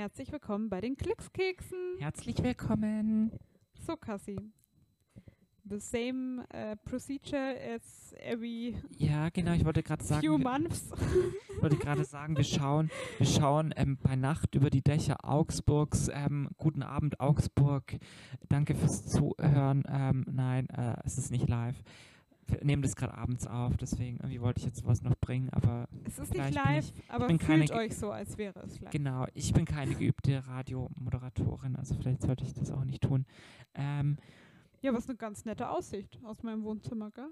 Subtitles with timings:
[0.00, 1.76] Herzlich willkommen bei den Klickskeksen.
[1.98, 3.32] Herzlich willkommen.
[3.86, 4.50] So, Cassie.
[5.68, 10.90] The same uh, procedure as every Ja, genau, ich wollte gerade sagen, few wir- months.
[11.54, 16.08] ich wollte gerade sagen, wir schauen, wir schauen ähm, bei Nacht über die Dächer Augsburgs.
[16.10, 17.98] Ähm, guten Abend, Augsburg.
[18.48, 19.84] Danke fürs Zuhören.
[19.86, 21.76] Ähm, nein, äh, es ist nicht live.
[22.50, 25.88] Wir nehmen das gerade abends auf, deswegen irgendwie wollte ich jetzt was noch bringen, aber
[26.04, 28.90] Es ist nicht live, aber bin keine fühlt euch so, als wäre es live.
[28.90, 33.26] genau, ich bin keine geübte Radiomoderatorin, also vielleicht sollte ich das auch nicht tun.
[33.74, 34.16] Ähm,
[34.82, 37.30] Ja, was eine ganz nette Aussicht aus meinem Wohnzimmer, gell?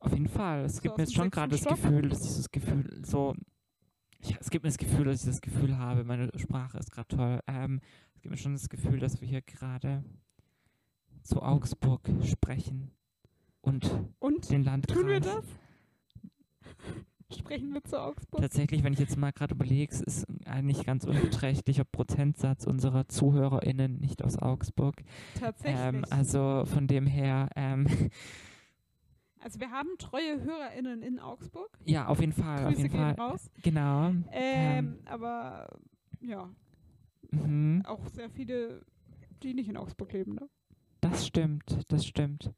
[0.00, 0.64] Auf jeden Fall.
[0.64, 1.64] Es So gibt mir jetzt schon gerade das?
[1.64, 3.34] Gefühl, dass dieses Gefühl so.
[4.22, 7.08] Ich, es gibt mir das Gefühl, dass ich das Gefühl habe, meine Sprache ist gerade
[7.08, 7.40] toll.
[7.46, 7.80] Ähm,
[8.14, 10.04] es gibt mir schon das Gefühl, dass wir hier gerade
[11.22, 12.90] zu Augsburg sprechen
[13.62, 14.96] und Und den Landkreis.
[14.98, 15.44] tun wir das?
[17.38, 18.40] Sprechen wir zu Augsburg?
[18.40, 23.06] Tatsächlich, wenn ich jetzt mal gerade überlege, es ist ein nicht ganz unbeträchtlicher Prozentsatz unserer
[23.08, 24.96] ZuhörerInnen nicht aus Augsburg.
[25.38, 25.80] Tatsächlich.
[25.80, 27.86] Ähm, also von dem her, ähm,
[29.40, 31.70] also wir haben treue HörerInnen in Augsburg.
[31.84, 33.14] ja, auf jeden Fall, auf Grüße jeden gehen Fall.
[33.14, 33.48] raus.
[33.62, 34.12] Genau.
[34.32, 35.68] Ähm, aber
[36.20, 36.48] ja,
[37.30, 37.82] Mhm.
[37.86, 38.84] auch sehr viele,
[39.44, 40.48] die nicht in Augsburg leben, ne?
[41.00, 41.62] Das stimmt,
[41.92, 42.52] das stimmt.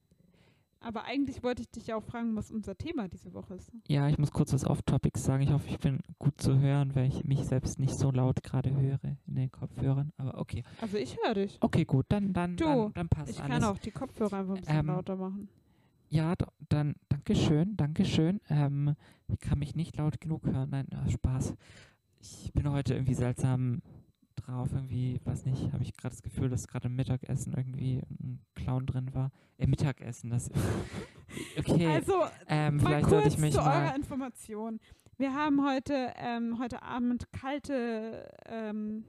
[0.83, 3.71] Aber eigentlich wollte ich dich ja auch fragen, was unser Thema diese Woche ist.
[3.89, 5.43] Ja, ich muss kurz was Off-Topics sagen.
[5.43, 8.75] Ich hoffe, ich bin gut zu hören, weil ich mich selbst nicht so laut gerade
[8.75, 10.13] höre in den Kopfhörern.
[10.17, 10.65] Aber okay.
[10.81, 11.57] Also ich höre dich.
[11.61, 13.53] Okay, gut, dann, dann, Du, dann, dann passt Ich alles.
[13.53, 15.49] kann auch die Kopfhörer einfach ein bisschen Ähm, lauter machen.
[16.09, 16.35] Ja,
[16.69, 18.41] dann, Dankeschön, Dankeschön.
[18.51, 18.95] Ähm,
[19.29, 20.69] ich kann mich nicht laut genug hören.
[20.71, 21.55] Nein, Spaß.
[22.21, 23.81] Ich bin heute irgendwie seltsam
[24.47, 24.69] drauf.
[24.73, 28.87] Irgendwie, weiß nicht, habe ich gerade das Gefühl, dass gerade im Mittagessen irgendwie ein Clown
[28.87, 29.31] drin war.
[29.59, 30.51] Äh, Mittagessen, das.
[31.59, 31.87] Okay.
[31.87, 33.85] Also, ähm, vielleicht sollte ich mich zu mal.
[33.87, 34.81] eurer Information.
[35.17, 39.05] Wir haben heute, ähm, heute Abend kalte ähm,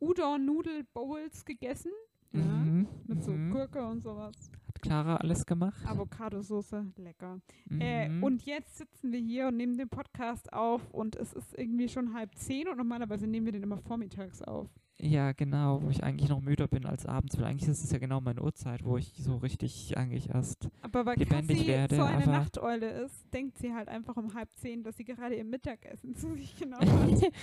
[0.00, 1.92] Udon-Nudel-Bowls gegessen.
[2.32, 3.50] Ja, Mhm, mit so mhm.
[3.50, 4.50] Gurke und sowas.
[4.86, 5.84] Clara alles gemacht?
[5.86, 7.40] Avocado-Soße, lecker.
[7.80, 8.22] Äh, Mhm.
[8.22, 12.14] und jetzt sitzen wir hier und nehmen den Podcast auf und es ist irgendwie schon
[12.14, 14.68] halb zehn und normalerweise nehmen wir den immer vormittags auf.
[14.98, 17.98] Ja, genau, wo ich eigentlich noch müder bin als abends, weil eigentlich ist es ja
[17.98, 20.70] genau meine Uhrzeit, wo ich so richtig eigentlich erst.
[20.80, 24.32] Aber weil Lebendig Cassie werde, so eine aber- Nachteule ist, denkt sie halt einfach um
[24.32, 27.32] halb zehn, dass sie gerade ihr Mittagessen zu sich genommen hat.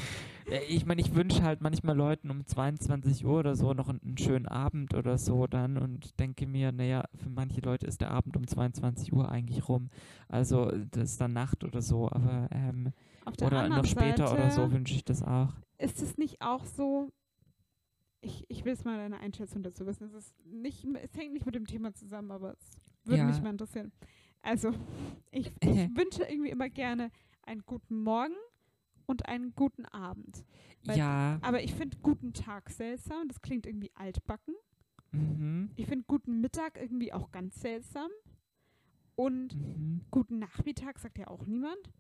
[0.67, 4.47] Ich meine, ich wünsche halt manchmal Leuten um 22 Uhr oder so noch einen, schönen
[4.47, 8.45] Abend oder so dann und denke mir, naja, für manche Leute ist der Abend um
[8.45, 9.89] 22 Uhr eigentlich rum.
[10.27, 12.91] Also das ist dann Nacht oder so, aber ähm,
[13.41, 15.53] oder noch später Seite oder so wünsche ich das auch.
[15.77, 17.09] ist es nicht auch so,
[18.23, 20.05] ich, ich will jetzt mal deine Einschätzung dazu wissen.
[20.05, 22.69] Es, ist nicht, es hängt nicht mit dem Thema zusammen, aber es
[23.03, 23.25] würde Ja.
[23.27, 23.91] mich mal interessieren.
[24.41, 24.71] Also,
[25.31, 25.61] ich, ich
[25.97, 27.11] wünsche irgendwie immer gerne
[27.43, 28.35] einen guten Morgen
[29.05, 30.43] und einen guten Abend.
[30.85, 34.55] Weil- Ja, Aber ich finde guten Tag seltsam, das klingt irgendwie altbacken.
[35.11, 38.09] mhm, Ich finde guten Mittag irgendwie auch ganz seltsam.
[39.15, 40.01] Und mhm.
[40.09, 41.91] guten Nachmittag sagt ja auch niemand.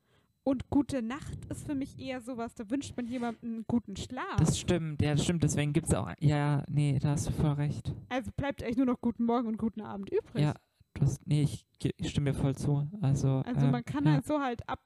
[0.45, 4.35] Und gute Nacht ist für mich eher sowas, da wünscht man jemandem einen guten Schlaf.
[4.37, 7.51] Das stimmt, ja, das stimmt, deswegen gibt es auch, ja, nee, da hast du voll
[7.53, 7.93] recht.
[8.09, 10.43] also bleibt eigentlich nur noch guten Morgen und guten Abend übrig.
[10.43, 10.53] Ja,
[10.95, 11.65] du hast, nee, ich,
[11.95, 12.87] ich stimme dir voll zu.
[13.01, 14.11] Also, Also ähm, man kann ja.
[14.13, 14.81] halt so halt ab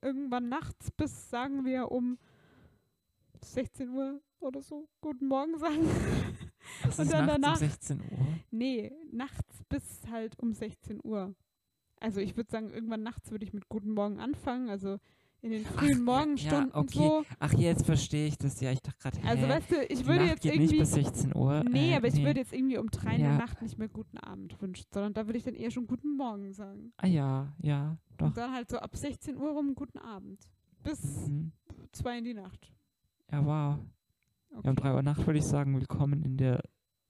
[0.00, 2.16] irgendwann nachts bis, sagen wir, um
[3.42, 5.88] 16 Uhr oder so guten Morgen sagen.
[6.84, 8.18] Das und dann nachts danach- um 16 Uhr.
[8.52, 11.34] nee, nachts bis halt um 16 Uhr.
[12.04, 14.98] Also ich würde sagen, irgendwann nachts würde ich mit guten Morgen anfangen, also
[15.40, 16.98] in den frühen ja, Morgenstunden ja, okay.
[16.98, 17.24] so.
[17.38, 18.60] Ach, jetzt verstehe ich das.
[18.60, 20.92] Ja, ich dachte gerade, Also weißt du, ich würde Nacht jetzt geht irgendwie nicht bis
[20.92, 21.64] 16 Uhr.
[21.64, 22.24] Nee, äh, aber ich nee.
[22.24, 23.38] würde jetzt irgendwie um drei in der Ja.
[23.38, 26.52] Nacht nicht mehr guten Abend wünschen, sondern da würde ich dann eher schon guten Morgen
[26.52, 26.92] sagen.
[26.98, 28.26] Ah ja, ja, doch.
[28.28, 30.40] Und dann halt so ab 16 Uhr rum guten Abend.
[30.82, 31.52] Bis Mhm.
[31.92, 32.72] zwei in die Nacht.
[33.30, 33.78] Ja, wow.
[34.50, 36.62] Ja, um 3 Uhr Nacht würde ich sagen, willkommen in der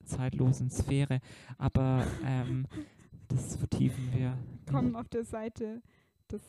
[0.03, 1.19] zeitlosen Sphäre.
[1.57, 2.67] Aber ähm,
[3.27, 4.37] das vertiefen wir.
[4.69, 5.81] Kommen auf der Seite
[6.31, 6.41] des,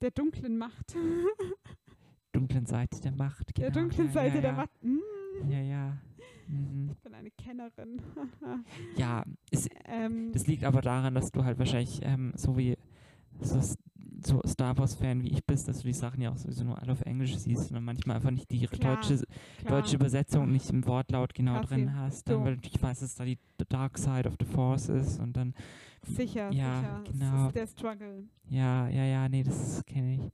[0.00, 0.94] der dunklen Macht.
[2.32, 3.56] Dunklen Seite der Macht.
[3.58, 3.80] der Genau.
[3.82, 4.56] dunklen ja, Seite ja, der ja.
[4.56, 4.82] Macht.
[4.82, 5.98] Mm, Ja, ja.
[6.48, 6.90] Mhm.
[6.92, 8.00] Ich bin eine Kennerin.
[8.96, 12.76] Ja, es, ähm, Das liegt aber daran, dass du halt wahrscheinlich ähm, so wie
[13.40, 13.60] so,
[14.24, 16.92] so Star Wars-Fan wie ich bist, dass du die Sachen ja auch sowieso nur alle
[16.92, 19.22] auf Englisch siehst und dann manchmal einfach nicht die Klar, deutsche,
[19.60, 19.80] klar.
[19.80, 22.28] deutsche Übersetzung nicht im Wortlaut genau Kassi, drin hast.
[22.28, 22.44] Dann, so.
[22.44, 23.38] weil ich weiß, dass da die
[23.68, 25.54] Dark Side of the Force ist und dann,
[26.04, 27.02] Sicher, Ja, sicher.
[27.04, 27.46] Das genau.
[27.48, 28.24] ist der Struggle.
[28.48, 30.32] ja, ja, ja, nee, das kenne ich.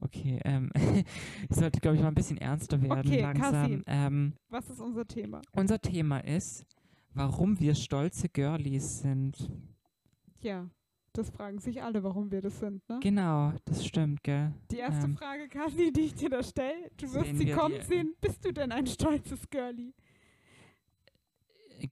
[0.00, 0.70] Okay, ähm,
[1.50, 3.82] ich sollte, glaube ich, mal ein bisschen ernster werden Okay, langsam.
[3.86, 5.40] Ähm, Was ist unser Thema?
[5.52, 6.64] unser Thema ist,
[7.14, 9.50] warum wir stolze Girlies sind.
[10.40, 10.68] Ja,
[11.14, 13.00] Das fragen sich alle, warum wir das sind, ne?
[13.02, 14.52] Genau, das stimmt, gell?
[14.70, 18.14] Die erste Ähm, Frage, Kathi, die ich dir da stelle, du wirst sie kommen sehen.
[18.20, 19.94] Bist du denn ein stolzes Girlie?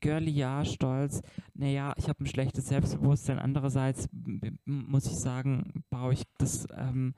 [0.01, 1.23] Girly, ja, stolz.
[1.55, 3.39] Naja, ich habe ein schlechtes Selbstbewusstsein.
[3.39, 4.09] Andererseits
[4.65, 7.15] muss ich sagen, baue ich das, ähm,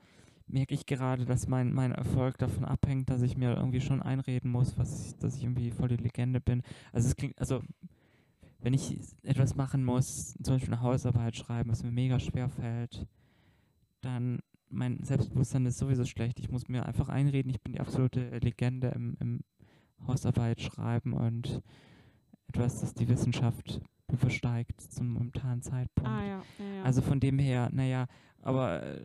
[0.47, 4.51] merke ich gerade, dass mein, mein Erfolg davon abhängt, dass ich mir irgendwie schon einreden
[4.51, 6.63] muss, was ich, dass ich irgendwie voll die Legende bin.
[6.91, 7.61] Also es klingt, also
[8.61, 13.07] wenn ich etwas machen muss, zum Beispiel eine Hausarbeit schreiben, was mir mega schwer fällt,
[14.01, 14.39] dann
[14.69, 16.39] mein Selbstbewusstsein ist sowieso schlecht.
[16.39, 19.39] Ich muss mir einfach einreden, ich bin die absolute Legende im, im
[20.07, 21.61] Hausarbeit schreiben und
[22.49, 23.81] etwas, das die Wissenschaft
[24.11, 26.09] übersteigt zum momentanen Zeitpunkt.
[26.09, 26.83] Ah ja, ja, ja.
[26.83, 28.07] Also von dem her, naja,
[28.41, 29.01] aber äh,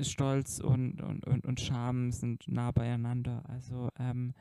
[0.00, 3.44] Stolz und, und, und, und Scham sind nah beieinander.
[3.48, 4.34] Also, ähm,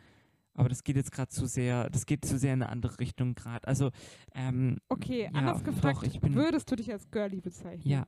[0.55, 3.35] aber das geht jetzt gerade zu sehr, das geht zu sehr in eine andere Richtung
[3.35, 3.67] gerade.
[3.67, 3.91] Also,
[4.33, 7.89] ähm, okay, anders doch, gefragt, ich bin- würdest du dich als Girlie bezeichnen?
[7.91, 8.07] ja,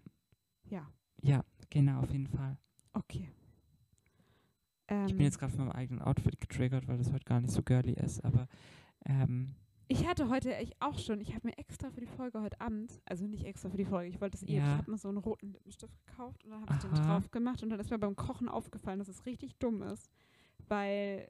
[0.67, 0.87] Ja,
[1.21, 2.57] ja, genau, auf jeden Fall.
[2.93, 3.29] okay.
[4.87, 7.51] Ähm, Ich bin jetzt gerade von meinem eigenen Outfit getriggert, weil das heute gar nicht
[7.51, 8.47] so girly ist, aber
[9.05, 9.55] ähm,
[9.87, 12.99] Ich hatte heute ich auch schon, ich habe mir extra für die Folge heute Abend,
[13.05, 14.63] also nicht extra für die Folge, ich wollte es eh, Ja.
[14.63, 17.61] ich habe mir so einen roten Lippenstift gekauft und dann habe ich den drauf gemacht
[17.61, 20.09] und dann ist mir beim Kochen aufgefallen, dass es richtig dumm ist,
[20.67, 21.29] weil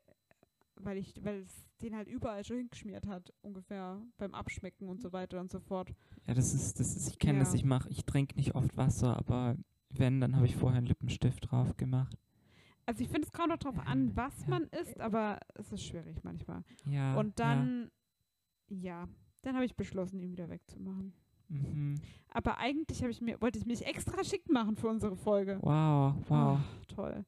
[0.77, 5.11] weil ich weil es den halt überall schon hingeschmiert hat, ungefähr beim Abschmecken und so
[5.13, 5.93] weiter und so fort.
[6.25, 7.55] ja, das ist, das ist, ich kenne das, Ja.
[7.59, 9.57] ich mache, ich trinke nicht oft Wasser, aber
[9.89, 12.17] wenn, dann habe ich vorher einen Lippenstift drauf gemacht.
[12.85, 14.47] Also ich finde, es kommt auch darauf Ähm, an, was ja.
[14.49, 16.63] man isst, aber es ist schwierig manchmal.
[16.85, 17.15] Ja.
[17.17, 17.89] und dann, ja,
[19.41, 21.13] dann habe ich beschlossen, ihn wieder wegzumachen.
[21.49, 21.59] Ja.
[21.59, 21.95] Mhm.
[22.29, 25.59] Aber eigentlich ich mir, wollte ich mich extra schick machen für unsere Folge.
[25.61, 26.59] Wow, wow.
[26.59, 27.25] Ach, toll.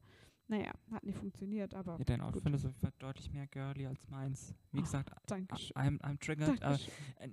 [0.48, 2.20] Naja, hat nicht funktioniert, aber Ja, dein.
[2.22, 4.54] Outfit ist auf jeden Fall deutlich mehr girly als meins.
[4.72, 5.10] Wie Oh, gesagt.
[5.28, 6.62] I'm, I'm triggered.
[6.62, 6.78] Aber,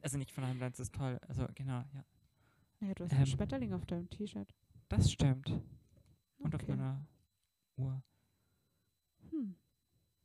[0.01, 1.17] also nicht von einem, das ist toll.
[1.27, 2.05] Also genau, ja.
[2.81, 4.53] Ja, du hast einen ähm, Schmetterling auf deinem T-Shirt.
[4.89, 5.49] Das stimmt.
[6.39, 6.71] Und auf Okay.
[6.71, 7.01] meiner
[7.77, 8.03] Uhr.
[9.31, 9.55] Hm.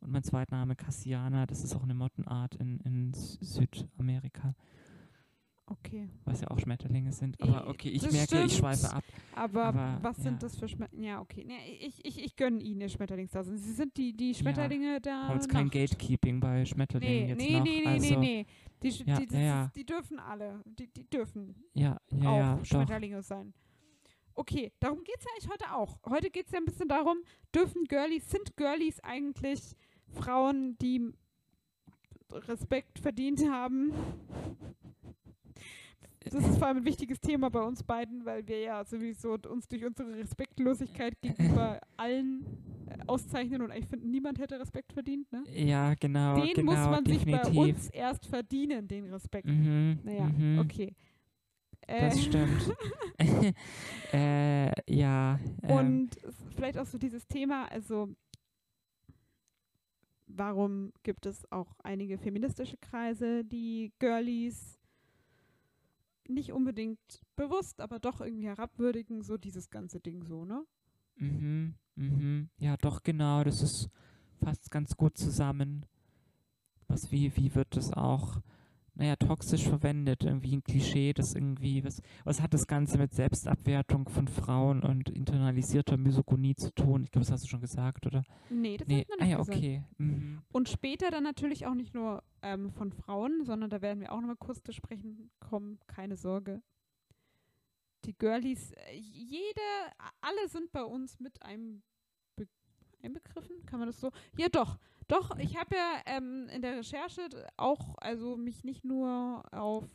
[0.00, 4.54] Und mein Zweitname Cassiana, das ist auch eine Mottenart in, in Südamerika,
[5.66, 6.08] Okay.
[6.24, 7.40] was ja auch Schmetterlinge sind.
[7.40, 8.52] Aber okay, ich das merke, ich stimmt.
[8.52, 9.04] schweife ab.
[9.36, 10.22] Aber, Aber, was ja.
[10.24, 11.06] sind das für Schmetterlinge?
[11.06, 11.44] Ja, okay.
[11.46, 13.56] Nee, ich, ich, ich gönne Ihnen eine Schmetterlingsdase.
[13.56, 15.26] Sie sind die, die Schmetterlinge da.
[15.26, 15.70] Aber jetzt kein.
[15.70, 17.64] Gatekeeping bei Schmetterlingen Nee, jetzt nee, noch.
[17.64, 18.46] nee, nee, also, nee, nee.
[18.82, 19.64] Die, Ja, die, ja, ja.
[19.66, 20.60] Ist, die dürfen alle.
[20.64, 22.64] Die, die dürfen Ja, ja, auch ja, doch.
[22.64, 23.52] Schmetterlinge sein.
[24.34, 25.98] Okay, darum geht es ja eigentlich heute auch.
[26.08, 27.18] Heute geht es ja ein bisschen darum,
[27.54, 29.76] dürfen Girlies, sind Girlies eigentlich
[30.14, 31.12] Frauen, die
[32.32, 33.92] Respekt verdient haben?
[36.22, 39.66] Das ist vor allem ein wichtiges Thema bei uns beiden, weil wir ja sowieso uns
[39.68, 42.44] durch unsere Respektlosigkeit gegenüber allen
[42.88, 45.32] äh, auszeichnen und eigentlich finden, niemand hätte Respekt verdient.
[45.32, 45.42] Ne?
[45.54, 47.58] Ja, genau, Den genau, muss man sich bei definitiv.
[47.58, 49.46] uns erst verdienen, den Respekt.
[49.48, 50.58] Mhm, Naja, mhm.
[50.60, 50.94] okay.
[51.86, 52.74] Das Äh, stimmt.
[54.12, 55.40] äh, ja.
[55.62, 56.10] Ähm, Und
[56.54, 58.10] vielleicht auch so dieses Thema, also
[60.36, 64.78] warum gibt es auch einige feministische Kreise, die Girlies
[66.28, 70.64] nicht unbedingt bewusst, aber doch irgendwie herabwürdigen, so dieses ganze Ding so, ne?
[71.16, 72.50] mhm, mhm.
[72.58, 73.44] Ja, doch, genau.
[73.44, 73.90] Das ist
[74.42, 75.86] fasst ganz gut zusammen.
[76.88, 78.40] Was, wie, wie wird das auch,
[79.00, 80.24] naja, toxisch verwendet?
[80.24, 85.08] Irgendwie ein Klischee, das irgendwie, was, was hat das Ganze mit Selbstabwertung von Frauen und
[85.08, 87.04] internalisierter Misogonie zu tun?
[87.04, 88.22] Ich glaube, das hast du schon gesagt, oder?
[88.50, 89.56] Nee, das nee, hat man ah nicht ja, gesagt.
[89.56, 89.84] okay.
[89.96, 90.42] Mhm.
[90.52, 94.20] Und später dann natürlich auch nicht nur ähm, von Frauen, sondern da werden wir auch
[94.20, 96.60] nochmal kurz zu sprechen kommen, keine Sorge.
[98.04, 99.62] Die Girlies, äh, jede,
[100.20, 101.82] alle sind bei uns mit einem
[102.36, 102.46] Be
[103.02, 104.10] einbegriffen, kann man das so?
[104.36, 104.76] Ja, doch,
[105.10, 105.36] doch.
[105.38, 109.88] Ich habe ja ähm, in der Recherche auch, also mich nicht nur auf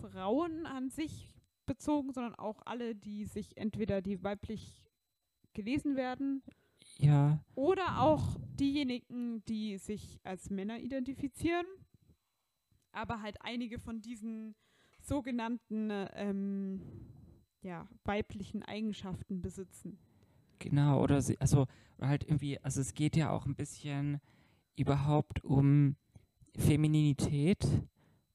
[0.00, 1.34] Frauen an sich
[1.66, 4.82] bezogen, sondern auch alle, die sich entweder die weiblich
[5.52, 6.42] gelesen werden
[6.98, 11.66] Ja, oder auch diejenigen, die sich als Männer identifizieren,
[12.92, 14.54] aber halt einige von diesen
[15.00, 16.82] sogenannten ähm,
[17.62, 19.98] ja, weiblichen Eigenschaften besitzen.
[20.58, 21.66] Genau, oder sie, also
[22.00, 24.20] halt irgendwie, also es geht ja auch ein bisschen
[24.76, 25.96] überhaupt um
[26.56, 27.66] Femininität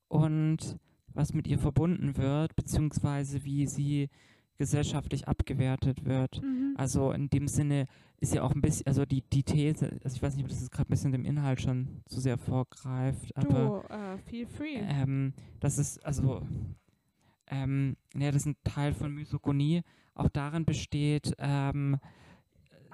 [0.07, 0.77] und
[1.13, 4.09] was mit ihr verbunden wird, beziehungsweise wie sie
[4.57, 6.41] gesellschaftlich abgewertet wird.
[6.75, 7.87] Also in dem Sinne
[8.19, 10.61] ist ja auch ein bisschen, also die, die These, also ich weiß nicht, ob das
[10.61, 14.77] jetzt gerade ein bisschen dem Inhalt schon zu sehr vorgreift, aber du, äh, feel free.
[14.77, 16.41] ähm, das ist, also,
[17.47, 19.81] ähm, ja, das ist ein Teil von Misogonie,
[20.15, 21.99] auch darin besteht, ähm,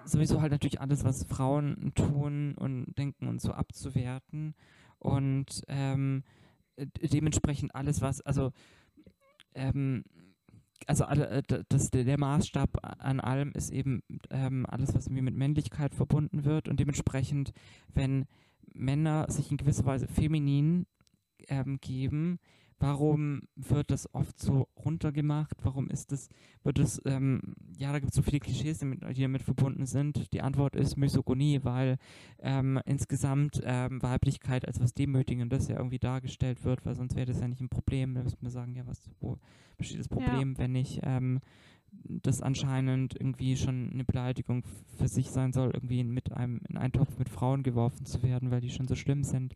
[0.06, 4.56] sowieso halt natürlich alles, was Frauen tun und denken und so abzuwerten.
[4.98, 6.24] Und ähm,
[6.78, 8.52] dementsprechend alles, was, also,
[9.54, 10.04] ähm,
[10.88, 15.24] also alle, äh, das, der der Maßstab an allem ist eben ähm, alles, was irgendwie
[15.24, 16.68] mit Männlichkeit verbunden wird.
[16.68, 17.52] Und dementsprechend,
[17.94, 18.26] wenn
[18.74, 20.86] Männer sich in gewisser Weise feminin
[21.48, 22.40] ähm, geben,
[22.79, 25.57] warum wird das oft so runtergemacht?
[25.63, 26.29] Warum ist das,
[26.63, 30.31] wird es, ähm, ja, da gibt es so viele Klischees, die damit, verbunden sind.
[30.33, 31.98] Die Antwort ist Misogonie, weil
[32.39, 37.41] ähm, insgesamt ähm, Weiblichkeit als was Demütigendes ja irgendwie dargestellt wird, weil sonst wäre das
[37.41, 38.13] ja nicht ein Problem.
[38.15, 39.38] Da müsste man sagen, ja, was, wo
[39.77, 41.39] besteht das Problem, wenn ich ähm,
[41.91, 44.63] das anscheinend irgendwie schon eine Beleidigung
[44.98, 48.51] für sich sein soll, irgendwie mit einem in einen Topf mit Frauen geworfen zu werden,
[48.51, 49.55] weil die schon so schlimm sind.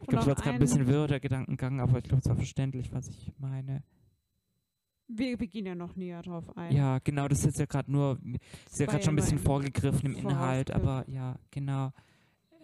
[0.00, 2.28] Ich glaube, es war jetzt gerade ein bisschen wirr, der Gedankengang, aber ich glaube, es
[2.28, 3.82] war verständlich, was ich meine.
[5.08, 6.74] Wir, wir gehen ja noch näher drauf ein.
[6.74, 8.18] Ja, genau, das ist jetzt ja gerade nur,
[8.70, 11.92] ist ja gerade schon ein bisschen vorgegriffen im Inhalt, aber ja, genau.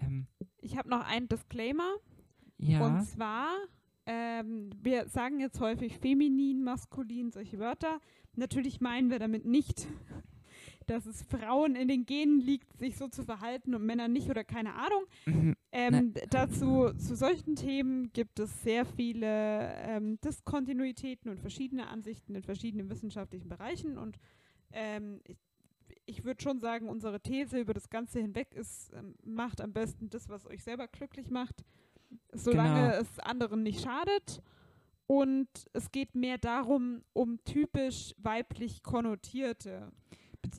[0.00, 0.26] Ähm,
[0.60, 1.90] Ich habe noch einen Disclaimer.
[2.58, 3.48] ja, Und zwar,
[4.06, 7.98] ähm, wir sagen jetzt häufig feminin, maskulin, solche Wörter.
[8.36, 9.88] Natürlich meinen wir damit nicht,
[10.86, 14.44] dass es Frauen in den Genen liegt, sich so zu verhalten und Männer nicht oder
[14.44, 15.04] keine Ahnung.
[15.26, 22.34] mhm, Ähm, dazu, zu solchen Themen gibt es sehr viele ähm, Diskontinuitäten und verschiedene Ansichten
[22.34, 23.98] in verschiedenen wissenschaftlichen Bereichen.
[23.98, 24.18] Und
[24.72, 25.36] ähm, ich,
[26.06, 30.10] ich würde schon sagen, unsere These über das Ganze hinweg ist, ähm, macht am besten
[30.10, 31.64] das, was euch selber glücklich macht,
[32.32, 33.00] solange Genau.
[33.02, 34.42] es anderen nicht schadet.
[35.06, 39.92] Und es geht mehr darum, um typisch weiblich konnotierte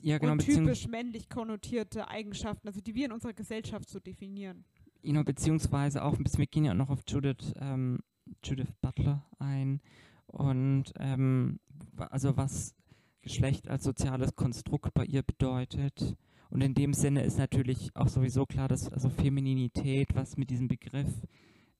[0.02, 4.64] ja, genau, und typisch männlich konnotierte Eigenschaften, also die wir in unserer Gesellschaft so definieren.
[5.02, 8.00] genau, beziehungsweise auch ein bisschen, wir gehen ja noch auf Judith, ähm,
[8.42, 9.80] Judith Butler ein
[10.26, 11.60] und ähm,
[11.96, 12.74] also was
[13.22, 16.16] Geschlecht als soziales Konstrukt bei ihr bedeutet.
[16.48, 20.68] Und in dem Sinne ist natürlich auch sowieso klar, dass also Femininität, was mit diesem
[20.68, 21.10] Begriff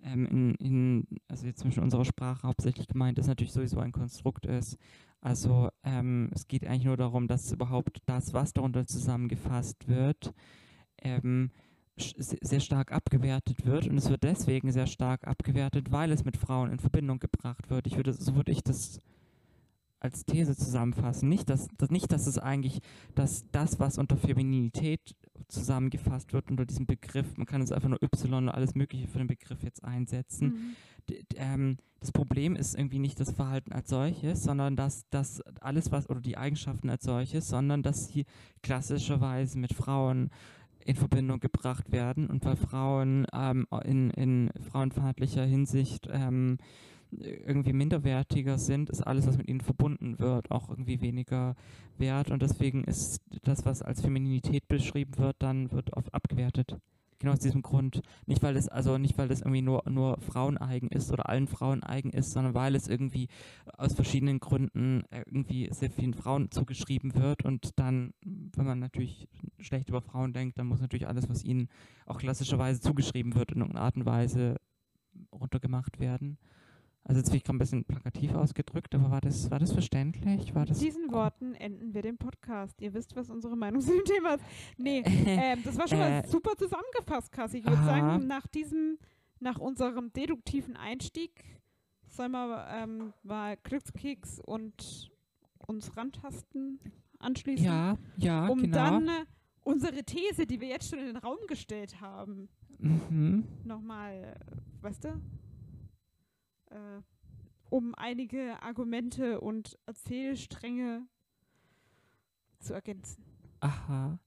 [0.06, 4.46] ähm, in, in, also jetzt zwischen unserer Sprache hauptsächlich gemeint ist, natürlich sowieso ein Konstrukt
[4.46, 4.78] ist.
[5.20, 10.32] Also ähm, es geht eigentlich nur darum, dass überhaupt das, was darunter zusammengefasst wird,
[11.02, 11.50] ähm,
[11.98, 16.70] sehr stark abgewertet wird und es wird deswegen sehr stark abgewertet, weil es mit Frauen
[16.70, 17.86] in Verbindung gebracht wird.
[17.86, 19.00] Ich würde, so würde ich das
[20.06, 21.28] als These zusammenfassen.
[21.28, 22.80] Nicht, dass, dass, nicht, dass es eigentlich,
[23.14, 25.14] dass das, was unter Femininität
[25.48, 29.18] zusammengefasst wird, unter diesem Begriff, man kann es einfach nur Y und alles Mögliche für
[29.18, 30.46] den Begriff jetzt einsetzen.
[30.48, 30.76] Mhm.
[31.10, 35.90] D- ähm, das Problem ist irgendwie nicht das Verhalten als solches, sondern dass das alles
[35.90, 38.24] was oder die Eigenschaften als solches, sondern dass sie
[38.62, 40.30] klassischerweise mit Frauen
[40.84, 46.58] in Verbindung gebracht werden und weil Frauen ähm, in, in frauenfeindlicher Hinsicht ähm,
[47.20, 51.54] irgendwie minderwertiger sind, ist alles, was mit ihnen verbunden wird, auch irgendwie weniger
[51.98, 56.76] wert und deswegen ist das, was als Femininität beschrieben wird, dann wird oft abgewertet.
[57.18, 58.02] Genau aus diesem Grund.
[58.26, 61.46] Nicht weil das, also nicht weil das irgendwie nur, nur Frauen eigen ist oder allen
[61.46, 63.28] Frauen eigen ist, sondern weil es irgendwie
[63.78, 69.88] aus verschiedenen Gründen irgendwie sehr vielen Frauen zugeschrieben wird und dann, wenn man natürlich schlecht
[69.88, 71.68] über Frauen denkt, dann muss natürlich alles, was ihnen
[72.04, 74.56] auch klassischerweise zugeschrieben wird, in irgendeiner Art und Weise
[75.32, 76.36] runtergemacht werden.
[77.08, 80.56] Also jetzt bin ich gerade ein bisschen plakativ ausgedrückt, aber war das, war das verständlich?
[80.56, 82.80] War das Mit diesen Worten enden wir den Podcast.
[82.82, 84.44] Ihr wisst, was unsere Meinung zu dem Thema ist.
[84.76, 87.58] Nee, ähm, das war schon mal Äh, super zusammengefasst, Kassi.
[87.58, 88.98] Ich würde sagen, nach diesem,
[89.38, 91.44] nach unserem deduktiven Einstieg
[92.08, 95.12] sollen wir ähm, mal Glückskeks und
[95.58, 96.80] uns rantasten
[97.18, 98.76] anschließen, ja, ja, um genau.
[98.76, 99.26] dann äh,
[99.62, 102.48] unsere These, die wir jetzt schon in den Raum gestellt haben,
[102.78, 103.44] mhm.
[103.64, 105.20] nochmal, äh, weißt du,
[106.70, 107.00] äh,
[107.70, 111.02] um einige Argumente und Erzählstränge
[112.60, 113.22] zu ergänzen.
[113.60, 114.18] Aha.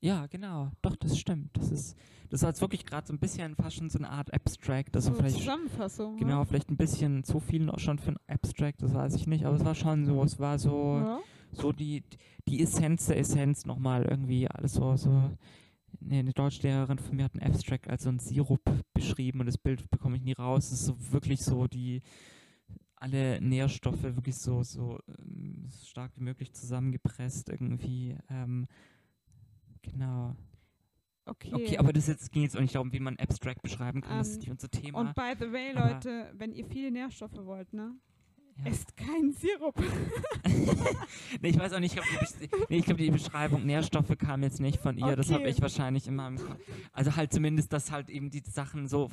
[0.00, 0.70] Ja, genau.
[0.82, 1.56] Doch, das stimmt.
[1.56, 1.96] Das ist,
[2.30, 4.94] das war jetzt wirklich gerade so ein bisschen fast schon so eine Art Abstract.
[4.94, 6.14] Also so vielleicht, Zusammenfassung.
[6.14, 6.20] ne?
[6.20, 9.44] genau, vielleicht ein bisschen zu viel noch schon für ein Abstract, das weiß ich nicht,
[9.44, 11.20] aber es war schon so, es war so, Ja.
[11.52, 12.04] so die,
[12.46, 15.30] die Essenz der Essenz nochmal irgendwie alles so, so.
[16.00, 18.62] Nee, eine Deutschlehrerin von mir hat einen Abstract als so ein Sirup
[18.94, 20.66] beschrieben und das Bild bekomme ich nie raus.
[20.66, 22.02] Es ist so wirklich so die
[22.96, 28.16] alle Nährstoffe wirklich so, so ähm, so stark wie möglich zusammengepresst irgendwie.
[28.28, 28.66] Ähm,
[29.82, 30.36] genau.
[31.24, 31.50] Okay.
[31.52, 34.18] Okay, aber das jetzt ging jetzt auch nicht darum, wie man Abstract beschreiben kann.
[34.18, 35.00] das ist Ähm, nicht unser Thema.
[35.00, 37.94] Und by the way, Leute, wenn ihr viele Nährstoffe wollt, ne?
[38.64, 38.70] Ja.
[38.70, 39.74] Esst keinen Sirup.
[41.42, 44.60] nee, ich weiß auch nicht, ich glaube, die, nee, glaub, die Beschreibung Nährstoffe kam jetzt
[44.60, 45.16] nicht von ihr.
[45.16, 45.50] Das habe Okay.
[45.50, 46.58] ich wahrscheinlich in meinem Kopf.
[46.92, 49.10] Also halt zumindest, dass halt eben die Sachen so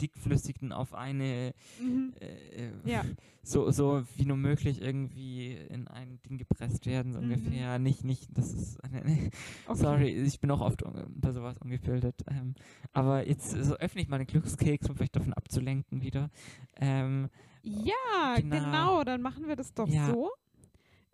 [0.00, 2.12] dickflüssigten auf eine mhm.
[2.20, 3.04] äh, äh, Ja.
[3.42, 7.32] so, so wie nur möglich irgendwie in ein Ding gepresst werden, so Mhm.
[7.32, 7.78] ungefähr.
[7.78, 8.78] Nicht, nicht, das ist,
[9.66, 9.74] Okay.
[9.74, 12.22] sorry, ich bin auch oft un- bei sowas ungebildet.
[12.28, 12.54] Ähm,
[12.92, 16.30] aber jetzt so öffne ich mal den Glückskeks, um vielleicht davon abzulenken wieder.
[16.76, 17.28] Ähm,
[17.62, 18.56] Ja, Genau.
[18.56, 19.04] genau.
[19.04, 20.06] dann machen wir das doch Ja.
[20.10, 20.30] so.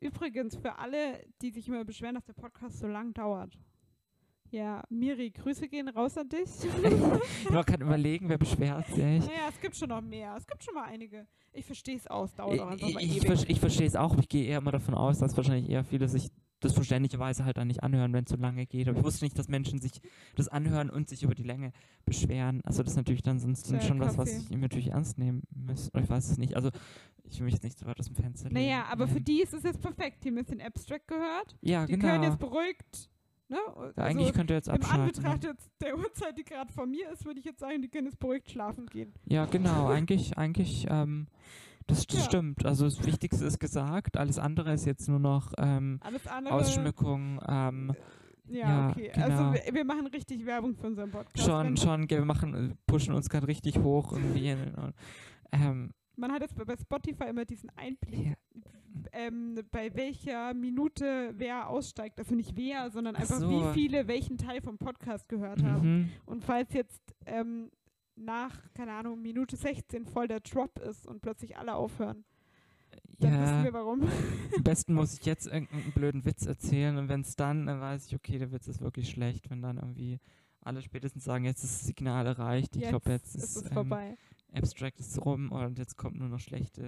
[0.01, 3.59] Übrigens, für alle, die sich immer beschweren, dass der Podcast so lang dauert.
[4.51, 6.49] Ja, Miri, Grüße gehen raus an dich.
[7.45, 8.97] Ich noch gerade überlegen, wer beschwert sich.
[9.27, 10.35] naja, es gibt schon noch mehr.
[10.37, 11.27] Es gibt schon mal einige.
[11.53, 14.29] Ich verstehe es aus, dauert auch einfach Ich, mal ich, ich verstehe es auch, ich
[14.29, 17.83] gehe eher immer davon aus, dass wahrscheinlich eher viele sich das verständlicherweise halt dann nicht
[17.83, 18.89] anhören, wenn es so lange geht.
[18.89, 19.93] Aber ich wusste nicht, dass Menschen sich
[20.35, 21.73] das anhören und sich über die Länge
[22.05, 22.61] beschweren.
[22.65, 24.47] Also das ist natürlich dann sonst Tja, schon was, was Kaffee.
[24.55, 25.89] ich natürlich ernst nehmen muss.
[25.95, 26.57] Oder ich weiß es nicht.
[26.57, 26.71] Also
[27.31, 28.61] ich will mich jetzt nicht so weit aus dem Fenster legen.
[28.61, 30.25] naja, aber für Ähm, die ist es jetzt perfekt.
[30.25, 31.57] Die haben jetzt den Abstract gehört.
[31.61, 32.09] Ja, Die genau.
[32.09, 33.11] können jetzt beruhigt.
[33.51, 33.57] Ne?
[33.97, 35.25] Ja, eigentlich also, könnt ihr jetzt Im abschalten.
[35.25, 38.07] Anbetracht jetzt der Uhrzeit, die gerade vor mir ist, würde ich jetzt sagen, die können
[38.07, 39.15] jetzt beruhigt schlafen gehen.
[39.25, 39.87] Ja, genau.
[39.89, 41.29] Eigentlich, eigentlich, ähm,
[41.89, 42.25] das, das Ja.
[42.25, 42.65] stimmt.
[42.65, 44.17] Also das Wichtigste ist gesagt.
[44.17, 45.99] Alles andere ist jetzt nur noch ähm.
[46.49, 47.41] Ausschmückung.
[47.49, 47.93] Ähm,
[48.47, 49.11] Ja, Ja, okay.
[49.13, 49.27] genau.
[49.27, 51.45] Also wir, wir machen richtig Werbung für unseren Podcast.
[51.45, 54.53] schon, schon, wir machen, äh, pushen uns gerade richtig hoch irgendwie.
[54.53, 54.95] Und,
[55.53, 58.35] ähm, Man hat jetzt bei Spotify immer diesen Einblick, ja,
[59.13, 62.19] ähm, bei welcher Minute wer aussteigt.
[62.19, 63.51] Also nicht wer, sondern Ach einfach so.
[63.51, 65.89] wie viele welchen Teil vom Podcast gehört haben.
[65.99, 66.09] mhm.
[66.27, 67.71] Und falls jetzt ähm,
[68.25, 72.25] nach, keine Ahnung, Minute 16 voll der Drop ist und plötzlich alle aufhören,
[73.19, 74.03] dann wissen ja, wir warum.
[74.57, 78.07] am besten muss ich jetzt irgendeinen blöden Witz erzählen und wenn es dann, dann weiß
[78.07, 80.21] ich, okay, der Witz ist wirklich schlecht, wenn dann irgendwie
[80.61, 82.77] alle spätestens sagen, jetzt ist das Signal erreicht.
[82.77, 84.17] Ich glaube, jetzt ist ist, es ähm, vorbei.
[84.53, 86.85] Abstract ist rum und jetzt kommt nur noch schlechte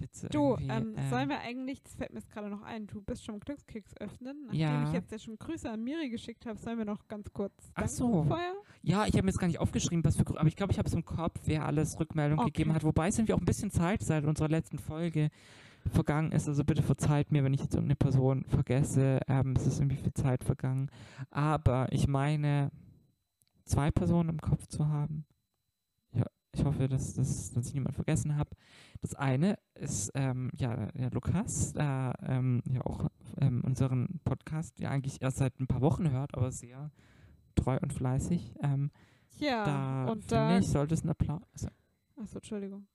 [0.00, 0.28] Witze.
[0.28, 3.24] Du, ähm, ähm, sollen wir eigentlich, das fällt mir jetzt gerade noch ein, du bist
[3.24, 4.42] schon Glückskeks öffnen.
[4.46, 4.84] Nachdem Ja.
[4.86, 7.88] ich jetzt ja schon Grüße an Miri geschickt habe, sollen wir noch ganz kurz Ach
[7.88, 8.24] so.
[8.24, 8.54] vorher?
[8.82, 10.78] Ja, ich habe mir jetzt gar nicht aufgeschrieben, was für, Grü- aber ich glaube, ich
[10.78, 12.50] habe es im Kopf, wer alles Rückmeldung Okay.
[12.50, 12.84] gegeben hat.
[12.84, 15.30] Wobei es irgendwie auch ein bisschen Zeit seit unserer letzten Folge
[15.90, 16.48] vergangen ist.
[16.48, 19.20] Also bitte verzeiht mir, wenn ich jetzt irgendeine Person vergesse.
[19.28, 20.90] Ähm, es ist irgendwie viel Zeit vergangen.
[21.30, 22.70] Aber ich meine,
[23.64, 25.26] zwei Personen im Kopf zu haben.
[26.54, 28.50] Ich hoffe, dass, dass, dass ich niemand vergessen habe.
[29.00, 33.08] Das eine ist ähm, ja der Lukas, der ähm, ja auch
[33.40, 36.90] ähm, unseren Podcast ja eigentlich erst seit ein paar Wochen hört, aber sehr
[37.54, 38.54] treu und fleißig.
[38.62, 38.90] Ähm,
[39.38, 41.42] Ja, da und da, ich, sollte es ein Applaus.
[41.52, 41.68] Also,
[42.16, 42.86] achso, Entschuldigung.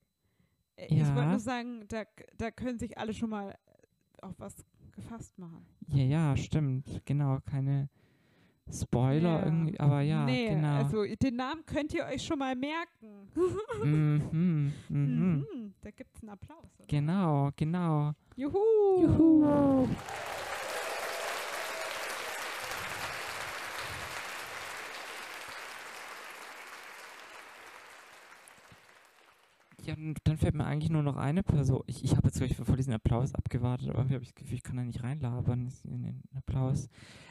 [0.76, 1.30] Äh, Ich wollte Ja.
[1.30, 2.04] nur sagen, da,
[2.38, 3.56] da können sich alle schon mal
[4.22, 4.54] auf was
[4.92, 5.64] gefasst machen.
[5.88, 7.02] ja, ja, stimmt.
[7.04, 7.88] Genau, keine
[8.72, 9.44] Spoiler Ja.
[9.44, 10.76] irgendwie, aber ja, nee, genau.
[10.76, 13.28] also den Namen könnt ihr euch schon mal merken.
[13.82, 15.44] mhm, mhm.
[15.52, 16.64] Mhm, da gibt es einen Applaus.
[16.78, 16.86] Oder?
[16.86, 18.12] Genau, genau.
[18.36, 18.58] Juhu!
[19.02, 19.88] Juhu.
[29.86, 31.82] Ja, dann fällt mir eigentlich nur noch eine Person.
[31.86, 34.56] Ich, ich habe jetzt gleich vor diesem Applaus abgewartet, aber irgendwie habe ich das Gefühl,
[34.56, 36.88] ich kann da nicht reinlabern in den Applaus.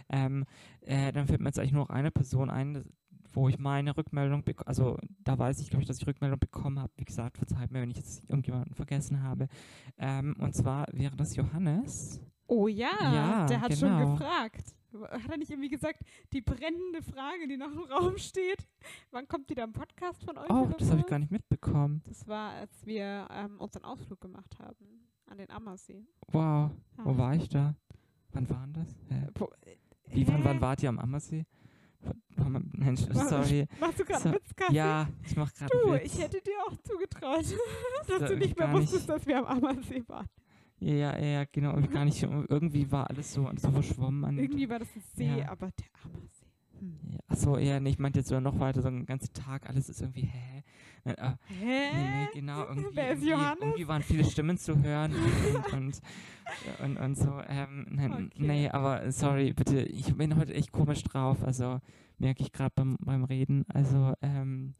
[0.09, 0.45] Ähm,
[0.81, 2.83] äh, dann fällt mir jetzt eigentlich nur noch eine Person ein,
[3.33, 4.67] wo ich meine Rückmeldung bekomme.
[4.67, 6.91] Also da weiß ich, glaube ich, dass ich Rückmeldung bekommen habe.
[6.97, 9.47] Wie gesagt, verzeiht mir, wenn ich jetzt irgendjemanden vergessen habe.
[9.97, 12.21] Ähm, und zwar wäre das Johannes.
[12.49, 14.11] Oh ja, Ja, der hat schon genau.
[14.15, 14.75] gefragt.
[15.11, 15.99] Hat er nicht irgendwie gesagt,
[16.33, 18.67] die brennende Frage, die noch im Raum steht,
[19.11, 20.49] wann kommt wieder ein Podcast von euch?
[20.49, 22.01] Oh, das habe ich gar nicht mitbekommen.
[22.07, 26.07] Das war, als wir ähm, unseren Ausflug gemacht haben an den Ammersee.
[26.31, 27.05] Wow, Ja.
[27.05, 27.75] wo war ich da?
[28.31, 28.87] Wann waren das?
[29.09, 29.27] Hä?
[30.07, 31.45] Wie, wann, wann wart ihr am Ammersee?
[32.73, 33.67] Mensch, sorry.
[33.79, 34.73] Machst du gerade So?
[34.73, 36.05] Ja, ich mach gerade Du, Witz.
[36.15, 37.43] ich hätte dir auch zugetraut,
[38.07, 38.87] dass Da du nicht mehr gar nicht.
[38.91, 40.27] wusstest, dass wir am Ammersee waren.
[40.79, 41.75] Ja, ja, genau.
[41.91, 44.23] Gar nicht, irgendwie war alles so, so verschwommen.
[44.25, 45.49] An Irgendwie war das ein See, Ja.
[45.49, 46.45] aber der Ammersee.
[46.79, 46.97] Hm.
[47.11, 49.89] ja, achso, ja, nee, ich meinte jetzt sogar noch weiter, so einen ganzen Tag, alles
[49.89, 50.63] ist irgendwie, hä?
[51.03, 51.13] Äh,
[51.47, 51.91] Hä?
[51.93, 53.61] nee, nee, genau, irgendwie, Wer ist irgendwie, Johannes?
[53.61, 56.01] irgendwie waren viele Stimmen zu hören und, und,
[56.83, 57.41] und, und so.
[57.49, 58.29] Ähm, nein, Okay.
[58.37, 61.81] Nee, aber sorry, bitte, ich bin heute echt komisch drauf, also
[62.17, 63.65] merke ich gerade beim, beim Reden.
[63.69, 64.75] Also, ähm,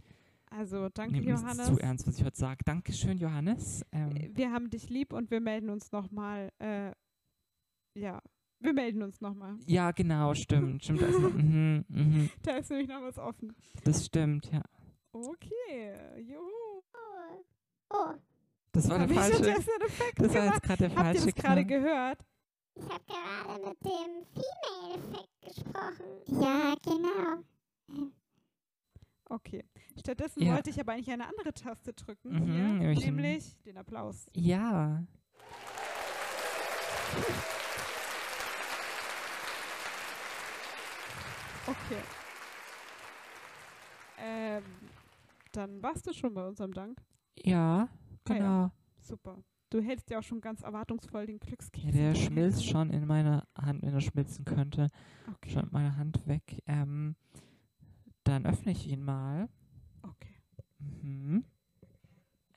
[0.52, 1.68] Also, danke, nehmt nicht Johannes.
[1.68, 2.64] zu ernst, was ich heute sage.
[2.66, 3.84] Dankeschön, Johannes.
[3.92, 6.52] Ähm, Äh, Wir haben dich lieb und wir melden uns nochmal.
[6.60, 6.92] Äh,
[7.96, 8.22] ja,
[8.60, 9.58] wir melden uns nochmal.
[9.68, 10.84] ja, genau, stimmt.
[10.86, 11.04] Stimmt.
[11.04, 13.56] Also, mhm, mhm, Da ist nämlich noch was offen.
[13.84, 14.62] das stimmt, ja.
[15.12, 16.82] Okay, juhu.
[17.92, 18.14] Oh,
[18.72, 19.50] Das war der Hab falsche.
[19.52, 22.20] Effekt Das war jetzt gerade der Habt ihr falsche das gerade gehört?
[22.76, 26.42] ich habe gerade mit dem Female-Effekt gesprochen.
[26.42, 27.44] Ja, genau.
[29.32, 29.64] Okay.
[30.00, 30.54] Stattdessen Ja.
[30.56, 32.32] wollte ich aber eigentlich eine andere Taste drücken.
[32.34, 34.26] Mhm, hier, nämlich den- Applaus.
[34.36, 35.04] Ja.
[41.68, 42.02] Okay.
[44.18, 44.64] Ähm,
[45.52, 47.00] dann warst du schon bei unserem Dank.
[47.44, 47.88] Ja,
[48.28, 48.36] Ah ja.
[48.36, 48.72] genau.
[49.02, 49.38] Super.
[49.70, 51.86] Du hältst ja auch schon ganz erwartungsvoll den Glückskeks.
[51.86, 54.88] Ja, der schmilzt schon in meiner Hand, wenn er schmilzen könnte.
[55.32, 55.52] Okay.
[55.52, 56.64] Schon meine Hand weg.
[56.66, 57.16] Ähm,
[58.24, 59.48] dann öffne ich ihn mal.
[60.80, 61.44] Mhm.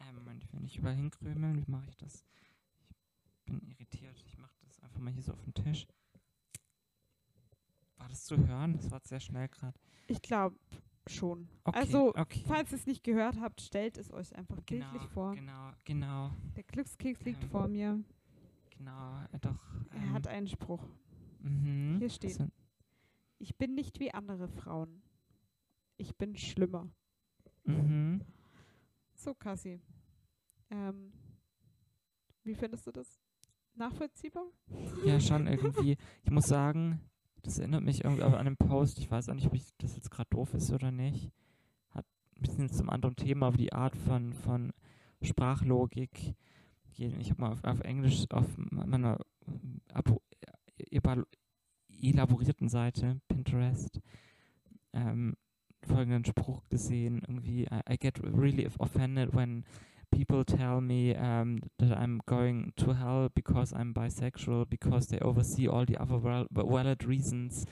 [0.00, 1.66] Ähm, Moment, ich will nicht überall hinkrümeln.
[1.66, 2.24] Wie mache ich das?
[3.34, 4.16] Ich bin irritiert.
[4.98, 5.86] mal hier so auf den Tisch.
[7.96, 8.74] War das zu hören?
[8.74, 9.78] Das war sehr schnell gerade.
[10.06, 10.56] Ich glaube
[11.08, 11.48] schon.
[11.64, 12.44] Okay, Also, okay.
[12.46, 15.34] Falls ihr es nicht gehört habt, stellt es euch einfach genau, bildlich vor.
[15.34, 18.02] genau, genau, Der Glückskeks liegt Ähm, vor mir.
[18.76, 19.22] genau.
[19.32, 19.58] Äh, doch.
[19.90, 20.84] Er ähm, hat einen Spruch.
[21.40, 22.34] mhm, hier steht.
[22.34, 22.48] so-
[23.38, 25.02] Ich bin nicht wie andere Frauen.
[25.96, 26.88] Ich bin schlimmer.
[27.64, 28.22] Mhm.
[29.14, 29.80] So, Cassie.
[30.70, 31.12] Ähm,
[32.44, 33.20] wie findest du das?
[33.74, 34.44] Nachvollziehbar?
[35.04, 35.96] Ja, schon irgendwie.
[36.24, 37.00] Ich muss sagen,
[37.42, 38.98] das erinnert mich irgendwie an einen Post.
[38.98, 41.30] Ich weiß auch nicht, ob ich das jetzt gerade doof ist oder nicht.
[41.90, 42.04] Hat
[42.36, 44.72] ein bisschen zum anderen Thema, aber die Art von, von
[45.22, 46.34] Sprachlogik.
[46.98, 49.18] Ich habe mal auf, auf Englisch auf meiner
[49.94, 50.20] abo-
[50.90, 51.26] evalu-
[51.88, 54.00] elaborierten Seite, Pinterest,
[54.92, 55.34] ähm,
[55.86, 57.22] folgenden Spruch gesehen.
[57.26, 59.64] Irgendwie, I, I get really offended when
[60.10, 65.68] people tell me um, that I'm going to hell because I'm bisexual, because they oversee
[65.68, 67.64] all the other val valid reasons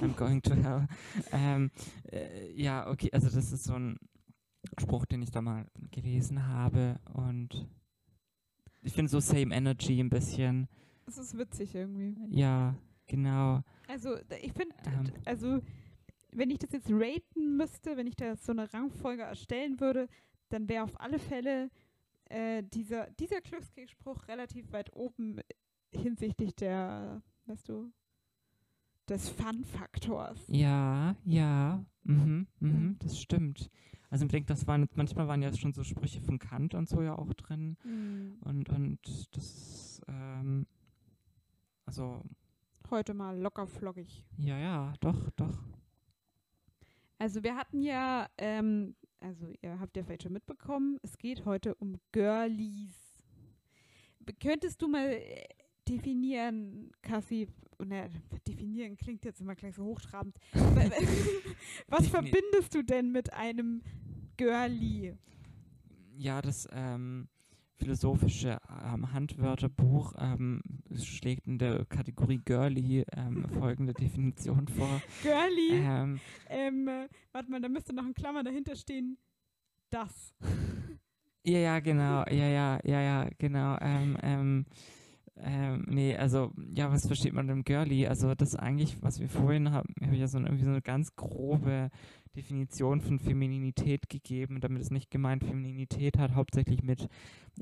[0.00, 0.86] I'm going to hell.
[1.32, 1.70] Ähm,
[2.12, 3.98] äh, ja, okay, also das ist so ein
[4.78, 7.68] Spruch, den ich da mal gelesen habe und
[8.82, 10.68] ich finde so Same Energy ein bisschen.
[11.06, 12.14] Es ist witzig irgendwie.
[12.30, 12.76] Ja,
[13.06, 13.62] genau.
[13.88, 15.12] Also, ich finde, Ähm.
[15.24, 15.60] also,
[16.32, 20.08] wenn ich das jetzt raten müsste, wenn ich da so eine Rangfolge erstellen würde,
[20.50, 21.70] dann wäre auf alle Fälle
[22.26, 25.40] äh, dieser, dieser Glückskeksspruch relativ weit oben
[25.90, 27.90] hinsichtlich der, weißt du,
[29.08, 30.44] des Fun-Faktors.
[30.48, 33.70] Ja, ja, mhm, mhm, das stimmt.
[34.10, 37.02] Also ich denke, das waren manchmal waren ja schon so Sprüche von Kant und so
[37.02, 37.76] ja auch drin.
[38.40, 40.66] Und, und das, ähm,
[41.84, 42.22] also,
[42.90, 44.24] Heute mal locker flockig.
[44.38, 45.58] ja, ja, doch, doch.
[47.18, 51.74] Also wir hatten ja, ähm, also ihr habt ja vielleicht schon mitbekommen, es geht heute
[51.76, 52.94] um Girlies.
[54.40, 55.44] Könntest du mal äh,
[55.88, 57.48] definieren, Cassie,
[57.84, 58.10] ne,
[58.46, 60.36] definieren klingt jetzt immer gleich so hochtrabend.
[60.52, 60.90] Wa-
[61.88, 63.82] Was verbindest du denn mit einem
[64.36, 65.16] Girlie?
[66.16, 67.28] Ja, das ähm,
[67.78, 70.60] philosophische ähm, Handwörterbuch ähm,
[70.94, 75.00] schlägt in der Kategorie Girly ähm, folgende Definition vor.
[75.22, 79.18] Girlie, Ähm, ähm, äh, warte mal, da müsste noch ein Klammer dahinter stehen.
[79.90, 80.34] Das.
[81.44, 83.78] Ja, ja, genau, ja, ja, ja, ja, genau.
[85.40, 88.06] Ähm, nee, also, ja, was versteht man dem Girly?
[88.06, 90.82] Also, das eigentlich, was wir vorhin haben, habe ich ja so, eine- irgendwie so eine
[90.82, 91.90] ganz grobe
[92.34, 94.60] Definition von Femininität gegeben.
[94.60, 97.08] Damit ist nicht gemeint, Femininität hat hauptsächlich mit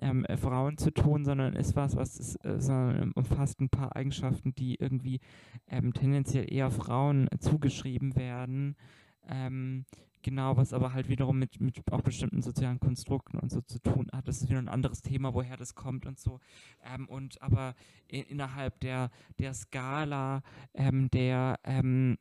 [0.01, 3.95] ähm, äh, Frauen zu tun, sondern ist was, was ist, äh, sondern umfasst ein paar
[3.95, 5.21] Eigenschaften, die irgendwie
[5.69, 8.77] ähm, tendenziell eher Frauen zugeschrieben werden.
[9.29, 9.85] Ähm,
[10.27, 14.11] Genau, was aber halt wiederum mit, mit auch bestimmten sozialen Konstrukten und so zu tun
[14.13, 14.27] hat.
[14.27, 16.41] Das ist wieder ein anderes Thema, woher das kommt und so.
[16.85, 17.77] Ähm, und aber
[18.09, 20.43] in, innerhalb der, der Skala
[20.75, 22.19] ähm, der ähm,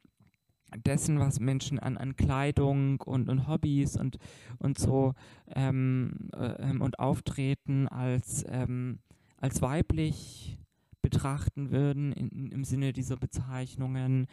[0.85, 4.19] dessen, was Menschen an, an Kleidung und, und Hobbys und,
[4.59, 5.15] und so
[5.55, 8.99] ähm, äh, ähm, und Auftreten als, ähm,
[9.37, 10.59] als weiblich
[11.05, 14.25] betrachten würden in, im Sinne dieser Bezeichnungen,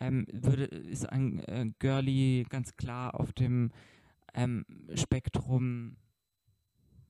[0.00, 3.70] ähm, würde, ist ein äh, Girly ganz klar auf dem
[4.34, 5.96] ähm, Spektrum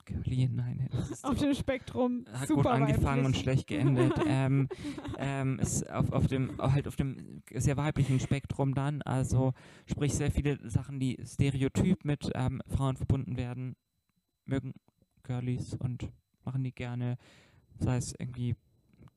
[0.04, 0.88] Girly, nein,
[1.22, 3.42] Auf dem Spektrum hat super gut angefangen und weiblich.
[3.42, 4.12] schlecht geendet.
[4.28, 4.68] ähm,
[5.18, 9.52] ähm, ist auf, auf dem halt auf dem sehr weiblichen Spektrum dann, also
[9.86, 13.74] sprich sehr viele Sachen, die stereotyp mit ähm, Frauen verbunden werden,
[14.44, 14.74] mögen
[15.24, 16.12] Girlies und
[16.44, 17.16] machen die gerne,
[17.80, 18.54] sei es irgendwie,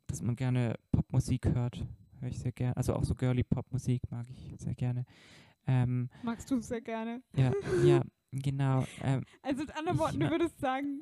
[0.09, 1.85] dass man gerne Popmusik hört,
[2.19, 5.05] höre ich sehr gerne, also auch so girly Popmusik mag ich sehr gerne.
[5.67, 7.21] Ähm, Magst du sehr gerne.
[7.35, 7.51] ja,
[7.85, 8.85] ja, genau.
[9.03, 11.01] Ähm, Also mit anderen Worten, du würdest sagen,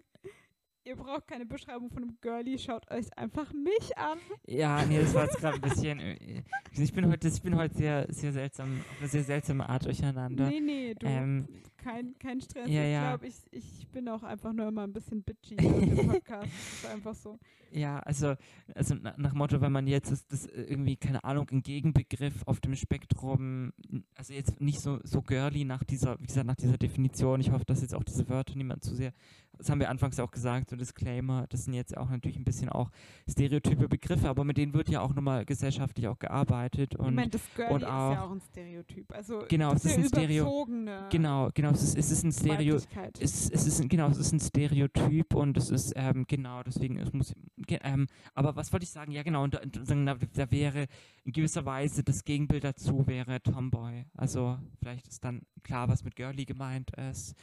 [0.88, 4.18] ihr braucht keine Beschreibung von einem Girlie, schaut euch einfach mich an.
[4.48, 6.00] Ja, nee, das war jetzt gerade ein bisschen.
[6.00, 6.44] äh,
[6.78, 10.50] Ich bin heute, ich bin heute sehr, sehr seltsam, auf eine sehr seltsame Art durcheinander.
[10.50, 11.48] Nee, nee, du, Ähm,
[11.78, 12.70] kein, kein Stress.
[12.70, 13.10] ja, ich ja.
[13.10, 16.46] glaube, ich, ich bin auch einfach nur immer ein bisschen bitchy im Podcast.
[16.48, 17.38] Das ist einfach so.
[17.72, 18.36] Ja, also,
[18.76, 22.62] also na- nach Motto, wenn man jetzt ist, das irgendwie, keine Ahnung, ein Gegenbegriff auf
[22.62, 23.74] dem Spektrum,
[24.16, 27.42] also jetzt nicht so, so girly nach dieser, wie gesagt, nach dieser Definition.
[27.42, 29.12] Ich hoffe, dass jetzt auch diese Wörter niemand zu sehr,
[29.58, 32.70] das haben wir anfangs auch gesagt, so Disclaimer, das sind jetzt auch natürlich ein bisschen
[32.70, 32.90] auch
[33.30, 37.30] stereotype Begriffe, aber mit denen wird ja auch nochmal gesellschaftlich auch gearbeitet ich und meine,
[37.30, 39.14] das Girlie und ist auch- ja auch ein Stereotyp.
[39.14, 40.66] Also Genau, das es ist ein Stereo-
[41.10, 42.76] genau, genau, es ist, es ist ein Stereo,
[43.20, 47.12] es, es ist genau, es ist ein Stereotyp und es ist ähm, genau deswegen es
[47.14, 47.34] muss
[47.70, 49.12] ähm, aber was wollte ich sagen?
[49.12, 50.88] Ja genau und da, da, da wäre
[51.26, 54.06] in gewisser Weise das Gegenbild dazu wäre Tomboy.
[54.16, 57.36] Also vielleicht ist dann klar, was mit Girly gemeint ist.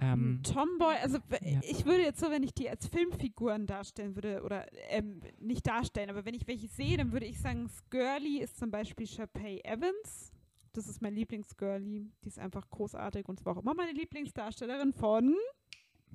[0.00, 1.60] Ähm, Tomboy, also ja.
[1.62, 6.10] ich würde jetzt so, wenn ich die als Filmfiguren darstellen würde, oder ähm, nicht darstellen,
[6.10, 10.32] aber wenn ich welche sehe, dann würde ich sagen, Skirly ist zum Beispiel Sharpay Evans.
[10.72, 12.10] Das ist mein Lieblingsgirlie.
[12.24, 15.36] Die ist einfach großartig und zwar auch immer meine Lieblingsdarstellerin von.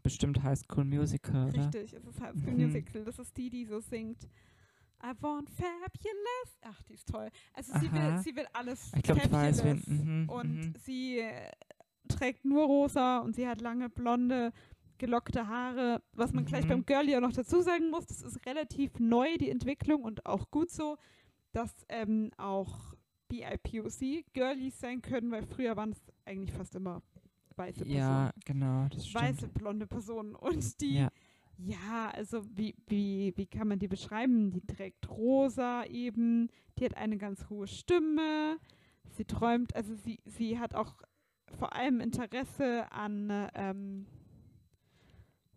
[0.03, 1.61] bestimmt High School Musical, oder?
[1.65, 2.65] Richtig, es ist High School Mhm.
[2.65, 3.03] Musical.
[3.05, 4.23] Das ist die, die so singt.
[5.01, 6.57] I want fabulous.
[6.61, 7.29] Ach, die ist toll.
[7.53, 9.77] Also sie will, sie will alles Ich glaube, ich weiß, wen.
[9.77, 10.03] fabulous.
[10.03, 10.73] Mhm, und mhm.
[10.83, 11.51] sie äh,
[12.07, 14.51] trägt nur rosa und sie hat lange blonde
[14.97, 16.01] gelockte Haare.
[16.13, 16.69] Was man gleich Mhm.
[16.69, 20.49] beim Girlie auch noch dazu sagen muss, das ist relativ neu, die Entwicklung und auch
[20.51, 20.97] gut so,
[21.51, 22.95] dass ähm, auch
[23.29, 27.01] BIPOC Girlies sein können, weil früher waren es eigentlich fast immer
[27.55, 27.95] weiße Personen.
[27.97, 29.23] Ja, genau, das stimmt.
[29.23, 31.09] weiße blonde Personen und die Ja.
[31.57, 34.51] ja, also wie, wie, wie kann man die beschreiben?
[34.51, 38.57] Die trägt rosa eben, die hat eine ganz hohe Stimme,
[39.11, 40.95] sie träumt, also sie, sie hat auch
[41.57, 44.05] vor allem Interesse an ähm,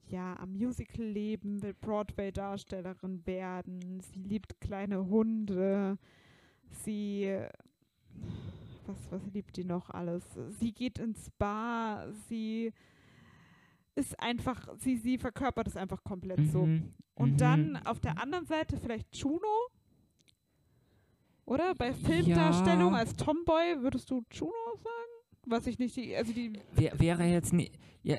[0.09, 5.99] ja, am Musical-Leben, will Broadway-Darstellerin werden, sie liebt kleine Hunde,
[6.71, 7.41] sie
[8.87, 10.25] was, was liebt die noch alles?
[10.61, 12.73] Sie geht ins Bar, sie
[13.95, 16.67] ist einfach, sie, sie verkörpert es einfach komplett so.
[16.67, 17.37] Mhm, Und mhm.
[17.39, 19.69] dann auf der anderen Seite vielleicht Juno.
[21.45, 21.75] Oder?
[21.75, 22.99] Bei Filmdarstellung Ja.
[22.99, 25.22] als Tomboy würdest du Juno sagen?
[25.47, 26.53] Was ich nicht, die, also die.
[26.75, 27.71] Wär, wäre jetzt nie,
[28.05, 28.17] ja,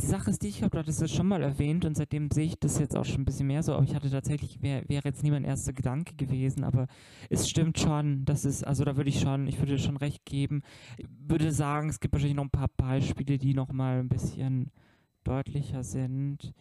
[0.00, 2.78] die Sache ist die, ich hattest das schon mal erwähnt und seitdem sehe ich das
[2.78, 5.30] jetzt auch schon ein bisschen mehr so, aber ich hatte tatsächlich, wäre wär jetzt nie
[5.30, 6.88] mein erster Gedanke gewesen, aber
[7.28, 10.62] es stimmt schon, das ist, also da würde ich schon, ich würde schon recht geben,
[10.96, 14.70] Ich würde sagen, es gibt wahrscheinlich noch ein paar Beispiele, die noch mal ein bisschen
[15.22, 16.52] deutlicher sind,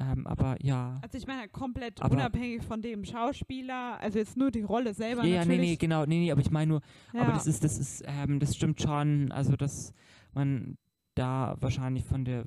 [0.00, 0.98] ähm, aber ja.
[1.02, 5.22] Also ich meine komplett Aber- unabhängig von dem Schauspieler, also jetzt nur die Rolle selber
[5.24, 5.70] Ja, ja, nee, natürlich.
[5.70, 6.80] nee, genau, nee, nee, aber ich meine nur,
[7.12, 7.22] ja.
[7.22, 9.30] Aber das ist, das ist, ähm, das stimmt schon.
[9.32, 9.92] Also dass
[10.34, 10.78] man
[11.14, 12.44] da wahrscheinlich von der,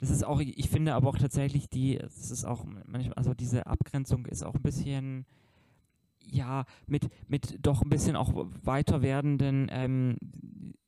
[0.00, 3.66] das ist auch, ich finde aber auch tatsächlich die, es ist auch manchmal, also diese
[3.66, 5.26] Abgrenzung ist auch ein bisschen,
[6.26, 8.32] ja, mit, mit doch ein bisschen auch
[8.62, 10.16] weiter werdenden, ähm,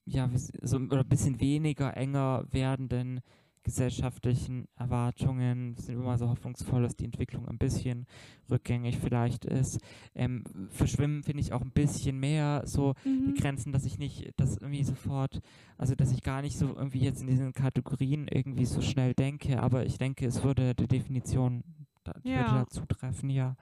[0.04, 0.28] ja,
[0.62, 3.20] so, oder ein bisschen weniger enger werdenden
[3.66, 5.74] gesellschaftlichen Erwartungen.
[5.76, 8.06] Sind immer so hoffnungsvoll, dass die Entwicklung ein bisschen
[8.48, 9.80] rückgängig vielleicht ist.
[10.14, 13.34] Ähm, verschwimmen finde ich auch ein bisschen mehr so die mhm.
[13.34, 15.40] Grenzen, dass ich nicht, das irgendwie sofort,
[15.78, 19.60] also dass ich gar nicht so irgendwie jetzt in diesen Kategorien irgendwie so schnell denke,
[19.60, 21.64] aber ich denke, es würde der Definition
[22.04, 22.36] da, die Ja.
[22.36, 23.56] würde dazu treffen, ja.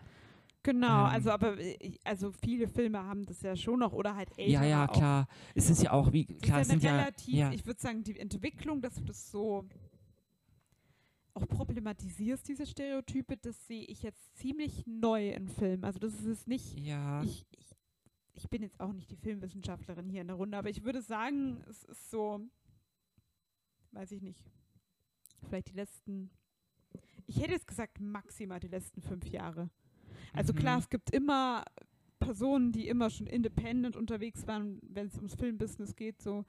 [0.64, 4.31] Genau, ähm, also aber äh, also viele Filme haben das ja schon noch oder halt
[4.38, 4.51] älter.
[4.51, 4.93] Ja, ja, auch.
[4.93, 5.29] klar.
[5.55, 7.67] Es ist ja auch, wie, klar, es ist ja sind eine ja, relativ, ja, ich
[7.67, 9.67] würde sagen, die Entwicklung, dass du das so
[11.35, 15.85] auch problematisierst, diese Stereotype, das sehe ich jetzt ziemlich neu in Filmen.
[15.85, 17.77] Also das ist es nicht, ja, ich, ich,
[18.35, 21.62] ich bin jetzt auch nicht die Filmwissenschaftlerin hier in der Runde, aber ich würde sagen,
[21.68, 22.40] es ist so,
[23.92, 24.44] weiß ich nicht,
[25.49, 26.31] vielleicht die letzten,
[27.27, 29.70] ich hätte jetzt gesagt maximal die letzten fünf Jahre.
[30.33, 30.83] Also klar, mhm.
[30.83, 31.64] es gibt immer
[32.18, 36.44] Personen, die immer schon independent unterwegs waren, wenn es ums Filmbusiness geht, so.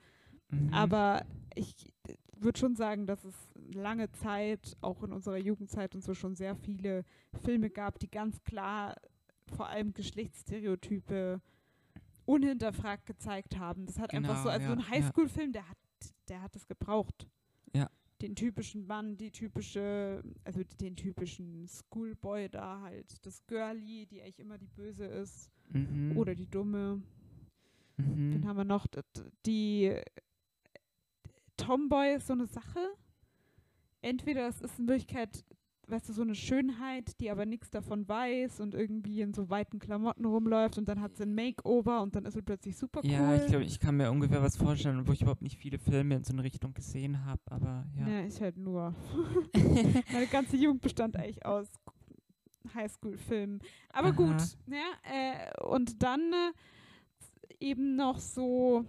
[0.50, 0.72] Mhm.
[0.72, 1.92] Aber ich
[2.38, 3.34] würde schon sagen, dass es
[3.72, 7.04] lange Zeit, auch in unserer Jugendzeit und so, schon sehr viele
[7.42, 8.94] Filme gab, die ganz klar
[9.54, 11.40] vor allem Geschlechtsstereotype
[12.24, 13.86] unhinterfragt gezeigt haben.
[13.86, 14.88] Das hat einfach so, Genau, also ja, ein ja.
[14.88, 15.78] Highschool-Film, der hat,
[16.28, 17.28] der hat es gebraucht.
[17.72, 17.88] Ja.
[18.20, 24.40] Den typischen Mann, die typische, also den typischen Schoolboy da halt, das Girlie, die eigentlich
[24.40, 26.16] immer die Böse ist, mhm.
[26.16, 27.02] oder die Dumme.
[27.96, 28.32] mhm.
[28.32, 28.86] Dann haben wir noch
[29.44, 29.94] die
[31.56, 32.80] Tomboy ist so eine Sache.
[34.02, 35.44] Entweder es ist in Wirklichkeit,
[35.88, 39.78] weißt du, so eine Schönheit, die aber nichts davon weiß und irgendwie in so weiten
[39.78, 43.10] Klamotten rumläuft und dann hat sie ein Makeover und dann ist sie plötzlich super cool.
[43.10, 46.16] Ja, ich glaube, ich kann mir ungefähr was vorstellen, wo ich überhaupt nicht viele Filme
[46.16, 48.08] in so eine Richtung gesehen habe, aber ja.
[48.08, 48.94] Ja, ich halt nur.
[50.12, 51.68] Meine ganze Jugend bestand eigentlich aus
[52.74, 53.60] Highschool-Filmen.
[53.90, 54.16] Aber Aha.
[54.16, 56.52] gut, ja, äh, und dann äh,
[57.60, 58.84] eben noch so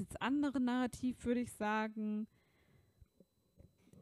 [0.00, 2.26] das andere Narrativ, würde ich sagen,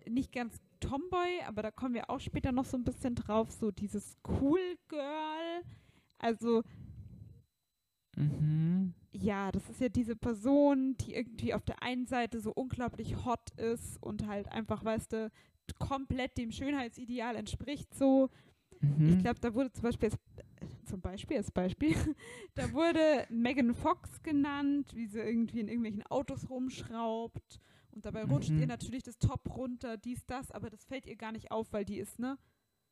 [0.09, 3.71] nicht ganz Tomboy, aber da kommen wir auch später noch so ein bisschen drauf, so
[3.71, 5.63] dieses Cool Girl.
[6.19, 6.63] Also
[8.19, 8.95] Mhm.
[9.13, 13.51] ja, das ist ja diese Person, die irgendwie auf der einen Seite so unglaublich hot
[13.57, 15.31] ist und halt einfach, weißt du,
[15.79, 18.29] komplett dem Schönheitsideal entspricht so.
[18.81, 19.11] Mhm.
[19.11, 20.11] Ich glaube, da wurde zum Beispiel,
[20.85, 21.94] zum Beispiel als Beispiel,
[22.55, 27.61] da wurde Megan Fox genannt, wie sie irgendwie in irgendwelchen Autos rumschraubt
[27.92, 28.61] und dabei rutscht Mhm.
[28.61, 31.85] ihr natürlich das Top runter, dies, das, aber das fällt ihr gar nicht auf, weil
[31.85, 32.38] die ist, ne?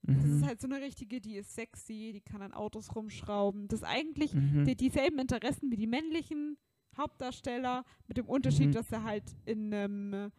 [0.02, 0.36] Das Mhm.
[0.36, 3.66] ist halt so eine richtige, die ist sexy, die kann an Autos rumschrauben.
[3.68, 4.64] Das ist eigentlich Mhm.
[4.64, 6.58] die, dieselben Interessen wie die männlichen
[6.96, 8.72] Hauptdarsteller, mit dem Unterschied, Mhm.
[8.72, 10.30] dass er halt in einem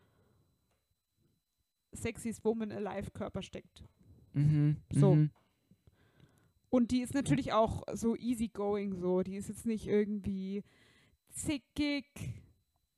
[1.94, 3.84] Sexiest Woman Alive Körper steckt.
[4.34, 4.78] Mhm.
[4.94, 5.18] So.
[6.72, 6.78] Mhm.
[6.78, 9.22] Und die ist natürlich auch so easygoing, so.
[9.24, 10.64] Die ist jetzt nicht irgendwie
[11.30, 12.06] zickig.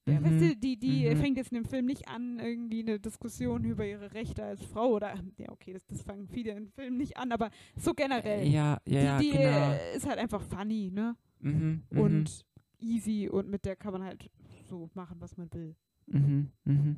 [0.08, 0.40] Ja, weißt Mhm.
[0.40, 1.18] du, die, die Mhm.
[1.18, 4.94] fängt jetzt in dem Film nicht an, irgendwie eine Diskussion über ihre Rechte als Frau
[4.96, 8.48] oder, ja, okay, das, das fangen viele im Film nicht an, aber so generell.
[8.48, 9.76] Ja, ja, ja, die die genau.
[9.96, 11.16] ist halt einfach funny, ne?
[11.42, 11.84] Mhm.
[11.92, 12.00] Mhm.
[12.00, 12.46] Und
[12.80, 14.32] easy und mit der kann man halt
[14.68, 15.76] so machen, was man will.
[16.08, 16.50] Mhm.
[16.64, 16.98] Mhm.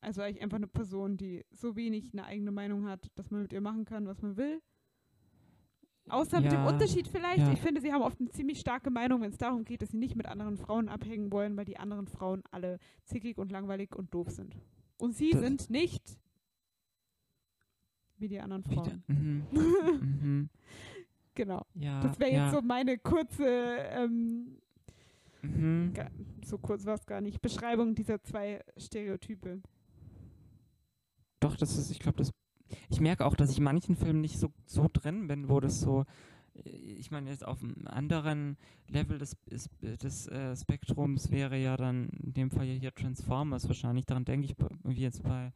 [0.00, 3.52] Also eigentlich einfach eine Person, die so wenig eine eigene Meinung hat, dass man mit
[3.52, 4.62] ihr machen kann, was man will.
[6.08, 7.52] Außer mit dem Ja, Unterschied vielleicht, ja.
[7.52, 9.96] ich finde, sie haben oft eine ziemlich starke Meinung, wenn es darum geht, dass sie
[9.98, 14.14] nicht mit anderen Frauen abhängen wollen, weil die anderen Frauen alle zickig und langweilig und
[14.14, 14.56] doof sind.
[14.98, 16.18] Und sie Das- sind nicht
[18.18, 18.62] wie die anderen.
[18.62, 19.02] Frauen.
[19.08, 19.46] Mhm.
[19.52, 20.48] mhm.
[21.34, 21.66] Genau.
[21.74, 22.00] Ja.
[22.00, 22.44] Das wäre ja.
[22.46, 24.58] jetzt so meine kurze, ähm,
[25.42, 25.92] Mhm.
[26.44, 29.60] so kurz war es gar nicht, Beschreibung dieser zwei Stereotype.
[31.40, 32.30] Doch, das ist, ich glaube, das.
[32.90, 35.80] Ich merke auch, dass ich in manchen Filmen nicht so, so drin bin, wo das
[35.80, 36.04] so.
[36.54, 38.56] äh, Ich meine, jetzt auf einem anderen
[38.88, 43.68] Level des, des, des äh, Spektrums wäre ja dann in dem Fall ja hier Transformers
[43.68, 44.06] wahrscheinlich.
[44.06, 45.52] Daran denke ich wie jetzt bei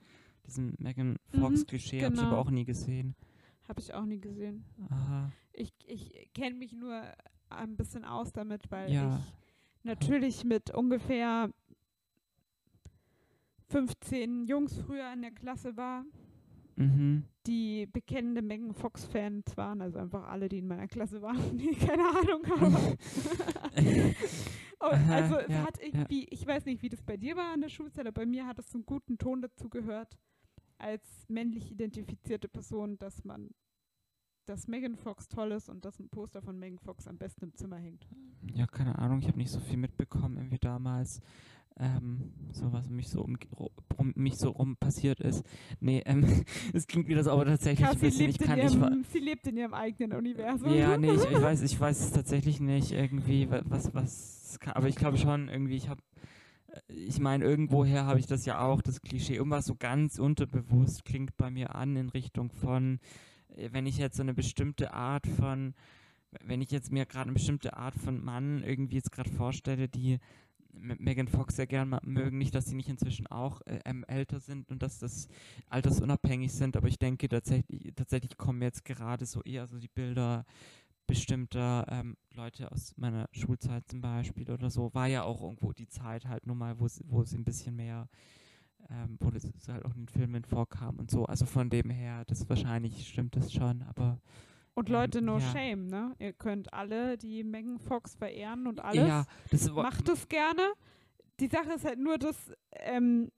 [0.46, 2.40] diesem Megan Fox-Klischee, habe ich aber genau.
[2.40, 3.14] auch nie gesehen.
[3.68, 4.64] Habe ich auch nie gesehen.
[4.88, 5.30] Aha.
[5.52, 7.02] Ich, ich kenne mich nur
[7.50, 9.16] ein bisschen aus damit, weil Ja.
[9.16, 11.50] ich natürlich mit ungefähr
[13.68, 16.04] 15 Jungs früher in der Klasse war,
[16.80, 17.24] Mhm.
[17.46, 22.04] die bekennende Megan Fox-Fans waren, also einfach alle, die in meiner Klasse waren, die keine
[22.04, 22.96] Ahnung haben.
[24.82, 27.68] Also es ja, hat irgendwie, ich weiß nicht, wie das bei dir war an der
[27.68, 30.16] Schulzeit, aber bei mir hat es einen guten Ton dazu gehört,
[30.78, 33.50] als männlich identifizierte Person, dass man,
[34.46, 37.54] dass Megan Fox toll ist und dass ein Poster von Megan Fox am besten im
[37.54, 38.08] Zimmer hängt.
[38.54, 41.20] Ja, keine Ahnung, ich habe nicht so viel mitbekommen, irgendwie damals.
[41.82, 43.38] Ähm, so was um mich so um,
[43.96, 45.42] um mich so rum passiert ist.
[45.80, 48.74] Nee, ähm, es klingt wieder so, aber tatsächlich ein sie, bisschen, ich kann nicht.
[48.74, 50.74] ihrem, sie lebt in ihrem eigenen Universum.
[50.74, 54.74] Ja, nee, ich, ich weiß, ich weiß es tatsächlich nicht irgendwie, wa- was, was, kann,
[54.74, 56.02] aber ich glaube schon irgendwie, ich habe,
[56.88, 61.34] ich meine, irgendwoher habe ich das ja auch, das Klischee, irgendwas so ganz unterbewusst klingt
[61.38, 62.98] bei mir an in Richtung von,
[63.56, 65.72] äh, wenn ich jetzt so eine bestimmte Art von,
[66.44, 70.18] wenn ich jetzt mir gerade eine bestimmte Art von Mann irgendwie jetzt gerade vorstelle, die
[70.72, 74.70] Megan Fox sehr gern mögen, nicht, dass sie nicht inzwischen auch äh, ähm, älter sind
[74.70, 75.28] und dass das
[75.68, 80.44] altersunabhängig sind, aber ich denke tatsächlich, tatsächlich kommen jetzt gerade so eher so die Bilder
[81.06, 85.88] bestimmter ähm, Leute aus meiner Schulzeit zum Beispiel oder so, war ja auch irgendwo die
[85.88, 88.09] Zeit halt nun mal, wo sie, wo sie ein bisschen mehr,
[88.88, 91.26] ähm, wo so halt auch in den Filmen vorkam und so.
[91.26, 94.20] Also von dem her, das wahrscheinlich stimmt das schon, aber
[94.74, 95.52] Und Leute, no ja.
[95.52, 96.14] shame, ne?
[96.18, 99.09] Ihr könnt alle die Megan Fox verehren und alles.
[99.09, 100.62] ja, das Macht es gerne.
[101.40, 103.30] Die Sache ist halt nur, dass, ähm,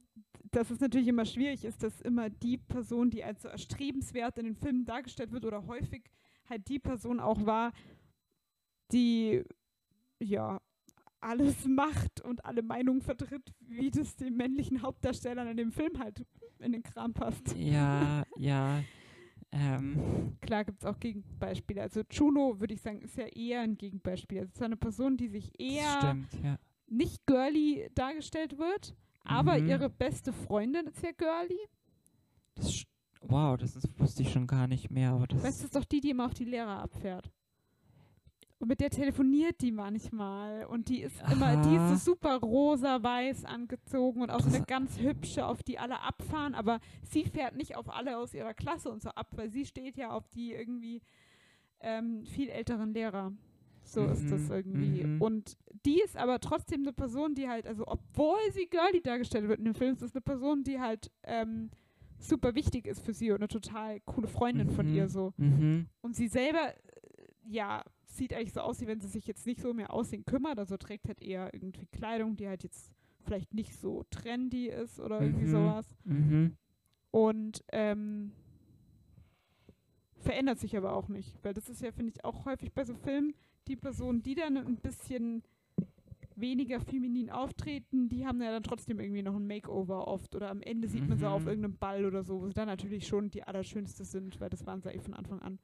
[0.50, 4.44] dass es natürlich immer schwierig ist, dass immer die Person, die als so erstrebenswert in
[4.44, 6.04] den Filmen dargestellt wird oder häufig
[6.48, 7.72] halt die Person auch war,
[8.92, 9.42] die
[10.20, 10.60] ja
[11.20, 16.24] alles macht und alle Meinungen vertritt, wie das den männlichen Hauptdarstellern in dem Film halt
[16.58, 17.56] in den Kram passt.
[17.56, 18.82] ja, ja,
[19.52, 21.82] ähm, Klar gibt es auch Gegenbeispiele.
[21.82, 24.38] Also Juno, würde ich sagen, ist ja eher ein Gegenbeispiel.
[24.40, 26.58] Also es ist eine Person, die sich eher stimmt, ja.
[26.88, 29.68] nicht girly dargestellt wird, aber Mhm.
[29.68, 31.58] ihre beste Freundin ist ja girly.
[32.54, 32.84] Das,
[33.20, 35.76] wow, das ist, wusste ich schon gar nicht mehr, aber das Weißt du, das ist
[35.76, 37.30] doch die, die immer auf die Lehrer abfährt.
[38.62, 40.66] Und mit der telefoniert die manchmal.
[40.66, 41.96] Und die ist immer, die ist Aha.
[41.96, 46.54] so super rosa-weiß angezogen und auch so eine ganz hübsche, auf die alle abfahren.
[46.54, 49.96] Aber sie fährt nicht auf alle aus ihrer Klasse und so ab, weil sie steht
[49.96, 51.02] ja auf die irgendwie
[51.80, 53.32] ähm, viel älteren Lehrer.
[53.82, 55.04] So ist das Mhm, irgendwie.
[55.04, 55.20] mhm.
[55.20, 59.58] Und die ist aber trotzdem eine Person, die halt, also obwohl sie girly dargestellt wird
[59.58, 61.68] in dem Film, ist es eine Person, die halt ähm,
[62.20, 64.94] super wichtig ist für sie und eine total coole Freundin von Mhm.
[64.94, 65.34] ihr so.
[65.36, 65.86] Mhm.
[66.00, 66.76] Und sie selber, äh,
[67.48, 67.82] ja,
[68.16, 70.58] sieht eigentlich so aus, wie wenn sie sich jetzt nicht so mehr aussehen kümmert.
[70.58, 72.92] Also trägt halt eher irgendwie Kleidung, die halt jetzt
[73.24, 75.50] vielleicht nicht so trendy ist oder irgendwie Mhm.
[75.50, 75.86] sowas.
[76.04, 76.56] Mhm.
[77.10, 78.32] Und ähm,
[80.16, 81.38] verändert sich aber auch nicht.
[81.42, 83.34] Weil das ist ja, finde ich, auch häufig bei so Filmen,
[83.68, 85.42] die Personen, die dann ein bisschen
[86.34, 90.34] weniger feminin auftreten, die haben ja dann trotzdem irgendwie noch ein Makeover oft.
[90.34, 91.48] Oder am Ende sieht man sie auf Mhm.
[91.48, 94.80] irgendeinem Ball oder so, wo sie dann natürlich schon die Allerschönste sind, weil das waren
[94.80, 95.58] sie eigentlich von Anfang an.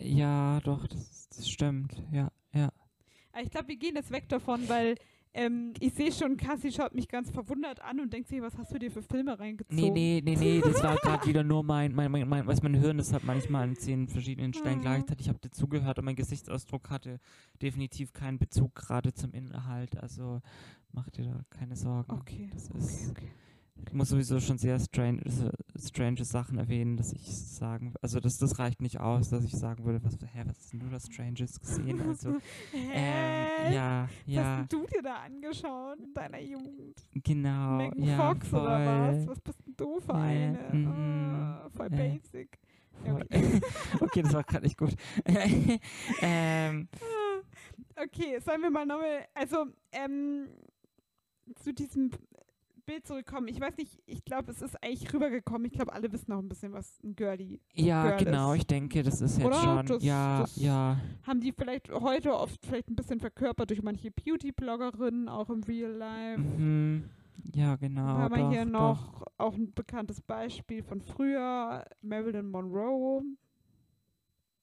[0.00, 2.70] Ja, doch, das, das stimmt, ja, ja.
[3.32, 4.94] Aber ich glaube, wir gehen jetzt weg davon, weil
[5.36, 8.72] ähm, ich sehe schon, Cassie schaut mich ganz verwundert an und denkt sich, was hast
[8.72, 9.76] du dir für Filme reingezogen?
[9.76, 12.74] Nee, nee, nee, nee, das war gerade wieder nur mein, mein, mein, mein, was mein
[12.74, 14.82] Hirn, das hat manchmal an zehn verschiedenen Stellen Ah.
[14.82, 15.26] gleichzeitig.
[15.26, 17.18] Ich habe dir zugehört und mein Gesichtsausdruck hatte
[17.60, 19.96] definitiv keinen Bezug gerade zum Inhalt.
[20.00, 20.40] Also
[20.92, 22.12] mach dir da keine Sorgen.
[22.12, 23.32] Okay, Das okay, ist, okay.
[23.86, 25.20] Ich muss sowieso schon sehr strange,
[25.78, 29.84] strange Sachen erwähnen, dass ich sagen, also das, das reicht nicht aus, dass ich sagen
[29.84, 32.00] würde, was, hä, was hast denn du da Stranges gesehen?
[32.00, 32.30] Also,
[32.72, 37.00] ähm, ja, Was ja, hast denn du dir da angeschaut in deiner Jugend?
[37.14, 38.60] genau, Megan ja, Fox voll.
[38.60, 39.26] oder was?
[39.28, 40.68] Was bist denn du für Ja, eine?
[40.72, 41.96] mhm, Ah, voll ja.
[41.96, 42.58] basic.
[43.06, 43.60] Okay.
[44.00, 44.94] okay, das war gerade nicht gut.
[46.22, 46.88] ähm,
[47.96, 50.48] Okay, sollen wir mal nochmal, also ähm,
[51.56, 52.10] zu diesem
[52.86, 53.48] Bild zurückkommen.
[53.48, 55.64] Ich weiß nicht, ich glaube, es ist eigentlich rübergekommen.
[55.66, 57.60] Ich glaube, alle wissen noch ein bisschen, was ein Girly.
[57.74, 58.58] ja, Girl genau, ist.
[58.60, 59.60] ich denke, das ist jetzt Oder?
[59.62, 63.82] schon, Das- ja, das- ja, Haben die vielleicht heute oft vielleicht ein bisschen verkörpert durch
[63.82, 66.40] manche Beauty-Bloggerinnen, auch im Real Life.
[66.40, 67.08] mhm,
[67.54, 68.06] ja, genau.
[68.06, 68.70] Dann haben wir doch, hier doch.
[68.72, 73.22] noch auch ein bekanntes Beispiel von früher, Marilyn Monroe.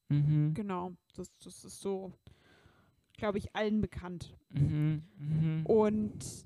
[0.09, 2.11] Mhm, Genau, das, das ist so,
[3.17, 4.35] glaube ich, allen bekannt.
[4.49, 5.65] mhm, mhm.
[5.65, 6.45] Und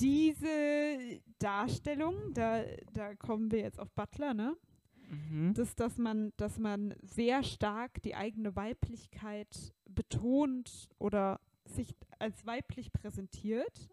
[0.00, 4.56] diese Darstellung, da, da kommen wir jetzt auf Butler, ne?
[5.08, 5.52] Mhm.
[5.54, 12.92] Das, dass man, dass man sehr stark die eigene Weiblichkeit betont oder sich als weiblich
[12.92, 13.88] präsentiert.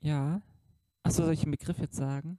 [0.00, 0.40] Ja.
[1.02, 2.38] Achso, soll ich den Begriff jetzt sagen?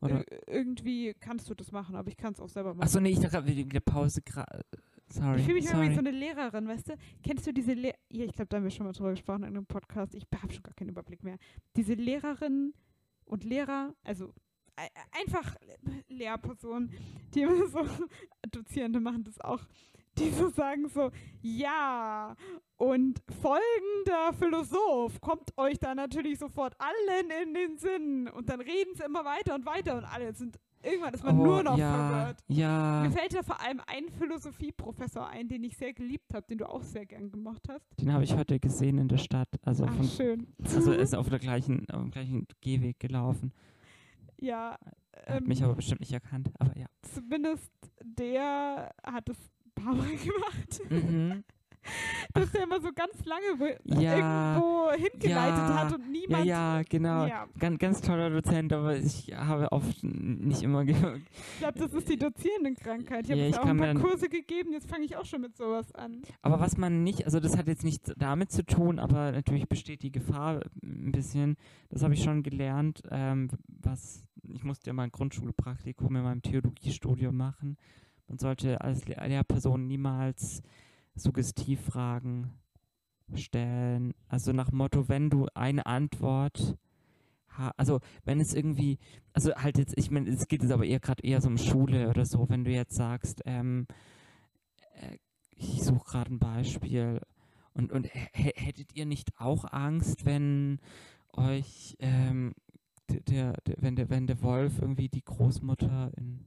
[0.00, 0.20] Oder?
[0.20, 2.84] Ir- irgendwie kannst du das machen, aber ich kann es auch selber machen.
[2.84, 4.64] Achso, nee, ich dachte gerade wegen der Pause gerade.
[5.14, 5.38] Sorry.
[5.38, 5.90] Ich fühle mich immer sorry.
[5.90, 6.94] wie so eine Lehrerin, weißt du?
[7.22, 9.56] Kennst du diese Le ja, ich glaube, da haben wir schon mal drüber gesprochen in
[9.56, 10.14] einem Podcast.
[10.14, 11.36] Ich habe schon gar keinen Überblick mehr.
[11.76, 12.74] Diese Lehrerinnen
[13.24, 14.32] und Lehrer, also
[14.76, 14.88] ei-
[15.20, 15.54] einfach
[16.08, 16.90] Lehrpersonen,
[17.34, 17.86] die immer so,
[18.50, 19.64] Dozierende machen das auch,
[20.18, 21.10] die so sagen so,
[21.42, 22.34] ja,
[22.76, 28.28] und folgender Philosoph kommt euch da natürlich sofort allen in den Sinn.
[28.28, 31.44] Und dann reden sie immer weiter und weiter und alle sind, irgendwann ist man oh,
[31.44, 32.44] nur noch ja, verwirrt.
[32.48, 36.58] Ja, Mir fällt da vor allem ein Philosophieprofessor ein, den ich sehr geliebt habe, den
[36.58, 37.86] du auch sehr gern gemacht hast.
[38.00, 39.48] den habe ich heute gesehen in der Stadt.
[39.62, 40.46] Also, Ach, von, schön.
[40.62, 43.52] also ist auf, der gleichen, auf dem gleichen Gehweg gelaufen.
[44.40, 44.76] ja,
[45.12, 46.50] Er hat ähm, mich aber bestimmt nicht erkannt.
[46.58, 46.86] Aber ja.
[47.02, 47.70] zumindest
[48.02, 49.38] der hat es
[49.74, 50.80] paar Mal gemacht.
[50.90, 51.44] Mhm.
[52.32, 56.46] dass der immer so ganz lange Ja, irgendwo hingeleitet ja, hat und niemand.
[56.46, 57.26] ja, genau.
[57.26, 61.92] Ja, Ganz, ganz toller Dozent, aber ich habe oft nicht immer ge ich glaube, das
[61.92, 63.24] ist die Dozierendenkrankheit.
[63.26, 65.94] Ich habe jetzt auch ein paar Kurse gegeben, jetzt fange ich auch schon mit sowas
[65.94, 66.22] an.
[66.40, 70.02] Aber was man nicht, also das hat jetzt nichts damit zu tun, aber natürlich besteht
[70.02, 71.56] die Gefahr ein bisschen.
[71.90, 76.42] Das habe ich schon gelernt, ähm, was ich musste ja mal ein Grundschulpraktikum in meinem
[76.42, 77.76] Theologiestudium machen.
[78.28, 80.62] Man sollte als Le Lehrperson niemals
[81.14, 82.50] Suggestivfragen
[83.34, 84.14] stellen.
[84.28, 86.76] Also nach Motto, wenn du eine Antwort
[87.76, 88.98] also wenn es irgendwie,
[89.32, 92.08] also halt jetzt, ich meine, es geht jetzt aber eher gerade eher so um Schule
[92.08, 93.86] oder so, wenn du jetzt sagst, ähm,
[94.94, 95.18] äh,
[95.50, 97.20] ich suche gerade ein Beispiel.
[97.72, 100.80] Und, und hä- hättet ihr nicht auch Angst, wenn
[101.32, 102.54] euch ähm,
[103.08, 106.46] der, der, wenn der, wenn der Wolf irgendwie die Großmutter in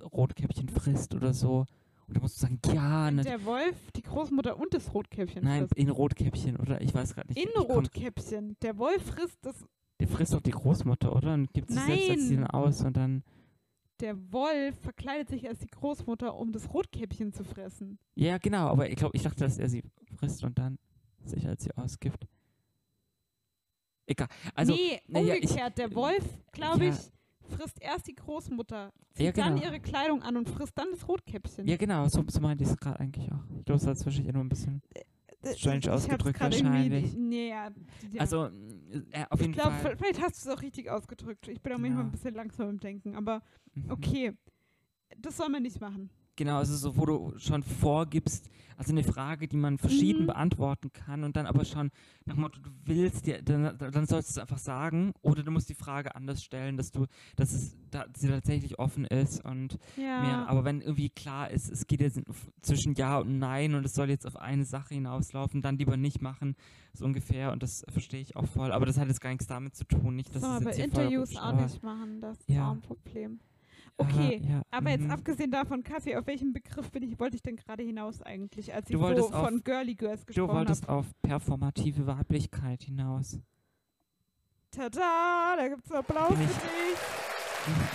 [0.00, 1.66] Rotkäppchen frisst oder so?
[2.06, 5.60] Und dann musst du sagen, ja, ne, der Wolf, die Großmutter und das Rotkäppchen nein,
[5.68, 5.74] frisst.
[5.76, 7.38] in Rotkäppchen oder ich weiß gerade nicht.
[7.38, 8.56] In Rotkäppchen.
[8.62, 9.66] Der Wolf frisst das.
[10.00, 11.34] Der frisst doch die Großmutter, oder?
[11.34, 13.24] Und gibt sich selbst als dann aus und dann.
[14.00, 17.98] Der Wolf verkleidet sich als die Großmutter, um das Rotkäppchen zu fressen.
[18.14, 19.82] Ja, genau, aber ich glaube, ich dachte, dass er sie
[20.16, 20.78] frisst und dann
[21.24, 22.26] sich als sie ausgibt.
[24.06, 24.28] Egal.
[24.54, 25.76] Also, nee, na ja, ich- umgekehrt.
[25.78, 26.92] der Wolf, glaube ja.
[26.92, 26.98] ich,
[27.48, 29.66] frisst erst die Großmutter, zieht Ja, dann genau.
[29.66, 31.66] ihre Kleidung an und frisst dann das Rotkäppchen.
[31.66, 33.42] ja, genau, so, so meinte ich es gerade eigentlich auch.
[33.58, 34.82] Ich glaube, es wahrscheinlich nur ein bisschen.
[34.94, 37.14] Äh, strange ich ausgedrückt wahrscheinlich.
[37.16, 37.70] Nee, ja,
[38.12, 38.20] ja.
[38.20, 39.96] Also, äh, auf ich jeden glaube, Fall.
[39.96, 41.46] vielleicht hast du es auch richtig ausgedrückt.
[41.48, 42.10] Ich bin da manchmal ein Genau.
[42.10, 43.42] bisschen langsam im Denken, aber
[43.74, 43.90] Mhm.
[43.90, 44.32] okay.
[45.16, 46.10] Das soll man nicht machen.
[46.38, 50.26] Genau, also so, wo du schon vorgibst, also eine Frage, die man verschieden Mhm.
[50.28, 51.90] beantworten kann und dann aber schon
[52.26, 55.50] nach dem Motto, du willst, dir, dann, dann sollst du es einfach sagen oder du
[55.50, 59.78] musst die Frage anders stellen, dass du, dass es da, sie tatsächlich offen ist und
[59.96, 60.20] Ja.
[60.22, 60.48] mehr.
[60.48, 62.20] Aber wenn irgendwie klar ist, es geht jetzt
[62.62, 66.22] zwischen Ja und Nein und es soll jetzt auf eine Sache hinauslaufen, dann lieber nicht
[66.22, 66.54] machen,
[66.92, 67.50] so ungefähr.
[67.50, 68.70] Und das verstehe ich auch voll.
[68.70, 70.72] Aber das hat jetzt gar nichts damit zu tun, nicht, dass das soll es man
[70.72, 72.20] bei jetzt Interviews auch aber- nicht machen.
[72.20, 72.68] Das ist Ja.
[72.68, 73.40] auch ein Problem.
[74.00, 75.10] Aha, Okay, ja, Aber jetzt mhm.
[75.10, 78.88] abgesehen davon, Kaffee, auf welchen Begriff bin ich, wollte ich denn gerade hinaus eigentlich, als
[78.88, 80.92] ich Du so auf- von Girly Girls Du gesprochen wolltest habe?
[81.00, 83.38] auf performative Weiblichkeit hinaus.
[84.70, 87.27] Tada, da gibt's Applaus für dich.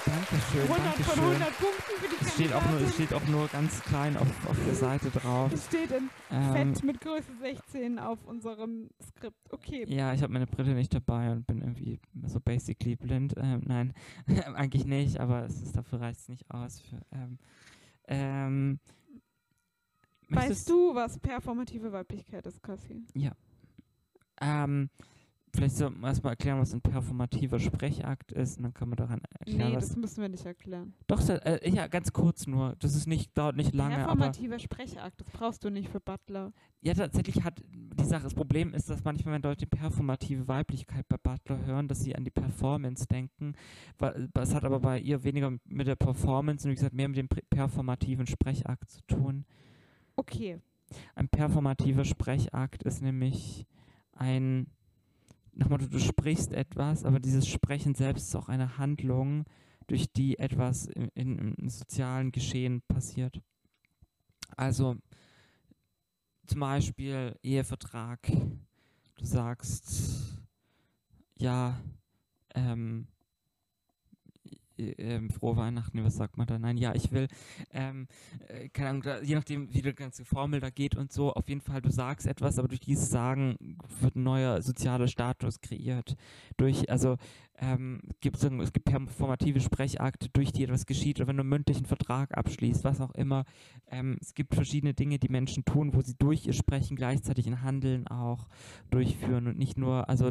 [0.05, 1.24] Dankeschön, 100 von Dankeschön.
[1.24, 2.93] 100 Punkten für die Es steht, auch nur, es Kandidatin.
[2.93, 5.51] steht auch nur ganz klein auf, auf der Seite drauf.
[5.53, 9.38] Es steht in Ähm, Fett mit Größe 16 auf unserem Skript.
[9.51, 9.86] Okay.
[9.88, 13.34] ja, ich habe meine Brille nicht dabei und bin irgendwie so basically blind.
[13.38, 13.93] Ähm, nein,
[14.55, 16.82] eigentlich nicht, aber es ist, dafür reicht es nicht aus.
[16.82, 17.39] Für, ähm,
[18.07, 18.80] ähm,
[20.30, 23.03] Weißt du, was performative Weiblichkeit ist, Cassie?
[24.41, 24.89] Ähm,
[25.55, 29.21] vielleicht sollten wir erstmal erklären, was ein performativer Sprechakt ist und dann kann man daran
[29.39, 30.93] erklären, Nee, das müssen wir nicht erklären.
[31.07, 32.75] Doch, äh, ja, ganz kurz nur.
[32.79, 33.95] Das ist nicht, dauert nicht lange.
[33.95, 36.51] Performativer Sprechakt, das brauchst du nicht für Butler.
[36.81, 41.07] Ja, tatsächlich hat die Sache, das Problem ist, dass manchmal, wenn Leute die performative Weiblichkeit
[41.07, 43.53] bei Butler hören, dass sie an die Performance denken.
[44.33, 47.27] Das hat aber bei ihr weniger mit der Performance und wie gesagt mehr mit dem
[47.27, 49.45] performativen Sprechakt zu tun.
[50.15, 50.59] Okay.
[51.15, 53.65] Ein performativer Sprechakt ist nämlich
[54.11, 54.67] ein,
[55.55, 59.45] dem Motto, du sprichst etwas, aber dieses Sprechen selbst ist auch eine Handlung,
[59.87, 63.41] durch die etwas in, in, im sozialen Geschehen passiert.
[64.55, 64.97] Also
[66.47, 68.19] zum Beispiel Ehevertrag.
[69.15, 70.37] Du sagst,
[71.37, 71.79] ja,
[72.55, 73.12] ähm, äh,
[74.78, 76.59] ähm, frohe Weihnachten, was sagt man da?
[76.59, 77.28] Nein, ja, ich will,
[77.71, 78.07] ähm,
[78.47, 81.47] äh, keine Ahnung, da, je nachdem, wie die ganze Formel da geht und so, auf
[81.49, 86.15] jeden Fall, du sagst etwas, aber durch dieses Sagen wird ein neuer sozialer Status kreiert.
[86.57, 87.17] Durch, also,
[87.59, 91.49] ähm, gibt es es gibt performative Sprechakte, durch die etwas geschieht, oder wenn du einen
[91.49, 93.45] mündlichen Vertrag abschließt, was auch immer.
[93.87, 97.61] Ähm, es gibt verschiedene Dinge, die Menschen tun, wo sie durch ihr Sprechen gleichzeitig ein
[97.61, 98.47] Handeln auch
[98.89, 100.29] durchführen und nicht nur, also,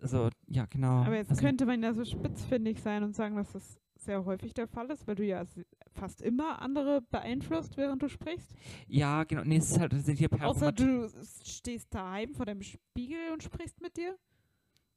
[0.00, 1.04] also ja, genau.
[1.04, 4.54] Aber jetzt also, könnte man ja so spitzfindig sein und sagen, dass das sehr häufig
[4.54, 5.44] der Fall ist, weil du ja
[5.92, 8.54] fast immer andere beeinflusst, während du sprichst.
[8.86, 11.08] Ja, genau, nee, es ist halt tatsächlich ja Außer du
[11.44, 14.16] stehst daheim vor deinem Spiegel und sprichst mit dir.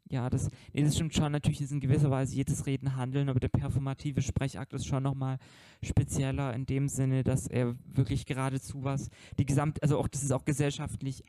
[0.10, 1.32] Ja, das, nee, das stimmt schon.
[1.32, 5.38] Natürlich ist in gewisser Weise jedes Reden Handeln, aber der performative Sprechakt ist schon nochmal
[5.84, 10.32] spezieller in dem Sinne, dass er wirklich geradezu was, die gesamt, also auch, das ist
[10.32, 11.24] auch gesellschaftlich,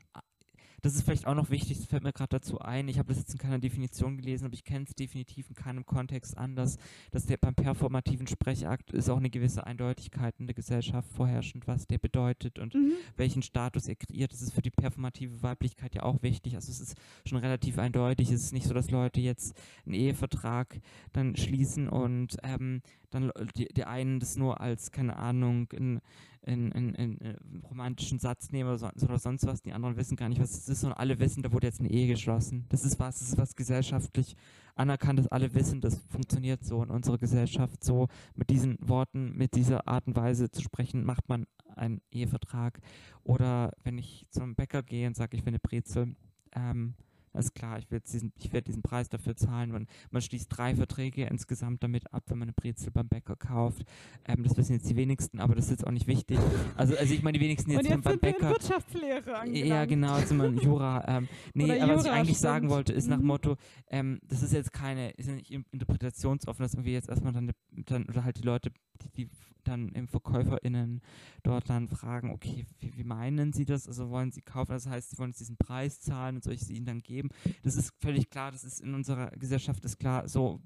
[0.81, 2.87] das ist vielleicht auch noch wichtig, das fällt mir gerade dazu ein.
[2.87, 5.85] Ich habe das jetzt in keiner Definition gelesen, aber ich kenne es definitiv in keinem
[5.85, 6.77] Kontext anders,
[7.11, 11.87] dass der beim performativen Sprechakt ist auch eine gewisse Eindeutigkeit in der Gesellschaft vorherrschend, was
[11.87, 12.93] der bedeutet und Mhm.
[13.17, 14.31] welchen Status er kreiert.
[14.31, 16.55] Das ist für die performative Weiblichkeit ja auch wichtig.
[16.55, 18.31] Also es ist schon relativ eindeutig.
[18.31, 19.55] Es ist nicht so, dass Leute jetzt
[19.85, 20.79] einen Ehevertrag
[21.13, 25.99] dann schließen und ähm, dann le- die, die einen das nur als, keine Ahnung, in,
[26.43, 29.61] in, in romantischen Satz nehmen oder, so, oder sonst was.
[29.61, 31.89] Die anderen wissen gar nicht, was es ist, sondern alle wissen, da wurde jetzt eine
[31.89, 32.65] Ehe geschlossen.
[32.69, 34.35] Das ist was, das ist was gesellschaftlich
[34.75, 35.31] anerkannt ist.
[35.31, 37.83] Alle wissen, das funktioniert so in unserer Gesellschaft.
[37.83, 42.79] So mit diesen Worten, mit dieser Art und Weise zu sprechen, macht man einen Ehevertrag.
[43.23, 46.15] Oder wenn ich zum Bäcker gehe und sage, ich will eine Brezel,
[46.55, 46.95] ähm,
[47.33, 49.71] das ist klar, ich werde diesen, ich werd diesen Preis dafür zahlen.
[49.71, 53.83] Man, man schließt drei Verträge insgesamt damit ab, wenn man eine Brezel beim Bäcker kauft.
[54.27, 56.39] Ähm, das wissen jetzt die wenigsten, aber das ist jetzt auch nicht wichtig.
[56.75, 58.49] Also, also ich meine, die wenigsten Und jetzt, jetzt beim Bäcker.
[58.49, 59.67] Wirtschaftslehre angelangt.
[59.69, 61.03] Ja, genau, jetzt wir in Jura.
[61.07, 62.71] Ähm, nee, Oder aber was ich eigentlich sagen stimmt.
[62.71, 63.25] wollte, ist nach Mhm.
[63.25, 63.57] Motto,
[63.89, 67.51] ähm, das ist jetzt keine, ist ja nicht interpretationsoffen, dass irgendwie jetzt erstmal dann,
[67.85, 68.71] dann oder halt die Leute,
[69.01, 69.29] die, die
[69.65, 71.01] dann im VerkäuferInnen
[71.43, 73.87] dort dann fragen, okay, wie, wie meinen sie das?
[73.87, 76.61] Also wollen sie kaufen, das heißt, sie wollen jetzt diesen Preis zahlen und soll ich
[76.61, 77.18] sie ihnen dann geben?
[77.63, 80.61] Das ist völlig klar, das ist in unserer Gesellschaft ist klar, so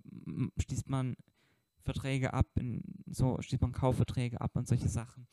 [0.62, 1.16] schließt man
[1.86, 5.28] Verträge ab, in, so schließt man Kaufverträge ab und solche Sachen.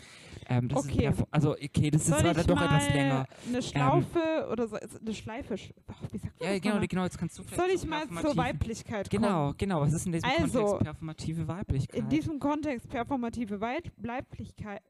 [0.48, 1.06] Ähm, Okay.
[1.06, 3.26] Ist perfor- also okay, das ist Soll zwar ich doch etwas länger.
[3.46, 7.18] eine Schlaufe oder so, eine Schleife, sch- ach, wie sagt man Ja, genau, genau, jetzt
[7.18, 9.22] kannst du vielleicht Soll ich mal zur Weiblichkeit kommen?
[9.22, 12.00] Genau, genau, was ist in diesem Also, Kontext performative Weiblichkeit?
[12.00, 14.82] In diesem Kontext performative Weib Weiblichkeit.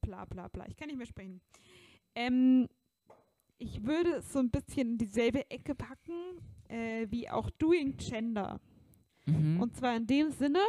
[0.00, 0.66] Bla bla bla.
[0.68, 1.42] Ich kann nicht mehr sprechen.
[2.14, 2.68] Ähm,
[3.58, 8.60] ich würde es so ein bisschen in dieselbe Ecke packen äh, wie auch Doing Gender.
[9.26, 9.60] mhm.
[9.60, 10.60] Und zwar in dem Sinne,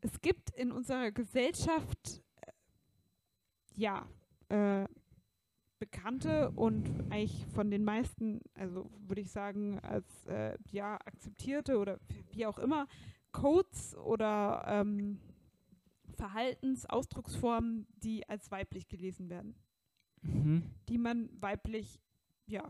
[0.00, 2.52] es gibt in unserer Gesellschaft äh,
[3.74, 4.06] ja
[4.48, 4.86] äh,
[5.78, 11.98] bekannte und eigentlich von den meisten, also würde ich sagen, als äh, ja akzeptierte oder
[12.32, 12.86] wie auch immer,
[13.32, 15.20] Codes oder ähm,
[16.16, 19.54] Verhaltensausdrucksformen, die als weiblich gelesen werden
[20.28, 20.62] mhm.
[20.88, 22.00] die man weiblich,
[22.46, 22.68] ja,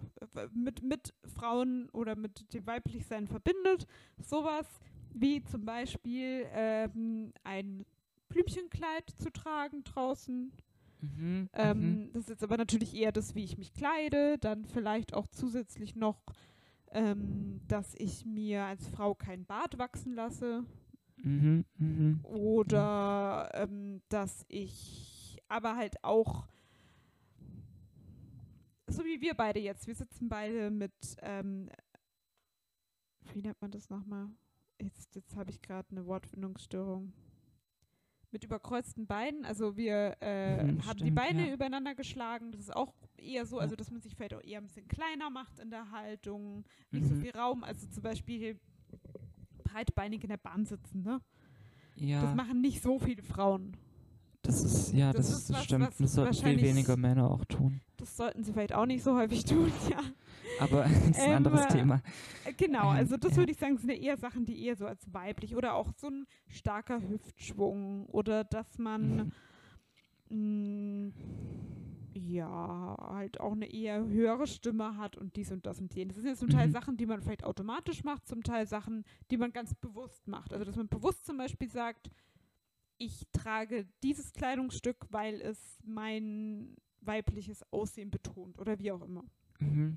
[0.53, 3.87] mit, mit Frauen oder mit dem Weiblichsein verbindet.
[4.19, 4.67] Sowas
[5.15, 7.85] wie zum Beispiel ähm, ein
[8.29, 10.53] Blümchenkleid zu tragen draußen.
[11.01, 11.49] Mhm.
[11.53, 12.13] Ähm, mhm.
[12.13, 14.39] Das ist jetzt aber natürlich eher das, wie ich mich kleide.
[14.39, 16.21] Dann vielleicht auch zusätzlich noch,
[16.91, 20.65] ähm, dass ich mir als Frau kein Bart wachsen lasse.
[21.23, 21.65] Mhm.
[21.79, 22.21] Mhm.
[22.23, 26.47] Oder ähm, dass ich aber halt auch,
[28.89, 31.69] so wie wir beide jetzt, wir sitzen beide mit, ähm,
[33.33, 34.29] wie nennt man das nochmal?
[34.81, 37.13] jetzt, jetzt habe ich gerade eine Wortfindungsstörung.
[38.31, 41.55] Mit überkreuzten Beinen, also wir äh, Mhm, haben die stimmt, Beine ja.
[41.55, 42.53] übereinander geschlagen.
[42.53, 45.31] Das ist auch eher so, also dass man sich vielleicht auch eher ein bisschen kleiner
[45.31, 47.21] macht in der Haltung, nicht so Mhm.
[47.23, 47.65] viel Raum.
[47.65, 48.61] Also zum Beispiel
[49.65, 51.21] breitbeinig in der Bahn sitzen, ne?
[51.97, 53.77] Ja, Das machen nicht so viele Frauen.
[54.43, 55.91] Das ist, ja, das das, ist was, stimmt.
[55.99, 57.81] Das sollten viel weniger Männer auch tun.
[57.97, 60.01] Das sollten sie vielleicht auch nicht so häufig tun, ja.
[60.61, 62.01] Aber das ist ein Ähm, anderes äh, Thema.
[62.57, 65.55] Genau, also das würde ich sagen, sind ja eher Sachen, die eher so als weiblich
[65.57, 69.33] oder auch so ein starker Hüftschwung oder dass man
[70.31, 71.11] Mhm.
[71.11, 71.13] mh,
[72.15, 76.17] ja halt auch eine eher höhere Stimme hat und dies und das und jenes.
[76.17, 76.73] Das sind ja zum Teil Mhm.
[76.73, 80.53] Sachen, die man vielleicht automatisch macht, zum Teil Sachen, die man ganz bewusst macht.
[80.53, 82.11] Also dass man bewusst zum Beispiel sagt,
[82.99, 89.25] ich trage dieses Kleidungsstück, weil es mein weibliches Aussehen betont oder wie auch immer.
[89.61, 89.97] Mhm.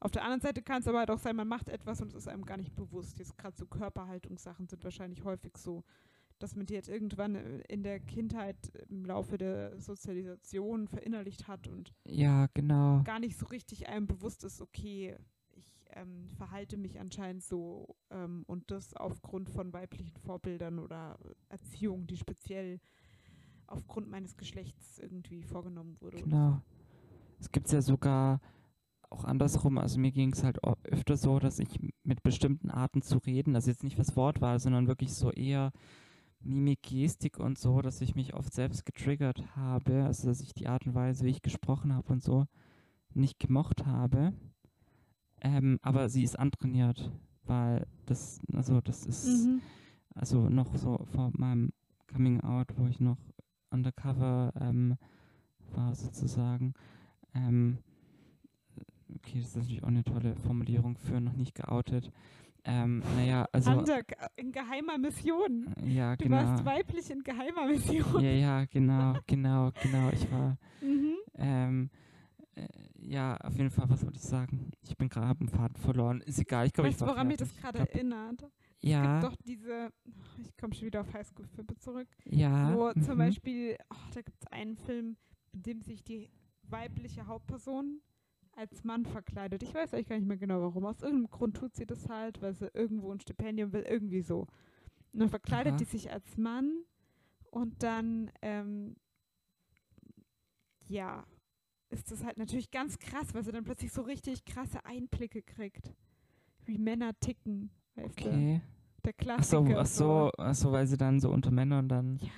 [0.00, 2.14] Auf der anderen Seite kann es aber halt auch sein, man macht etwas und es
[2.14, 3.18] ist einem gar nicht bewusst.
[3.18, 5.84] Jetzt gerade so Körperhaltungssachen sind wahrscheinlich häufig so,
[6.40, 8.56] dass man die jetzt irgendwann äh, in der Kindheit
[8.88, 13.02] im Laufe der Sozialisation verinnerlicht hat und Ja, genau.
[13.04, 15.16] gar nicht so richtig einem bewusst ist, okay,
[15.94, 21.18] ähm, verhalte mich anscheinend so ähm, und das aufgrund von weiblichen Vorbildern oder
[21.48, 22.80] Erziehung, die speziell
[23.66, 26.18] aufgrund meines Geschlechts irgendwie vorgenommen wurde.
[26.18, 26.60] Genau.
[27.40, 28.40] Es gibt ja sogar
[29.10, 29.78] auch andersrum.
[29.78, 33.70] Also mir ging es halt öfter so, dass ich mit bestimmten Arten zu reden, also
[33.70, 35.72] jetzt nicht was Wortwahl, sondern wirklich so eher
[36.40, 40.04] Mimik, Gestik und so, dass ich mich oft selbst getriggert habe.
[40.04, 42.46] Also dass ich die Art und Weise, wie ich gesprochen habe und so,
[43.14, 44.32] nicht gemocht habe.
[45.44, 47.10] Ähm, aber sie ist antrainiert,
[47.44, 49.46] weil das, also das ist.
[49.46, 49.60] Mhm.
[50.14, 51.72] also noch so vor meinem
[52.12, 53.18] Coming Out, wo ich noch
[53.70, 54.96] undercover ähm,
[55.74, 56.74] war sozusagen.
[57.34, 57.78] Ähm,
[59.16, 62.10] okay, das ist natürlich auch eine tolle Formulierung für noch nicht geoutet.
[62.64, 65.74] Ähm, naja, also Hunter, ge- in geheimer Mission.
[65.84, 66.36] ja, Du genau.
[66.36, 68.20] warst weiblich in geheimer Mission.
[68.22, 70.10] Ja, ja, genau, genau, genau.
[70.12, 71.14] Ich war Mhm.
[71.36, 71.90] ähm,
[72.54, 72.66] äh,
[72.98, 74.70] ja, auf jeden Fall, was wollte ich sagen?
[74.82, 76.20] Ich bin gerade am Faden verloren.
[76.22, 78.48] Ist egal, ich glaube, ich war woran mich das gerade erinnert?
[78.80, 79.92] Ja, Es gibt doch diese,
[80.38, 82.74] ich komme schon wieder auf Highschool-Filme zurück, ja.
[82.74, 83.18] wo zum mhm.
[83.18, 85.16] Beispiel, oh, da gibt es einen Film,
[85.52, 86.30] in dem sich die
[86.62, 88.00] weibliche Hauptperson
[88.56, 89.62] als Mann verkleidet.
[89.62, 90.84] Ich weiß eigentlich gar nicht mehr genau warum.
[90.84, 94.46] Aus irgendeinem Grund tut sie das halt, weil sie irgendwo ein Stipendium will, irgendwie so.
[95.12, 95.78] Und dann verkleidet Aha.
[95.78, 96.84] die sich als Mann
[97.50, 98.96] und dann, ähm,
[100.88, 101.24] ja,
[101.92, 105.92] ist das halt natürlich ganz krass, weil sie dann plötzlich so richtig krasse Einblicke kriegt.
[106.64, 108.28] Wie Männer ticken, weißt du?
[108.28, 108.60] Okay.
[109.04, 109.80] Der Ach so, Klassiker.
[109.80, 112.18] ach so, ach so, weil sie dann so unter Männern dann.
[112.18, 112.30] Ja.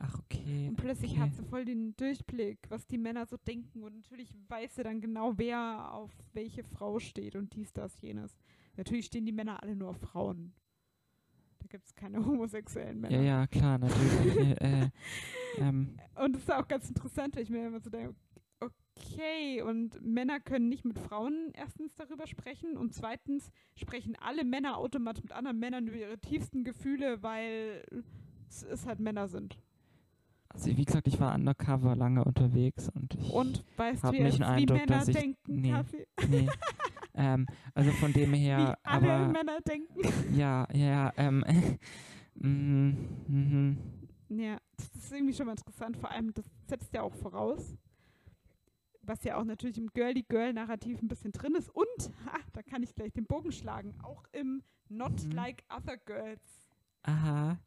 [0.00, 0.68] Ach, okay.
[0.68, 1.20] Und plötzlich okay.
[1.20, 3.82] hat sie voll den Durchblick, was die Männer so denken.
[3.82, 8.36] Und natürlich weiß sie dann genau, wer auf welche Frau steht und dies, das, jenes.
[8.76, 10.52] Natürlich stehen die Männer alle nur auf Frauen.
[11.60, 13.16] Da gibt es keine homosexuellen Männer.
[13.16, 14.36] Ja, ja, klar, natürlich.
[14.60, 14.90] äh,
[15.58, 18.14] ähm, Und das ist auch ganz interessant, weil ich mir immer so denke,
[18.96, 24.78] okay, und Männer können nicht mit Frauen erstens darüber sprechen und zweitens sprechen alle Männer
[24.78, 27.84] automatisch mit anderen Männern über ihre tiefsten Gefühle, weil
[28.48, 29.58] es, halt Männer sind.
[30.48, 33.32] also, wie gesagt, ich war undercover lange unterwegs und ich.
[33.32, 35.70] Und weißt du nicht jetzt, den wie Eindruck, Männer dass ich- denken, nee.
[35.70, 36.06] Kaffee?
[36.28, 36.48] Nee.
[37.14, 39.28] ähm, also von dem her, wie alle aber.
[39.32, 40.00] Männer denken.
[40.36, 41.44] Ja, ja, ja, ähm.
[42.34, 42.96] mhm,
[43.28, 43.78] mhm.
[44.28, 45.96] Ja, das ist irgendwie schon mal interessant.
[45.96, 47.76] Vor allem, das setzt ja auch voraus,
[49.06, 51.68] was ja auch natürlich im Girly-Girl-Narrativ ein bisschen drin ist.
[51.70, 55.32] Und, ha, da kann ich gleich den Bogen schlagen, auch im Not Mhm.
[55.32, 56.68] Like Other Girls
[57.02, 57.58] Aha.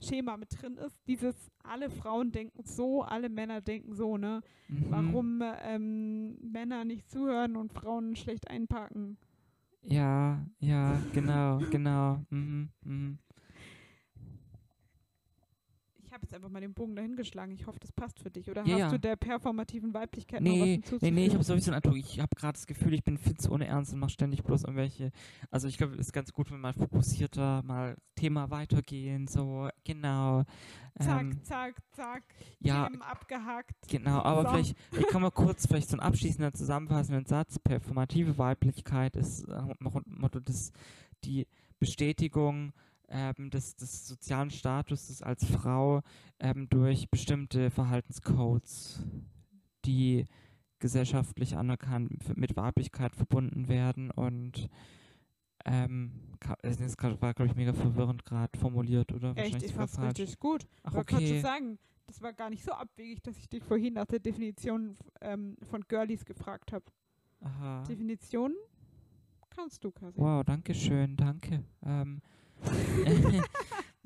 [0.00, 1.00] Schema mit drin ist.
[1.06, 4.42] Dieses, alle Frauen denken so, alle Männer denken so, ne?
[4.68, 4.86] Mhm.
[4.90, 9.16] Warum ähm, Männer nicht zuhören und Frauen schlecht einparken.
[9.82, 12.24] Ja, ja, genau, genau.
[12.30, 13.18] Mhm, mhm.
[16.04, 17.52] Ich habe jetzt einfach mal den Bogen dahin geschlagen.
[17.52, 18.50] Ich hoffe, das passt für dich.
[18.50, 18.90] Oder Ja, hast ja.
[18.90, 21.14] du der performativen Weiblichkeit noch was Nee, nee, hinzuzufügen?
[21.14, 23.66] nee, ich habe sowieso einen Eindruck, ich habe gerade das Gefühl, ich bin zu ohne
[23.66, 25.12] Ernst und mache ständig bloß irgendwelche.
[25.50, 30.44] Also ich glaube, es ist ganz gut, wenn man fokussierter mal Thema weitergehen, so, genau.
[30.98, 32.22] Zack, Ähm, zack, zack.
[32.60, 33.88] ja, Themen abgehakt.
[33.88, 34.48] genau, aber So.
[34.50, 37.58] vielleicht, ich kann mal kurz vielleicht so einen abschließenden, zusammenfassenden Satz.
[37.58, 40.72] Performative Weiblichkeit ist äh, Motto, Motto des,
[41.24, 41.46] die
[41.78, 42.72] Bestätigung
[43.12, 46.00] ähm, des, des sozialen Status als Frau
[46.40, 49.04] ähm, durch bestimmte Verhaltenscodes,
[49.84, 50.26] die
[50.78, 54.68] gesellschaftlich anerkannt mit Weiblichkeit verbunden werden und
[55.64, 56.10] ähm,
[56.62, 59.36] äh, das grad- war, glaube ich, mega verwirrend gerade formuliert, oder?
[59.36, 60.18] Echt, ich fand's falsch.
[60.18, 60.66] richtig gut.
[60.82, 61.40] Ach, Aber kannst du okay.
[61.40, 65.56] sagen, das war gar nicht so abwegig, dass ich dich vorhin nach der Definition ähm,
[65.70, 66.84] von Girlies gefragt habe.
[67.40, 67.84] Aha.
[67.84, 68.56] Definitionen
[69.50, 70.18] kannst du, Kasi.
[70.18, 71.62] Wow, danke schön, danke.
[71.84, 72.20] Ähm,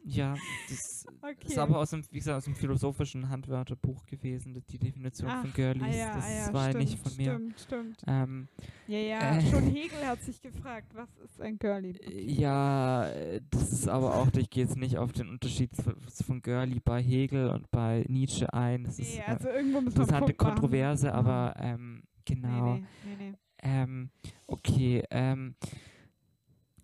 [0.05, 0.35] ja,
[0.69, 1.49] das Okay.
[1.49, 5.53] ist aber aus dem, wie gesagt, aus dem philosophischen Handwörterbuch gewesen, die Definition Ach, von
[5.53, 5.83] Girlies.
[5.83, 7.33] ah ja, das ah ja, war stimmt, nicht von mir.
[7.35, 8.03] Stimmt, stimmt.
[8.07, 8.49] Ähm,
[8.87, 9.51] Ja, ja, Äh.
[9.51, 11.95] schon Hegel hat sich gefragt, was ist ein Girlie?
[12.31, 16.81] ja, äh, das ist aber auch, ich gehe jetzt nicht auf den Unterschied von, Girlie
[16.85, 18.85] bei Hegel und bei Nietzsche ein.
[18.85, 20.37] Das ist Nee, äh, also irgendwo einen interessante machen.
[20.37, 21.15] Kontroverse, Ja.
[21.15, 22.75] aber ähm, genau.
[22.75, 23.37] Nee, nee, nee, nee.
[23.63, 24.11] Ähm,
[24.47, 25.57] okay, ähm,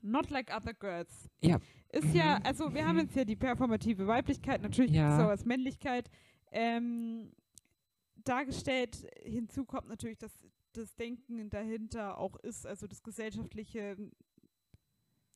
[0.02, 1.28] Not like other girls.
[1.40, 1.58] Ja.
[1.90, 2.46] Ist ja, Mhm.
[2.46, 5.16] also wir haben jetzt ja die performative Weiblichkeit, natürlich Ja.
[5.16, 6.10] so als Männlichkeit
[6.50, 7.30] ähm,
[8.24, 9.06] dargestellt.
[9.22, 10.32] Hinzu kommt natürlich, dass
[10.72, 13.96] das Denken dahinter auch ist, also das gesellschaftliche,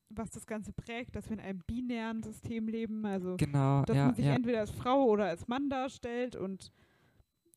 [0.08, 4.06] was das Ganze prägt, dass wir in einem binären System leben, also genau, dass ja,
[4.06, 4.34] man sich ja.
[4.34, 6.72] entweder als Frau oder als Mann darstellt und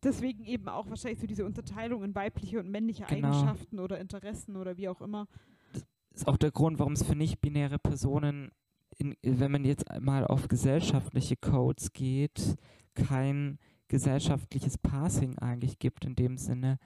[0.03, 3.27] deswegen eben auch wahrscheinlich so diese Unterteilung in weibliche und männliche Genau.
[3.29, 5.27] Eigenschaften oder Interessen oder wie auch immer.
[6.13, 8.51] Ist auch der Grund, warum es für nicht-binäre Personen,
[8.97, 12.55] in, wenn man jetzt mal auf gesellschaftliche Codes geht,
[12.95, 16.79] kein gesellschaftliches Passing eigentlich gibt in dem Sinne,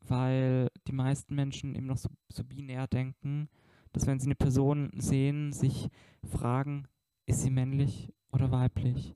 [0.00, 3.48] weil die meisten Menschen eben noch so, so binär denken,
[3.92, 5.88] dass wenn sie eine Person sehen, sich
[6.24, 6.88] fragen,
[7.26, 9.14] ist sie männlich oder weiblich?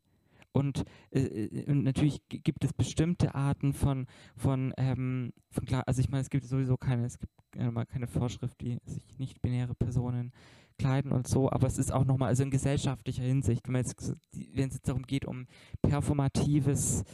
[0.52, 6.00] Und, äh, äh, und natürlich gi- gibt es bestimmte Arten von, von, ähm, von also
[6.00, 9.74] ich meine, es gibt sowieso keine, es gibt äh, mal keine Vorschrift, wie sich nicht-binäre
[9.74, 10.32] Personen
[10.78, 14.20] kleiden und so, aber es ist auch nochmal, also in gesellschaftlicher Hinsicht, wenn jetzt, es
[14.54, 15.46] jetzt darum geht, um
[15.82, 17.04] performatives,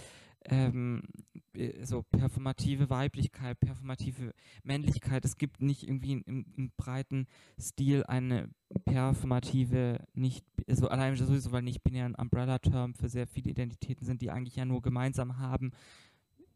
[0.47, 1.03] ähm,
[1.55, 4.35] äh, so performative Weiblichkeit, performative
[4.65, 7.27] Männlichkeit, es gibt nicht irgendwie im, im breiten
[7.59, 8.49] Stil eine
[8.85, 14.31] performative, nicht, also allein sowieso, weil nicht binären Umbrella-Term für sehr viele Identitäten sind, die
[14.31, 15.71] eigentlich ja nur gemeinsam haben,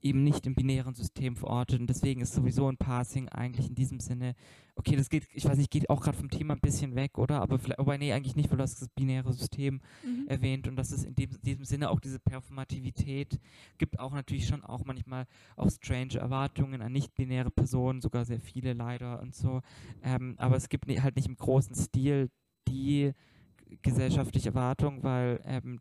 [0.02, 4.00] eben nicht im binären System verortet und deswegen ist sowieso ein Passing eigentlich in diesem
[4.00, 4.34] Sinne,
[4.76, 7.40] okay, das geht, ich weiß nicht, geht auch gerade vom Thema ein bisschen weg, oder?
[7.40, 10.28] Aber vielleicht, aber nee, eigentlich nicht, weil du hast das binäre System Mhm.
[10.28, 13.38] erwähnt und dass es in dem, diesem Sinne auch diese Performativität
[13.78, 15.26] gibt, auch natürlich schon auch manchmal
[15.56, 19.62] auch strange Erwartungen an nicht-binäre Personen, sogar sehr viele leider und so.
[20.02, 22.30] Ähm, aber es gibt halt nicht im großen Stil
[22.68, 23.12] die
[23.82, 25.80] gesellschaftliche Erwartung, weil ähm,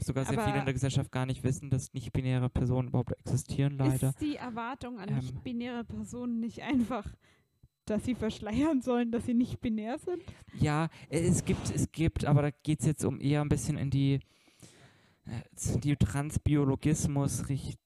[0.00, 3.76] sogar sehr viele Aber- in der Gesellschaft gar nicht wissen, dass nicht-binäre Personen überhaupt existieren,
[3.78, 4.08] leider.
[4.10, 5.16] Ist die Erwartung an Ähm.
[5.16, 7.06] nicht-binäre Personen nicht einfach,
[7.86, 10.22] dass sie verschleiern sollen, dass sie nicht binär sind?
[10.58, 13.90] Ja, es gibt, es gibt, aber da geht es jetzt um eher ein bisschen in
[13.90, 14.20] die,
[15.24, 17.78] äh, die Transbiologismus richt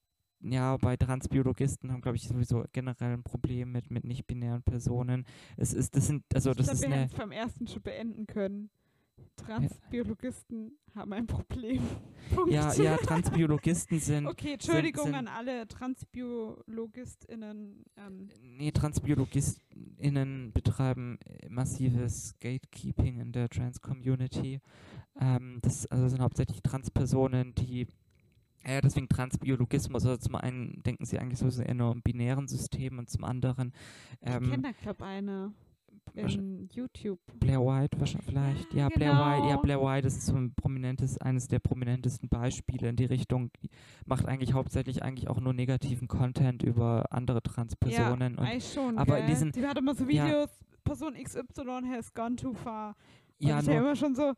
[0.43, 5.27] ja, bei Transbiologisten haben, glaube ich, sowieso generell ein Problem mit, mit nicht-binären Personen.
[5.59, 7.67] Es ist, das sind, also ich das glaube, ist wir hätten eine, es beim ersten
[7.69, 8.71] schon beenden können.
[9.37, 11.83] Transbiologisten haben ein Problem.
[12.35, 12.53] Punkt.
[12.53, 17.85] ja, ja, Transbiologisten sind, Okay, Entschuldigung sind- an alle TransbiologistInnen.
[17.97, 21.19] Ähm, nee, TransbiologistInnen betreiben
[21.49, 24.61] massives Gatekeeping in der Trans-Community.
[25.21, 27.87] Ähm, das also sind hauptsächlich Transpersonen, die
[28.67, 32.99] ja, deswegen Transbiologismus, also zum einen denken sie eigentlich sowieso eher nur im binären System
[32.99, 33.73] und zum anderen
[34.21, 35.55] ich ähm, kenne da, glaube eine
[36.15, 37.19] in YouTube.
[37.39, 38.73] Blair White wahrscheinlich vielleicht.
[38.75, 39.61] Ja, Ja, Blair White, ja, genau.
[39.63, 43.69] Blair White, ist so ein prominentes, eines der prominentesten Beispiele in die Richtung, die
[44.07, 49.19] macht eigentlich hauptsächlich eigentlich auch nur negativen Content über andere Transpersonen und Eigentlich schon, aber
[49.19, 49.35] in gell?
[49.35, 50.25] diesen- Die hat immer so ja.
[50.27, 50.51] Videos,
[50.85, 52.95] Person XY has gone too far.
[53.41, 54.33] Und ja, ich nur, immer schon so,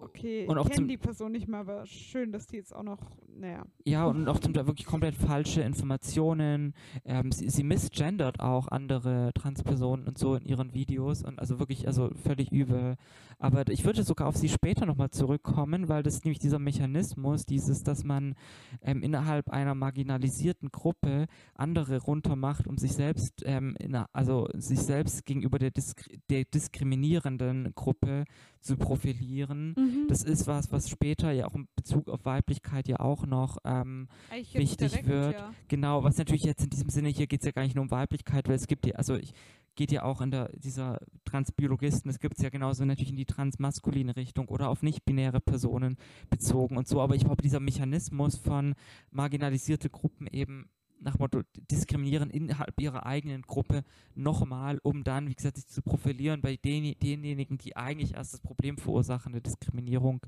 [0.00, 2.82] okay, Und auch ich kenne die Person nicht mal, aber schön, dass die jetzt auch
[2.82, 2.98] noch,
[3.28, 3.64] naja.
[3.84, 6.74] Ja, und auch zum Teil wirklich komplett falsche Informationen.
[7.04, 11.86] Ähm, sie, sie misgendert auch andere Transpersonen und so in ihren Videos und also wirklich,
[11.86, 12.96] also völlig übel.
[13.38, 17.46] Aber ich würde sogar auf sie später nochmal zurückkommen, weil das ist nämlich dieser Mechanismus,
[17.46, 18.34] dieses, dass man
[18.82, 25.24] ähm, innerhalb einer marginalisierten Gruppe andere runtermacht, um sich selbst, ähm, in, also sich selbst
[25.24, 28.24] gegenüber der, diskri der diskriminierenden Gruppe
[28.60, 29.74] zu profilieren.
[29.76, 30.06] Mhm.
[30.08, 34.08] Das ist was, was später ja auch in Bezug auf Weiblichkeit ja auch noch ähm,
[34.52, 35.34] wichtig direkt, wird.
[35.34, 35.54] Ja.
[35.68, 37.90] genau, was natürlich jetzt in diesem Sinne hier geht es ja gar nicht nur um
[37.90, 39.32] Weiblichkeit, weil es gibt ja, also ich
[39.76, 43.24] geht ja auch in der dieser Transbiologisten, es gibt es ja genauso natürlich in die
[43.24, 45.96] transmaskuline Richtung oder auf nicht-binäre Personen
[46.28, 48.74] bezogen und so, aber ich glaube, dieser Mechanismus von
[49.10, 50.68] marginalisierte Gruppen eben
[51.00, 53.82] nach Motto diskriminieren innerhalb ihrer eigenen Gruppe
[54.14, 58.40] nochmal, um dann, wie gesagt, sich zu profilieren bei den, denjenigen, die eigentlich erst das
[58.40, 60.20] Problem verursachen, der Diskriminierung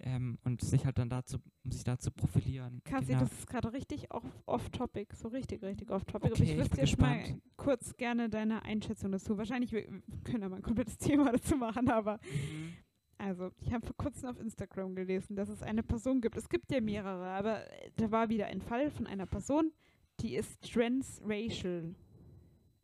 [0.00, 2.80] ähm, und sich halt dann dazu, um sich da zu profilieren.
[2.84, 3.20] Kassi, genau.
[3.20, 6.32] das ist gerade richtig off- off-topic, so richtig, richtig off-topic.
[6.32, 7.42] Okay, Aber ich wüsste jetzt mal gespannt.
[7.56, 9.36] kurz gerne deine Einschätzung dazu.
[9.38, 12.74] Wahrscheinlich wir wir können ja mal ein komplettes Thema dazu machen, aber Mhm.
[13.18, 16.36] also ich habe vor kurzem auf Instagram gelesen, dass es eine Person gibt.
[16.36, 17.62] Es gibt ja mehrere, aber
[17.96, 19.72] da war wieder ein Fall von einer Person,
[20.20, 21.94] die ist transracial.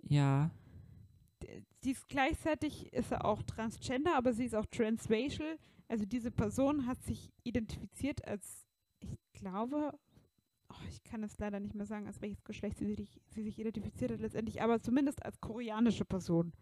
[0.03, 0.51] Ja,
[1.85, 5.59] die ist gleichzeitig ist er auch transgender, aber sie ist auch transracial.
[5.89, 8.67] Also diese Person hat sich identifiziert als,
[9.01, 9.93] ich glaube,
[10.71, 13.59] oh, ich kann es leider nicht mehr sagen, als welches Geschlecht sie sich, sie sich
[13.59, 16.53] identifiziert hat letztendlich, aber zumindest als koreanische Person.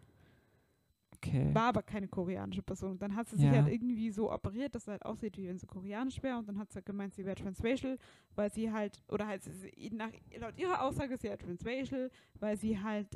[1.24, 1.54] Okay.
[1.54, 2.98] War aber keine koreanische Person.
[2.98, 3.52] Dann hat sie sich Ja.
[3.62, 6.36] halt irgendwie so operiert, dass sie halt aussieht, wie wenn sie koreanisch wäre.
[6.38, 7.96] Und dann hat sie halt gemeint, sie wäre transracial,
[8.34, 10.10] weil sie halt, oder halt, sie, nach,
[10.40, 12.10] laut ihrer Aussage ist sie halt transracial,
[12.40, 13.06] weil sie halt,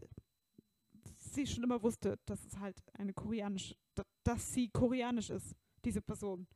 [1.19, 6.01] sie schon immer wusste, dass es halt eine koreanische, da- dass sie koreanisch ist, diese
[6.01, 6.47] Person.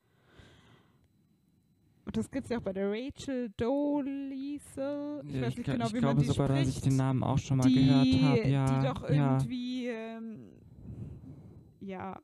[2.07, 5.23] Und das gibt es ja auch bei der Rachel Dolezal.
[5.27, 6.81] Ich Ja, weiß nicht gl- genau, ich wie glaube man die sogar, spricht dass ich
[6.83, 8.49] den Namen auch schon mal die, gehört habe.
[8.49, 9.33] Ja, die doch ja.
[9.39, 10.53] irgendwie, ähm,
[11.81, 12.21] ja,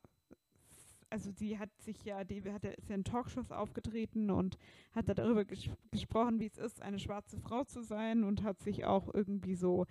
[1.11, 4.59] also die hat sich ja, die hat ja, ist ja in Talkshows aufgetreten und
[4.93, 8.61] hat da darüber ges gesprochen, wie es ist, eine schwarze Frau zu sein und hat
[8.61, 9.87] sich auch irgendwie so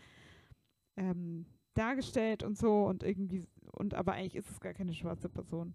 [0.97, 5.73] ähm, dargestellt und so und irgendwie, und aber eigentlich ist es gar keine schwarze Person.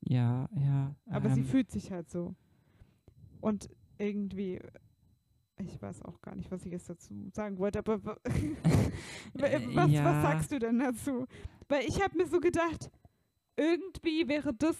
[0.00, 0.94] Ja, ja.
[1.06, 2.34] Aber sie ähm, fühlt sich halt so.
[3.40, 3.68] Und
[3.98, 4.60] irgendwie,
[5.58, 8.18] ich weiß auch gar nicht, was ich jetzt dazu sagen wollte, aber wa-
[9.34, 11.26] wa- was, ja, was sagst du denn dazu?
[11.68, 12.90] Weil ich habe mir so gedacht,
[13.56, 14.76] irgendwie wäre das,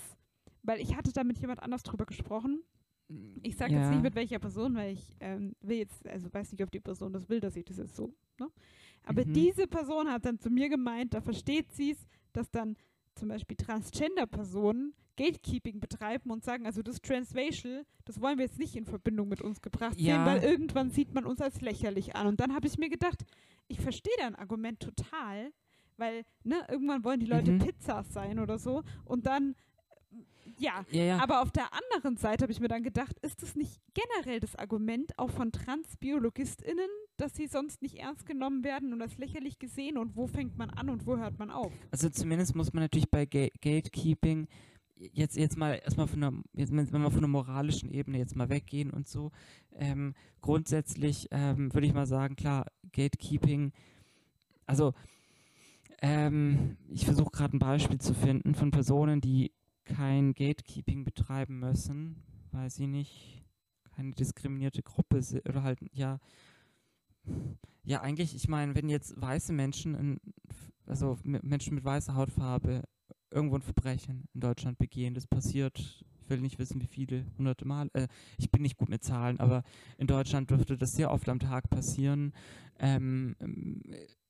[0.63, 2.63] weil ich hatte da mit jemand anders drüber gesprochen.
[3.43, 6.53] Ich sage ja, jetzt nicht mit welcher Person, weil ich ähm, will jetzt, also weiß
[6.53, 8.49] nicht, ob die Person das will, dass ich das jetzt so, ne?
[9.05, 9.33] Aber Mhm.
[9.35, 11.99] diese Person hat dann zu mir gemeint, da versteht sie es,
[12.33, 12.77] dass dann
[13.17, 18.77] zum Beispiel Transgender-Personen Gatekeeping betreiben und sagen, also das Transracial, das wollen wir jetzt nicht
[18.77, 20.25] in Verbindung mit uns gebracht sehen, Ja.
[20.25, 22.27] weil irgendwann sieht man uns als lächerlich an.
[22.29, 23.23] Und dann habe ich mir gedacht,
[23.69, 25.53] ich verstehe dein Argument total,
[25.97, 27.59] weil ne, irgendwann wollen die Leute Mhm.
[27.61, 29.55] Pizzas sein oder so und dann,
[30.11, 30.17] äh,
[30.59, 31.19] ja, ja, ja.
[31.19, 34.57] aber auf der anderen Seite habe ich mir dann gedacht, ist das nicht generell das
[34.57, 39.99] Argument auch von TransbiologistInnen, dass sie sonst nicht ernst genommen werden und als lächerlich gesehen
[39.99, 41.73] und wo fängt man an und wo hört man auf?
[41.91, 44.49] Also zumindest muss man natürlich bei Ga Gatekeeping
[45.13, 49.09] jetzt jetzt mal erstmal von jetzt wir von der moralischen Ebene jetzt mal weggehen und
[49.09, 49.31] so
[49.75, 53.73] ähm, grundsätzlich ähm, würde ich mal sagen klar Gatekeeping
[54.67, 54.95] also
[56.03, 59.53] ähm, ich versuche gerade ein Beispiel zu finden von Personen die
[59.85, 63.43] kein Gatekeeping betreiben müssen weil sie nicht
[63.97, 66.19] keine diskriminierte Gruppe sind oder halt ja
[67.85, 70.21] ja eigentlich ich meine wenn jetzt weiße Menschen in,
[70.87, 72.83] also Menschen mit weißer Hautfarbe
[73.33, 75.15] irgendwo ein Verbrechen in Deutschland begehen.
[75.15, 77.91] Das passiert, ich will nicht wissen, wie viele, hunderte Mal.
[77.95, 79.65] Äh, ich bin nicht gut mit Zahlen, aber
[79.99, 82.33] in Deutschland dürfte das sehr oft am Tag passieren.
[82.79, 83.37] Ähm,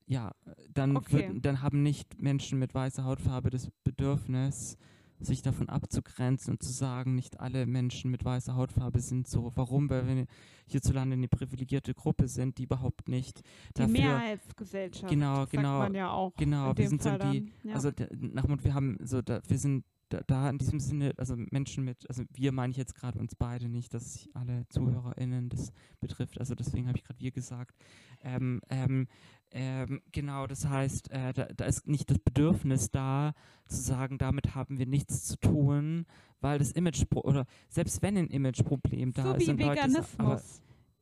[0.06, 0.32] ja,
[0.72, 1.30] dann, Okay.
[1.32, 4.76] wird, dann haben nicht Menschen mit weißer Hautfarbe das Bedürfnis,
[5.20, 9.52] sich davon abzugrenzen und zu sagen, nicht alle Menschen mit weißer Hautfarbe sind so.
[9.54, 9.88] Warum?
[9.88, 10.26] Weil wir
[10.66, 13.44] hierzulande eine privilegierte Gruppe sind, die überhaupt nicht Die
[13.74, 15.08] dafür Mehrheitsgesellschaft.
[15.08, 16.34] Genau, sagt genau, man ja auch.
[16.34, 17.74] genau, wir sind so Fall die- dann, ja.
[17.74, 21.84] also nach wir haben so, da, wir sind da, da in diesem Sinne, also Menschen
[21.84, 25.72] mit, also wir meine ich jetzt gerade uns beide nicht, dass sich alle ZuhörerInnen das
[26.00, 27.76] betrifft, also deswegen habe ich gerade wir gesagt.
[28.22, 29.08] Ähm, ähm,
[29.50, 33.32] ähm, genau, das heißt, äh, da, da ist nicht das Bedürfnis da,
[33.66, 36.06] zu sagen, damit haben wir nichts zu tun,
[36.40, 40.18] weil das Image, oder selbst wenn ein Imageproblem da so ist wie Leute, sa- Veganismus.
[40.18, 40.42] aber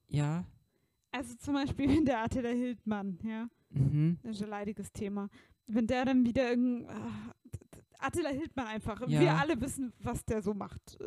[0.08, 0.44] ja,
[1.12, 5.28] also zum Beispiel wenn der Attila Hildmann, ja, mhm, das ist ein leidiges Thema.
[5.66, 7.32] Wenn der dann wieder irgend ah,
[8.00, 9.20] Attila Hildmann einfach, Ja.
[9.20, 10.98] wir alle wissen, was der so macht.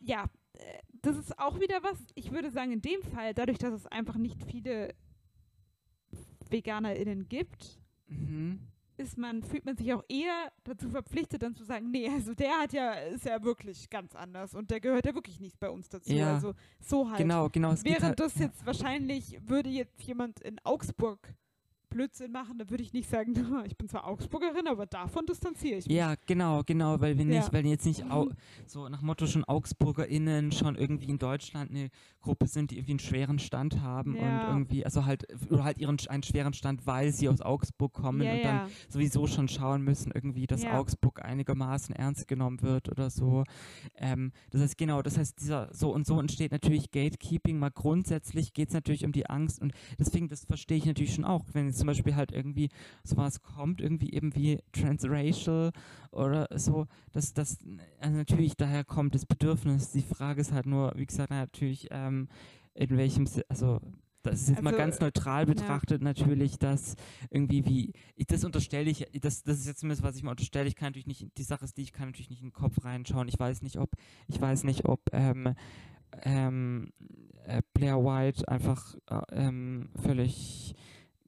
[0.00, 0.24] Ja,
[0.54, 3.86] äh, das ist auch wieder was, ich würde sagen, in dem Fall, dadurch, dass es
[3.86, 4.94] einfach nicht viele
[6.50, 8.60] VeganerInnen gibt, mhm.
[8.96, 12.58] ist man, fühlt man sich auch eher dazu verpflichtet, dann zu sagen, nee, also der
[12.58, 15.88] hat ja, ist ja wirklich ganz anders und der gehört ja wirklich nicht bei uns
[15.88, 16.12] dazu.
[16.12, 16.34] Ja.
[16.34, 17.18] Also so halt.
[17.18, 17.74] genau, genau.
[17.82, 18.46] Während halt, das ja.
[18.46, 21.34] jetzt wahrscheinlich, würde jetzt jemand in Augsburg
[21.94, 23.34] Blödsinn machen, da würde ich nicht sagen,
[23.66, 25.96] ich bin zwar Augsburgerin, aber davon distanziere ich mich.
[25.96, 27.52] Ja, genau, genau, weil wir nicht, Ja.
[27.52, 28.28] weil jetzt nicht au
[28.66, 31.90] so nach Motto schon AugsburgerInnen schon irgendwie in Deutschland eine
[32.20, 34.22] Gruppe sind, die irgendwie einen schweren Stand haben Ja.
[34.42, 38.22] und irgendwie, also halt, oder halt ihren einen schweren Stand, weil sie aus Augsburg kommen
[38.22, 40.64] ja, und dann sowieso schon schauen müssen, irgendwie, dass.
[40.74, 43.44] Augsburg einigermaßen ernst genommen wird oder so.
[43.96, 47.58] Ähm, das heißt, genau, das heißt, dieser, so und so entsteht natürlich Gatekeeping.
[47.58, 51.24] Mal grundsätzlich geht es natürlich um die Angst und deswegen, das verstehe ich natürlich schon
[51.24, 52.70] auch, wenn jetzt zum Beispiel halt irgendwie
[53.02, 55.70] sowas kommt, irgendwie eben wie transracial
[56.10, 57.58] oder so, dass das
[58.00, 59.90] also natürlich daher kommt das Bedürfnis.
[59.92, 62.28] Die Frage ist halt nur, wie gesagt, natürlich, ähm,
[62.72, 63.80] in welchem, also
[64.22, 66.96] das ist jetzt mal Also, ganz neutral betrachtet natürlich, dass
[67.28, 70.66] irgendwie wie, ich, das unterstelle ich, das, das ist jetzt zumindest, was ich mal unterstelle,
[70.66, 72.82] ich kann natürlich nicht, die Sache ist die, ich kann natürlich nicht in den Kopf
[72.82, 73.90] reinschauen, ich weiß nicht, ob,
[74.26, 75.54] ich weiß nicht, ob ähm,
[76.22, 76.92] ähm,
[77.44, 80.74] äh, Blair White einfach äh, ähm, völlig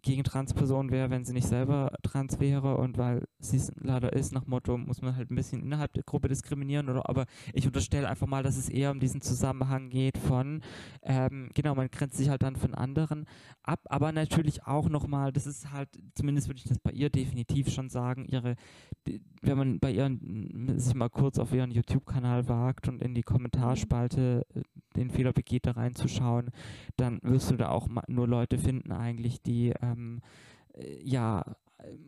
[0.07, 2.77] gegen Transpersonen wäre, wenn sie nicht selber trans wäre.
[2.77, 6.05] Und weil sie es leider ist, nach Motto, muss man halt ein bisschen innerhalb der
[6.05, 10.17] Gruppe diskriminieren oder aber ich unterstelle einfach mal, dass es eher um diesen Zusammenhang geht
[10.17, 10.63] von,
[11.03, 13.27] ähm, genau, man grenzt sich halt dann von anderen
[13.65, 17.71] ab, aber natürlich auch nochmal, das ist halt, zumindest würde ich das bei ihr definitiv
[17.71, 18.55] schon sagen, ihre,
[19.43, 20.17] wenn man bei ihr
[20.77, 24.63] sich mal kurz auf ihren YouTube-Kanal wagt und in die Kommentarspalte äh,
[24.97, 26.51] den Fehler begeht, da reinzuschauen,
[26.97, 29.96] dann wirst du da auch nur Leute finden eigentlich, die ähm,
[30.75, 31.45] äh, ja,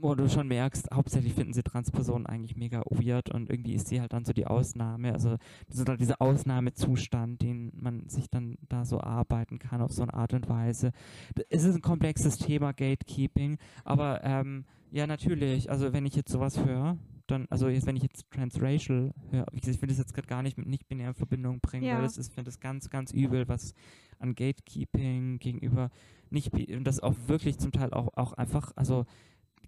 [0.00, 4.00] wo du schon merkst, hauptsächlich finden sie Transpersonen eigentlich mega weird und irgendwie ist sie
[4.00, 5.36] halt dann so die Ausnahme, also
[5.68, 10.14] so halt dieser Ausnahmezustand, den man sich dann da so arbeiten kann auf so eine
[10.14, 10.92] Art und Weise.
[11.50, 16.64] Es ist ein komplexes Thema, Gatekeeping, aber ähm, ja, natürlich, also wenn ich jetzt sowas
[16.64, 20.42] höre, dann, also jetzt, wenn ich jetzt transracial höre, ich will das jetzt gerade gar
[20.42, 21.96] nicht mit nicht-binär in Verbindung bringen, ja.
[21.96, 23.74] weil das ist, finde das ganz, ganz übel, was
[24.18, 25.90] an Gatekeeping gegenüber
[26.32, 29.06] nicht, und das auch wirklich zum Teil auch, auch einfach, also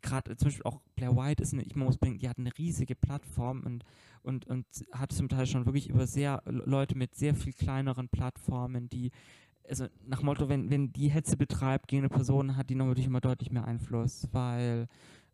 [0.03, 2.95] gerade zum Beispiel auch Blair White ist eine, ich muss bringen, die hat eine riesige
[2.95, 3.85] Plattform und,
[4.23, 8.89] und, und hat zum Teil schon wirklich über sehr Leute mit sehr viel kleineren Plattformen,
[8.89, 9.11] die
[9.69, 13.21] also nach Motto, wenn, wenn die Hetze betreibt gegen eine Person, hat die natürlich immer
[13.21, 14.89] deutlich mehr Einfluss, weil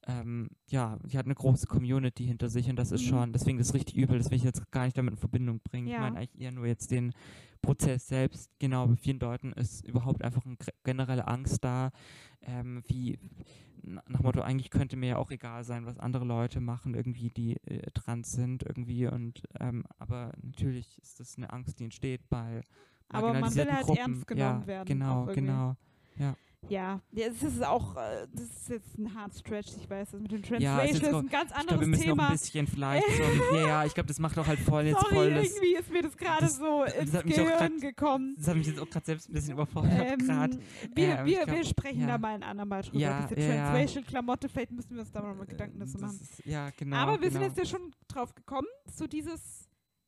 [0.07, 3.09] ähm, ja, die hat eine große Community hinter sich und das ist mhm.
[3.09, 5.61] schon, deswegen ist es richtig übel, das will ich jetzt gar nicht damit in Verbindung
[5.61, 5.89] bringen.
[5.89, 5.95] Ja.
[5.95, 7.12] Ich meine eigentlich eher nur jetzt den
[7.67, 11.91] Prozess selbst, genau, bei vielen Leuten ist überhaupt einfach eine generelle Angst da,
[12.43, 13.19] ähm, wie
[13.83, 17.57] nach Motto, eigentlich könnte mir ja auch egal sein, was andere Leute machen, irgendwie, die
[17.67, 22.62] äh, trans sind, irgendwie und ähm, aber natürlich ist das eine Angst, die entsteht bei
[23.09, 23.99] aber man will halt Gruppen.
[23.99, 24.89] ernst genommen ja, werden.
[24.89, 25.77] Genau, genau.
[26.17, 26.35] Ja.
[26.69, 30.33] Ja, es ist auch, äh, das ist jetzt ein hard stretch, ich weiß, das mit
[30.33, 32.23] dem Translation ja, ist, ein ganz anderes ich glaub, wir müssen Thema.
[32.23, 33.07] Noch ein bisschen vielleicht
[33.51, 35.75] so, ja, ja, ich glaube, das macht doch halt voll jetzt Sorry, voll das, irgendwie
[35.75, 38.35] ist mir das gerade so ins Gehirn grad, gekommen.
[38.39, 40.59] Das hat mich jetzt auch gerade selbst ein bisschen überfordert ähm, gerade.
[40.95, 42.07] Wir, ähm, wir, glaub, wir sprechen ja.
[42.07, 45.47] da mal ein andermal drüber, ja, diese ja, Transracial-Klamotte, vielleicht müssen wir uns da mal
[45.47, 46.19] Gedanken dazu machen.
[46.21, 46.97] Ist, ja, genau.
[46.97, 47.33] Aber wir genau.
[47.33, 49.67] sind jetzt ja schon drauf gekommen, so dieses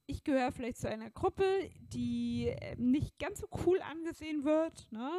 [0.08, 1.44] ich gehöre vielleicht zu einer Gruppe,
[1.92, 5.10] die ähm, nicht ganz so cool angesehen wird, ne?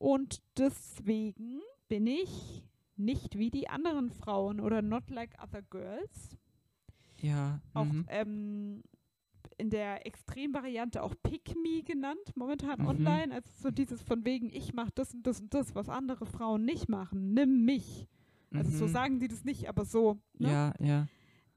[0.00, 2.64] Und deswegen bin ich
[2.96, 6.38] nicht wie die anderen Frauen oder not like other girls.
[7.18, 7.60] Ja.
[7.74, 8.06] Auch mhm.
[8.08, 8.82] ähm,
[9.58, 12.86] in der Extremvariante auch Pick Me genannt, momentan mhm.
[12.86, 13.34] online.
[13.34, 16.64] Also so dieses von wegen, ich mache das und das und das, was andere Frauen
[16.64, 17.34] nicht machen.
[17.34, 18.08] Nimm mich.
[18.54, 18.76] Also mhm.
[18.76, 20.18] so sagen die das nicht, aber so.
[20.38, 20.50] Ne?
[20.50, 21.06] Ja, ja.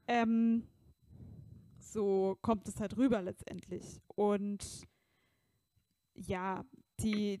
[0.06, 0.64] Ähm,
[1.78, 4.02] so kommt es halt rüber letztendlich.
[4.14, 4.86] Und
[6.14, 6.62] ja,
[7.00, 7.40] die,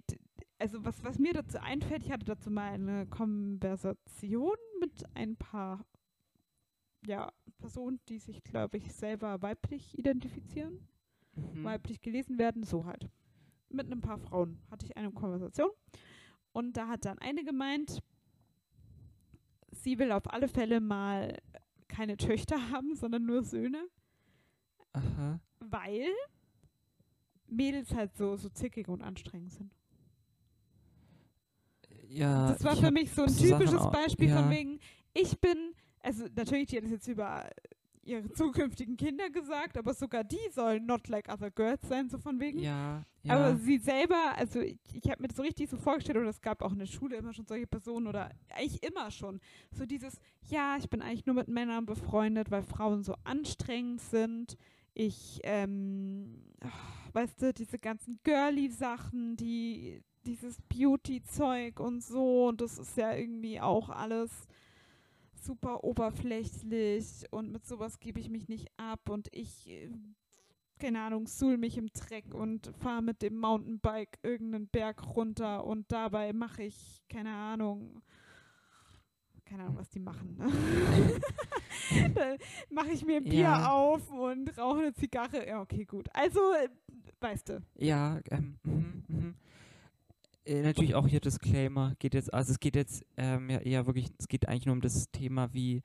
[0.58, 5.84] also was, was mir dazu einfällt, ich hatte dazu mal eine Konversation mit ein paar
[7.06, 10.86] ja, Personen, die sich, glaube ich, selber weiblich identifizieren,
[11.34, 11.64] mhm.
[11.64, 13.08] weiblich gelesen werden, so halt.
[13.68, 15.70] Mit ein paar Frauen hatte ich eine Konversation
[16.52, 18.00] und da hat dann eine gemeint,
[19.72, 21.36] sie will auf alle Fälle mal
[21.88, 23.86] keine Töchter haben, sondern nur Söhne.
[24.92, 25.40] Aha.
[25.60, 26.06] Weil
[27.46, 29.74] Mädels halt so, so zickig und anstrengend sind.
[32.14, 32.52] Ja.
[32.52, 34.40] Das war für mich so ein typisches auch, Beispiel ja.
[34.40, 34.78] von wegen,
[35.12, 37.48] ich bin, also natürlich, die hat es jetzt über
[38.02, 42.38] ihre zukünftigen Kinder gesagt, aber sogar die sollen not like other girls sein, so von
[42.38, 42.58] wegen.
[42.58, 43.34] Ja, ja.
[43.34, 46.42] Aber sie selber, also ich, ich habe mir das so richtig so vorgestellt, oder es
[46.42, 49.40] gab auch in der Schule immer schon solche Personen oder eigentlich immer schon,
[49.72, 54.58] so dieses, ja, ich bin eigentlich nur mit Männern befreundet, weil Frauen so anstrengend sind
[54.94, 56.40] ich, ähm,
[57.12, 63.60] weißt du, diese ganzen Girly-Sachen, die, dieses Beauty-Zeug und so, und das ist ja irgendwie
[63.60, 64.30] auch alles
[65.34, 69.90] super oberflächlich und mit sowas gebe ich mich nicht ab und ich, äh,
[70.78, 75.92] keine Ahnung, suhl mich im Dreck und fahre mit dem Mountainbike irgendeinen Berg runter und
[75.92, 78.02] dabei mache ich, keine Ahnung,
[79.44, 80.36] keine Ahnung, was die machen.
[80.38, 80.50] Ne?
[82.14, 82.36] da
[82.70, 83.70] mache ich mir ein Bier ja.
[83.70, 85.46] auf und rauche eine Zigarre.
[85.46, 86.08] Ja, okay, gut.
[86.14, 86.68] Also, äh,
[87.20, 87.62] weißt du.
[87.76, 88.72] Ja, ähm, mh,
[89.08, 89.34] mh.
[90.44, 91.94] Äh, natürlich auch hier Disclaimer.
[91.98, 94.80] Geht jetzt, also es geht jetzt ähm, ja eher wirklich, es geht eigentlich nur um
[94.80, 95.82] das Thema, wie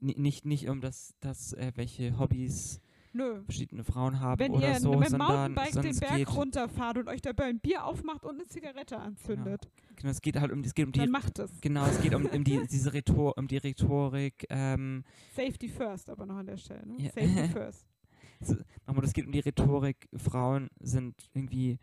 [0.00, 2.80] nicht, nicht um das, das äh, welche Hobbys
[3.12, 3.42] Nö.
[3.44, 7.22] verschiedene Frauen haben Wenn oder ihr so, mit dem Mountainbike den Berg runterfahrt und euch
[7.22, 9.62] dabei ein Bier aufmacht und eine Zigarette anzündet.
[9.62, 11.00] Genau, genau es geht halt um, es geht um die.
[11.00, 11.50] Dann macht es.
[11.60, 14.46] Genau, es geht um, um die, diese Rhetor, um die Rhetorik.
[14.50, 16.86] Ähm, Safety first, aber noch an der Stelle.
[16.86, 16.96] Ne?
[16.98, 17.10] Ja.
[17.10, 17.86] Safety first.
[18.86, 20.08] nochmal, es geht um die Rhetorik.
[20.14, 21.78] Frauen sind irgendwie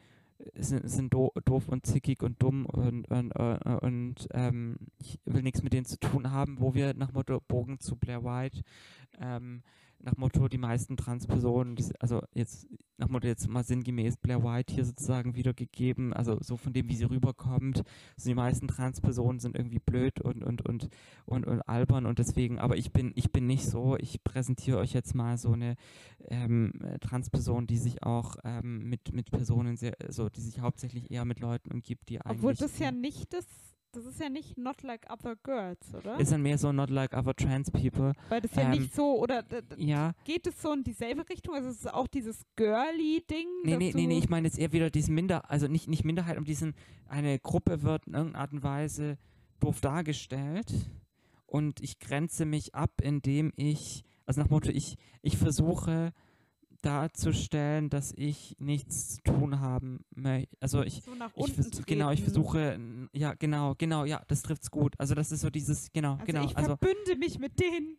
[0.55, 5.43] sind, sind do, doof und zickig und dumm und, und, und, und ähm, ich will
[5.43, 8.61] nichts mit denen zu tun haben, wo wir nach Motto Bogen zu Blair White
[9.19, 9.63] ähm,
[9.99, 12.67] nach Motto, die meisten Transpersonen, also jetzt
[12.97, 16.95] nach Motto jetzt mal sinngemäß Blair White hier sozusagen wiedergegeben, also so von dem, wie
[16.95, 17.83] sie rüberkommt.
[18.15, 20.89] Also die meisten Transpersonen sind irgendwie blöd und, und, und,
[21.25, 24.93] und, und albern und deswegen, aber ich bin, ich bin nicht so, ich präsentiere euch
[24.93, 25.75] jetzt mal so eine
[26.27, 31.25] ähm, Transperson, die sich auch ähm, mit, mit Personen sehr, so, die sich hauptsächlich eher
[31.25, 32.37] mit Leuten umgibt, die eigentlich.
[32.37, 33.45] Obwohl das ja nicht das
[33.95, 36.19] das ist ja nicht Not Like Other Girls, oder?
[36.19, 38.13] Ist dann mehr so Not Like Other Trans People.
[38.29, 39.43] Weil das ja Ähm, nicht so, oder
[39.77, 41.55] Ja, geht es so in dieselbe Richtung?
[41.55, 43.47] Also es ist auch dieses Girly-Ding?
[43.63, 46.37] nee, nee, nee, nee, ich meine jetzt eher wieder diesen Minder, also nicht, nicht Minderheit,
[46.37, 46.75] um diesen,
[47.07, 49.17] eine Gruppe wird in irgendeiner Art und Weise
[49.59, 50.73] doof dargestellt
[51.47, 56.11] und ich grenze mich ab, indem ich, also nach Motto, ich, ich versuche
[56.85, 60.55] darzustellen, dass ich nichts zu tun haben möchte.
[60.59, 62.79] Also ich, so ich vers genau, ich versuche,
[63.13, 64.93] ja, genau, genau, ja, das trifft's gut.
[64.99, 67.97] Also das ist so dieses, genau, Also genau, ich also verbünde mich mit denen,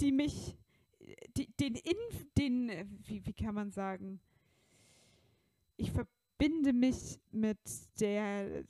[0.00, 0.56] die mich,
[1.36, 2.70] die, den Inf, den,
[3.06, 4.20] wie, wie kann man sagen?
[5.76, 7.58] Ich verbinde mich mit
[8.00, 8.64] der,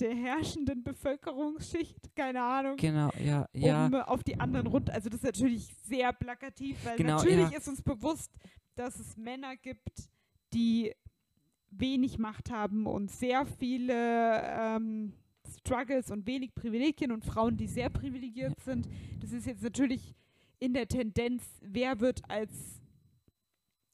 [0.00, 2.76] der herrschenden Bevölkerungsschicht, keine Ahnung.
[2.76, 4.92] genau, ja, ja, um auf die anderen runter.
[4.92, 7.58] Also das ist natürlich sehr plakativ, weil Genau, natürlich ja.
[7.58, 8.30] ist uns bewusst,
[8.74, 10.10] dass es Männer gibt,
[10.52, 10.94] die
[11.70, 15.12] wenig Macht haben und sehr viele ähm,
[15.58, 18.88] Struggles und wenig Privilegien und Frauen, die sehr privilegiert sind.
[19.20, 20.14] Das ist jetzt natürlich
[20.58, 22.80] in der Tendenz, wer wird als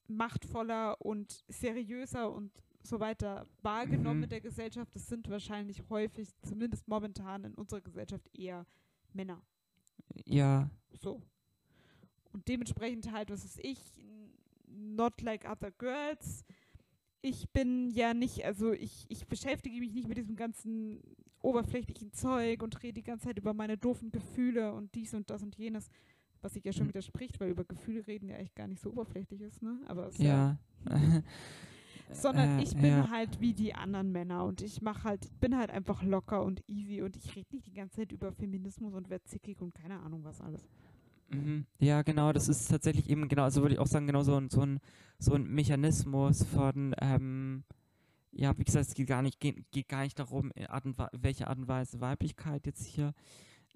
[0.07, 2.51] machtvoller und seriöser und
[2.87, 4.25] so weiter wahrgenommen Mhm.
[4.25, 4.95] in der Gesellschaft.
[4.95, 8.67] Das sind wahrscheinlich häufig, zumindest momentan in unserer Gesellschaft, eher
[9.13, 9.43] Männer.
[10.27, 10.71] ja,
[11.01, 11.23] So.
[12.33, 13.79] Und dementsprechend halt, was ist ich,
[14.69, 16.45] not like other girls.
[17.23, 21.01] Ich bin ja nicht, also ich, ich beschäftige mich nicht mit diesem ganzen
[21.41, 25.43] oberflächlichen Zeug und rede die ganze Zeit über meine doofen Gefühle und dies und das
[25.43, 25.89] und jenes,
[26.43, 26.89] was sich ja schon Mhm.
[26.91, 29.81] widerspricht, weil über Gefühle reden ja eigentlich gar nicht so oberflächlich ist, ne?
[29.87, 30.59] Aber es ist ja
[30.91, 31.23] ja.
[32.11, 33.11] sondern Äh, ich bin ja.
[33.11, 37.03] halt wie die anderen Männer und ich mache halt, bin halt einfach locker und easy
[37.03, 40.25] und ich rede nicht die ganze Zeit über Feminismus und werde zickig und keine Ahnung
[40.25, 40.67] was alles.
[41.31, 41.67] Mhm.
[41.79, 44.51] Ja, genau, das ist tatsächlich eben, genau, also würde ich auch sagen, genau so ein,
[44.51, 44.81] so ein,
[45.19, 47.65] so ein Mechanismus von, ähm,
[48.33, 50.97] ja, wie gesagt, es geht gar nicht, geht, geht gar nicht darum, in Art und
[51.13, 53.15] welche Art und Weise Weiblichkeit jetzt hier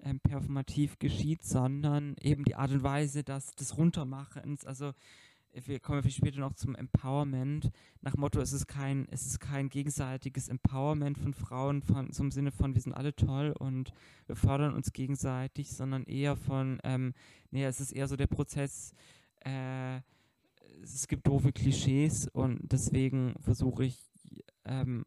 [0.01, 4.93] ähm, performativ geschieht, sondern eben die Art und Weise, dass des Runtermachens, also äh,
[5.53, 7.71] wir kommen viel später noch zum Empowerment,
[8.01, 12.51] nach Motto, es ist kein, es ist kein gegenseitiges Empowerment von Frauen von, zum Sinne
[12.51, 13.93] von, wir sind alle toll und
[14.27, 17.13] wir fördern uns gegenseitig, sondern eher von, ähm,
[17.51, 18.93] nee, es ist eher so der Prozess,
[19.45, 20.01] äh,
[20.81, 23.97] es gibt doofe Klischees und deswegen versuche ich
[24.65, 25.05] ähm,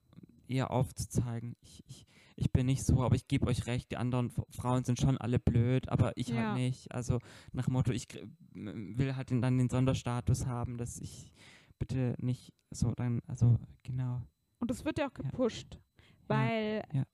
[0.48, 2.06] eher aufzuzeigen, ich, ich,
[2.42, 5.38] ich bin nicht so, aber ich gebe euch recht, die anderen Frauen sind schon alle
[5.38, 6.36] blöd, aber ich Ja.
[6.36, 6.92] halt nicht.
[6.92, 7.20] Also
[7.52, 8.08] nach dem Motto, ich
[8.52, 11.32] will halt dann den Sonderstatus haben, dass ich
[11.78, 14.22] bitte nicht so dann, also genau.
[14.58, 15.22] Und es wird ja auch Ja.
[15.22, 15.78] gepusht,
[16.26, 17.04] weil ja.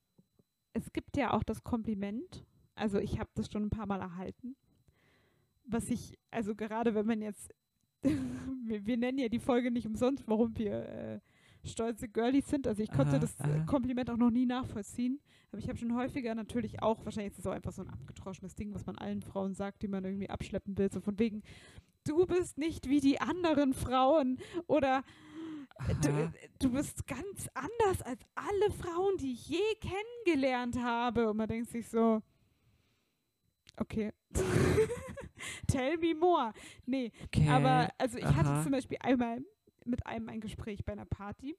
[0.72, 4.56] es gibt ja auch das Kompliment, also ich habe das schon ein paar Mal erhalten,
[5.64, 7.52] was ich, also gerade wenn man jetzt,
[8.02, 11.20] wir, wir nennen ja die Folge nicht umsonst, warum wir äh,
[11.64, 13.64] stolze Girlies sind, also ich konnte Aha, das äh, aha.
[13.66, 17.46] Kompliment auch noch nie nachvollziehen, aber ich habe schon häufiger natürlich auch, wahrscheinlich ist es
[17.46, 20.76] auch einfach so ein abgetroschenes Ding, was man allen Frauen sagt, die man irgendwie abschleppen
[20.78, 21.42] will, so von wegen,
[22.04, 25.02] du bist nicht wie die anderen Frauen oder
[26.02, 26.32] du, Aha.
[26.58, 31.30] du bist ganz anders als alle Frauen, die ich je kennengelernt habe.
[31.30, 32.20] Und man denkt sich so,
[33.76, 34.12] okay.
[35.66, 36.52] Tell me more.
[36.86, 37.48] Nee, Okay.
[37.48, 38.62] aber also ich hatte aha.
[38.62, 39.40] zum Beispiel einmal
[39.88, 41.56] mit einem ein Gespräch bei einer Party.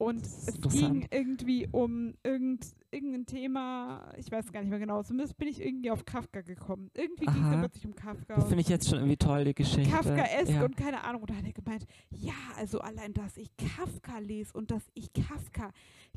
[0.00, 5.36] Und es ging irgendwie um irgend, irgendein Thema, ich weiß gar nicht mehr genau, zumindest
[5.36, 6.90] bin ich irgendwie auf Kafka gekommen.
[6.94, 8.36] Irgendwie ging es plötzlich um Kafka.
[8.36, 9.90] das finde ich jetzt schon irgendwie toll, die Geschichte.
[9.90, 10.64] Kafkaesk ja.
[10.64, 11.20] und keine Ahnung.
[11.20, 15.12] Und da hat er gemeint, ja, also allein, dass ich Kafka lese und dass ich
[15.12, 15.70] Kafka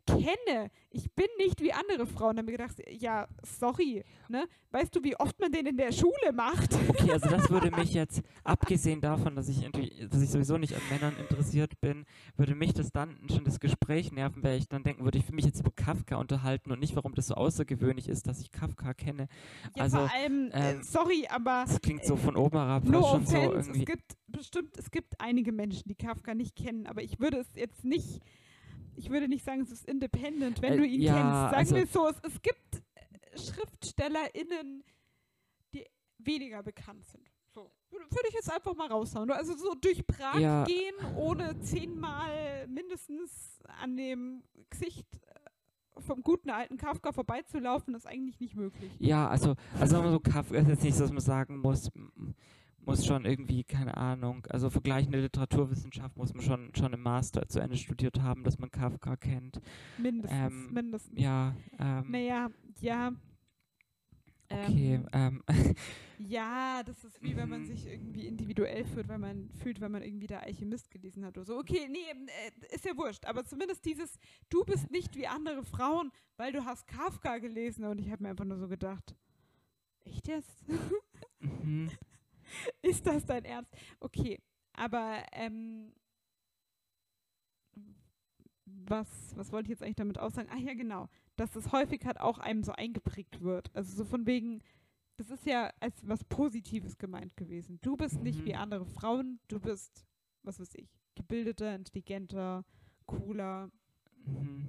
[0.06, 0.69] kenne.
[0.90, 2.36] Ich bin nicht wie andere Frauen.
[2.36, 4.45] Da habe ich gedacht, ja, sorry, ne?
[4.72, 6.73] Weißt du, wie oft man den in der Schule macht?
[6.88, 9.69] Okay, also das würde mich jetzt, abgesehen davon, dass ich,
[10.10, 12.06] dass ich sowieso nicht an Männern interessiert bin,
[12.36, 15.36] würde mich das dann schon das Gespräch nerven, weil ich dann denken würde, ich will
[15.36, 18.94] mich jetzt über Kafka unterhalten und nicht, warum das so außergewöhnlich ist, dass ich Kafka
[18.94, 19.27] kenne.
[19.76, 23.02] Ja, Also, vor allem, äh, ähm, sorry, aber Das klingt so von oben herab no
[23.02, 23.86] schon so offense, es irgendwie.
[23.86, 27.84] gibt bestimmt, es gibt einige Menschen, die Kafka nicht kennen, aber ich würde es jetzt
[27.84, 28.19] nicht,
[28.95, 31.32] ich würde nicht sagen, es ist independent, wenn Äh, du ihn ja, kennst.
[31.32, 34.84] Sagen also- wir es so, es, es gibt äh, SchriftstellerInnen,
[35.74, 35.86] die
[36.20, 37.28] weniger bekannt sind.
[37.53, 37.72] So.
[37.91, 39.30] Würde ich jetzt einfach mal raushauen.
[39.32, 40.64] Also so durch Prag Ja.
[40.64, 48.40] gehen, ohne zehnmal mindestens an dem Gesicht äh, vom guten alten Kafka vorbeizulaufen, ist eigentlich
[48.40, 48.91] nicht möglich.
[48.98, 51.91] Ja, also, also so, Kafka ist jetzt nicht so, dass man sagen muss,
[52.85, 57.60] muss schon irgendwie, keine Ahnung, also vergleichende Literaturwissenschaft muss man schon, schon im Master zu
[57.60, 59.60] Ende studiert haben, dass man Kafka kennt.
[59.97, 61.19] Mindestens, Ähm, mindestens.
[61.19, 62.49] Ja, ähm, Naja,
[62.81, 63.14] ja.
[64.49, 65.76] okay, Ähm, ähm,
[66.18, 70.03] ja, das ist wie wenn man sich irgendwie individuell fühlt, weil man fühlt, wenn man
[70.03, 71.57] irgendwie der Alchemist gelesen hat oder so.
[71.57, 73.26] Okay, nee, ähm, äh, ist ja wurscht.
[73.26, 74.18] Aber zumindest dieses,
[74.49, 77.85] du bist nicht wie andere Frauen, weil du hast Kafka gelesen.
[77.85, 79.15] Und ich habe mir einfach nur so gedacht,
[80.05, 80.64] echt jetzt?
[81.39, 81.89] mhm,
[82.81, 83.71] Ist das dein Ernst?
[83.99, 84.39] Okay,
[84.73, 85.93] aber ähm,
[88.65, 90.49] was, was wollte ich jetzt eigentlich damit aussagen?
[90.51, 93.69] Ah ja, genau, dass das häufig halt auch einem so eingeprägt wird.
[93.75, 94.61] Also so von wegen,
[95.17, 97.80] das ist ja als was Positives gemeint gewesen.
[97.81, 98.59] Du bist nicht wie Mhm.
[98.59, 100.05] andere Frauen, du bist,
[100.43, 102.63] was weiß ich, gebildeter, intelligenter,
[103.05, 103.69] cooler.
[104.25, 104.67] mhm.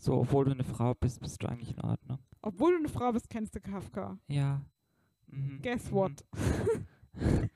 [0.00, 2.18] So, obwohl du eine Frau bist, bist du eigentlich in Ordnung.
[2.42, 4.18] Obwohl du eine Frau bist, kennst du Kafka.
[4.26, 4.60] Ja.
[5.28, 5.60] Mhm.
[5.62, 5.94] Guess mhm.
[5.94, 6.24] what?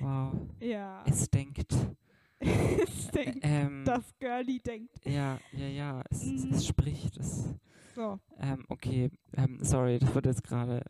[0.00, 0.32] Wow.
[0.60, 1.04] Ja.
[1.06, 1.74] Es denkt.
[2.40, 5.04] es denkt, ähm, das Girlie denkt.
[5.04, 6.02] Ja, ja, ja.
[6.10, 6.52] Es, Mhm.
[6.52, 7.18] es spricht.
[7.18, 7.54] Es,
[7.94, 8.18] So.
[8.38, 10.82] ähm, okay, ähm, sorry, das wird jetzt gerade,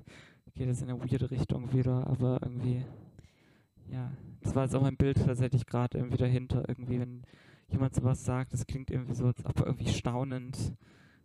[0.55, 2.85] geht jetzt in eine weirde Richtung wieder, aber irgendwie,
[3.91, 4.12] ja.
[4.43, 6.69] Das war jetzt auch mein Bild tatsächlich gerade irgendwie dahinter.
[6.69, 7.25] Irgendwie, wenn
[7.69, 10.57] jemand sowas sagt, das klingt irgendwie so, als ob er irgendwie staunend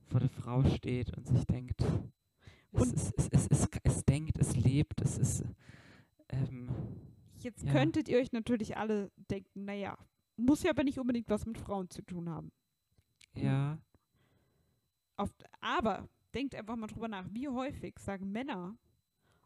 [0.08, 1.82] vor der Frau steht und sich denkt,
[2.72, 5.44] es, Und- es, es, es, es, es denkt, es lebt, es ist,
[6.30, 6.70] ähm,
[7.38, 7.72] Jetzt Ja.
[7.74, 9.98] könntet ihr euch natürlich alle denken, naja,
[10.38, 12.52] muss ja aber nicht unbedingt was mit Frauen zu tun haben.
[13.36, 13.78] ja,
[15.18, 15.30] Auf,
[15.62, 18.78] aber denkt einfach mal drüber nach, wie häufig sagen Männer,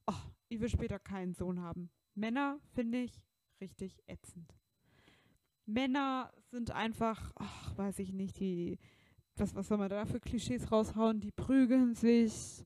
[0.08, 0.14] oh,
[0.48, 1.90] ich will später keinen Sohn haben.
[2.16, 3.22] Männer finde ich
[3.62, 4.56] richtig ätzend.
[5.66, 8.80] Männer sind einfach, ach, weiß ich nicht, die,
[9.36, 11.20] was, was soll man da für Klischees raushauen?
[11.20, 12.66] Die prügeln sich,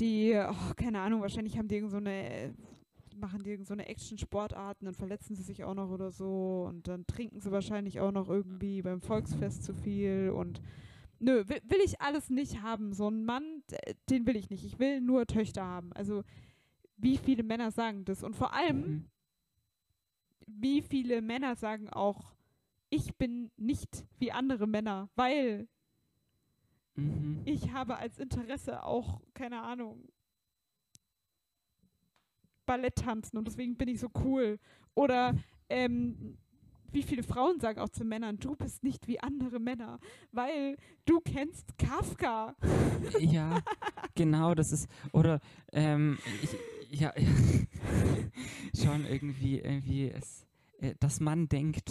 [0.00, 2.54] die, oh, keine Ahnung, wahrscheinlich haben die irgend so eine,
[3.16, 6.88] machen die irgend so eine Action-Sportarten, dann verletzen sie sich auch noch oder so und
[6.88, 10.60] dann trinken sie wahrscheinlich auch noch irgendwie beim Volksfest zu viel und
[11.18, 12.92] nö, will, will ich alles nicht haben.
[12.92, 13.62] So einen Mann,
[14.10, 14.64] den will ich nicht.
[14.64, 15.92] Ich will nur Töchter haben.
[15.92, 16.22] Also
[16.96, 18.22] wie viele Männer sagen das?
[18.22, 19.04] Und vor allem, mhm.
[20.46, 22.32] wie viele Männer sagen auch,
[22.88, 25.68] ich bin nicht wie andere Männer, weil
[26.96, 27.42] Mhm.
[27.44, 30.08] ich habe als Interesse auch, keine Ahnung,
[32.66, 34.58] Ballett tanzen und deswegen bin ich so cool.
[34.94, 35.34] Oder
[35.68, 36.36] ähm,
[36.92, 39.98] wie viele Frauen sagen auch zu Männern, du bist nicht wie andere Männer,
[40.32, 42.54] weil du kennst Kafka.
[43.20, 43.60] Ja,
[44.14, 45.40] genau, das ist, oder,
[45.72, 47.32] ähm, ich, ja, ja
[48.82, 50.44] schon irgendwie, irgendwie, es,
[50.80, 51.90] äh, dass man denkt,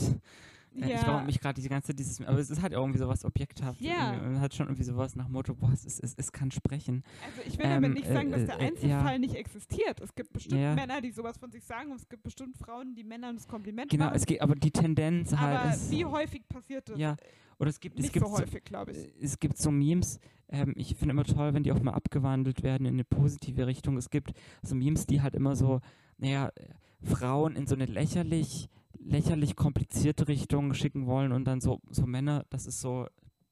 [0.81, 3.81] äh, ich warum mich gerade die ganze dieses, aber es ist halt irgendwie sowas objekthaft.
[3.81, 4.13] Ja.
[4.21, 7.03] Man hat schon irgendwie sowas nach Motto, boah, es, es, es kann sprechen.
[7.25, 9.19] Also ich will damit Ähm, nicht sagen, dass äh, der äh, Einzelfall ja.
[9.19, 10.01] nicht existiert.
[10.01, 10.75] Es gibt bestimmt Ja.
[10.75, 13.89] Männer, die sowas von sich sagen und es gibt bestimmt Frauen, die Männern das Kompliment
[13.91, 14.15] Genau, machen.
[14.17, 16.97] es geht, aber die Tendenz halt aber wie häufig passiert das?
[16.99, 17.15] ja,
[17.57, 18.97] oder es gibt, es Nicht gibt so häufig, glaube ich.
[18.97, 20.19] Äh, es gibt so Memes,
[20.49, 23.97] ähm, ich finde immer toll, wenn die auch mal abgewandelt werden in eine positive Richtung.
[23.97, 25.79] Es gibt so Memes, die halt immer so,
[26.17, 26.67] naja, äh,
[27.01, 28.69] Frauen in so eine lächerlich,
[29.05, 33.07] lächerlich komplizierte Richtung schicken wollen und dann so, so Männer, das ist so,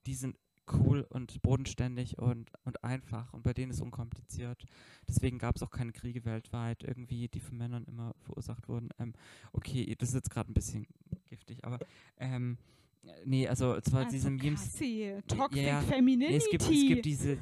[0.05, 0.35] die sind
[0.71, 4.63] cool und bodenständig und, und einfach und bei denen ist unkompliziert.
[5.07, 8.89] Deswegen gab es auch keine Kriege weltweit irgendwie, die von Männern immer verursacht wurden.
[8.97, 9.13] Ähm,
[9.51, 10.87] okay, das ist jetzt gerade ein bisschen
[11.25, 11.79] giftig, aber
[12.17, 12.57] ähm,
[13.25, 14.61] nee, also zwar diese Memes.
[14.63, 16.31] Cassie, Toxic ja, Femininity.
[16.31, 17.37] Nee, es gibt, es gibt diese,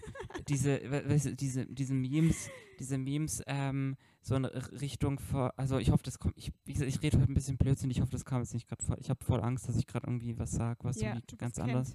[0.47, 5.53] diese, we- weißt du, diese, diese Memes, diese Memes, ähm, so in R- Richtung vor,
[5.57, 8.01] also ich hoffe, das kommt, ich, wie gesagt, ich rede heute ein bisschen Blödsinn, ich
[8.01, 10.37] hoffe, das kam jetzt nicht gerade vor, ich habe voll Angst, dass ich gerade irgendwie
[10.37, 11.93] was sage, was ja, irgendwie ganz anders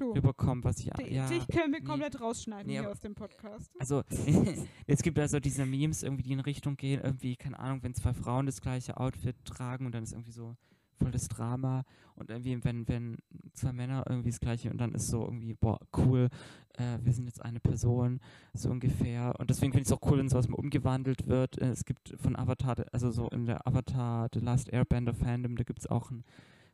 [0.00, 1.86] rüberkommt, was ich, ja, dich können wir nee.
[1.86, 3.70] komplett rausschneiden Nee, hier aber- aus dem Podcast.
[3.78, 4.02] also
[4.86, 8.12] es gibt also diese Memes irgendwie, die in Richtung gehen, irgendwie, keine Ahnung, wenn zwei
[8.12, 10.56] Frauen das gleiche Outfit tragen und dann ist irgendwie so
[10.98, 11.84] voll das Drama
[12.16, 13.16] und irgendwie, wenn, wenn
[13.52, 16.28] zwei Männer irgendwie das gleiche und dann ist so irgendwie, boah, cool,
[16.74, 18.20] äh, wir sind jetzt eine Person,
[18.52, 19.34] so ungefähr.
[19.38, 21.60] Und deswegen finde ich es auch cool, wenn sowas mal umgewandelt wird.
[21.60, 25.64] Äh, es gibt von Avatar, also so in der Avatar The Last Airbender Fandom, da
[25.64, 26.24] gibt es auch ein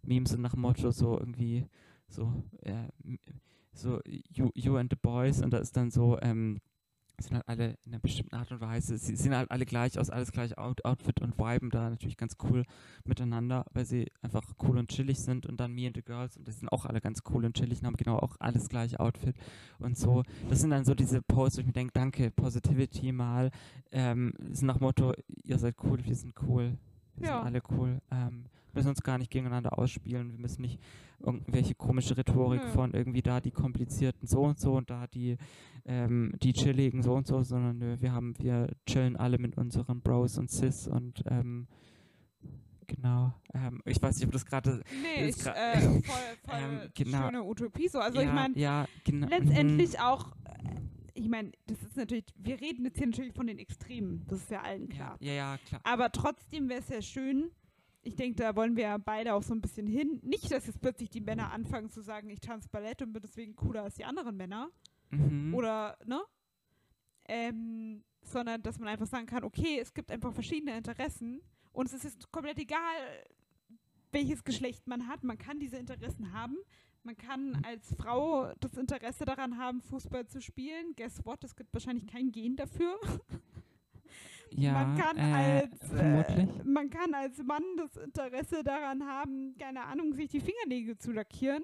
[0.02, 1.66] Meme so nach Motto, so irgendwie,
[2.08, 2.88] so, äh,
[3.72, 6.60] so you, you and the Boys und da ist dann so, ähm,
[7.24, 10.10] sind halt alle in einer bestimmten Art und Weise, sie sehen halt alle gleich aus,
[10.10, 12.64] alles gleich Out Outfit und viben da natürlich ganz cool
[13.04, 16.46] miteinander, weil sie einfach cool und chillig sind und dann Me and the Girls und
[16.48, 19.36] das sind auch alle ganz cool und chillig und haben genau auch alles gleiche Outfit
[19.78, 20.22] und so.
[20.48, 23.50] Das sind dann so diese Posts, wo ich mir denke, danke, Positivity mal,
[23.92, 25.12] ähm, sind nach Motto,
[25.44, 26.76] ihr seid cool, wir sind cool,
[27.16, 27.36] wir Ja.
[27.38, 30.32] sind alle cool, ähm, müssen uns gar nicht gegeneinander ausspielen.
[30.32, 30.80] Wir müssen nicht
[31.18, 32.70] irgendwelche komische Rhetorik Nö.
[32.70, 35.36] von irgendwie da die komplizierten so und so und da die,
[35.84, 40.00] ähm, die chilligen so und so, sondern nö, wir haben, wir chillen alle mit unseren
[40.00, 41.66] Bros und Sis und ähm,
[42.86, 43.34] genau.
[43.54, 46.02] Ähm, ich weiß nicht, ob das gerade Nee, Ist ich, äh, voll,
[46.44, 47.26] voll Ähm, genau.
[47.26, 47.98] schöne Utopie so.
[47.98, 49.26] Also ja, ich meine, ja, genau.
[49.26, 49.32] mhm.
[49.32, 50.80] letztendlich auch, äh,
[51.14, 54.50] ich meine, das ist natürlich, wir reden jetzt hier natürlich von den Extremen, das ist
[54.50, 55.16] ja allen ja, klar.
[55.20, 55.80] ja, ja, klar.
[55.84, 57.50] Aber trotzdem wäre es ja schön,
[58.02, 60.20] ich denke, da wollen wir ja beide auch so ein bisschen hin.
[60.22, 63.54] Nicht, dass jetzt plötzlich die Männer anfangen zu sagen, ich tanze Ballett und bin deswegen
[63.56, 64.70] cooler als die anderen Männer.
[65.10, 65.54] Mhm.
[65.54, 66.20] Oder, ne?
[67.28, 71.40] Ähm, sondern dass man einfach sagen kann, okay, es gibt einfach verschiedene Interessen
[71.72, 72.78] und es ist jetzt komplett egal,
[74.12, 75.22] welches Geschlecht man hat.
[75.22, 76.56] Man kann diese Interessen haben.
[77.02, 80.94] Man kann als Frau das Interesse daran haben, Fußball zu spielen.
[80.96, 81.42] Guess what?
[81.44, 82.98] Es gibt wahrscheinlich kein Gen dafür.
[84.52, 85.22] ja, man kann äh,
[85.62, 90.96] als äh, man kann als Mann das Interesse daran haben, keine Ahnung, sich die Fingernägel
[90.98, 91.62] zu lackieren.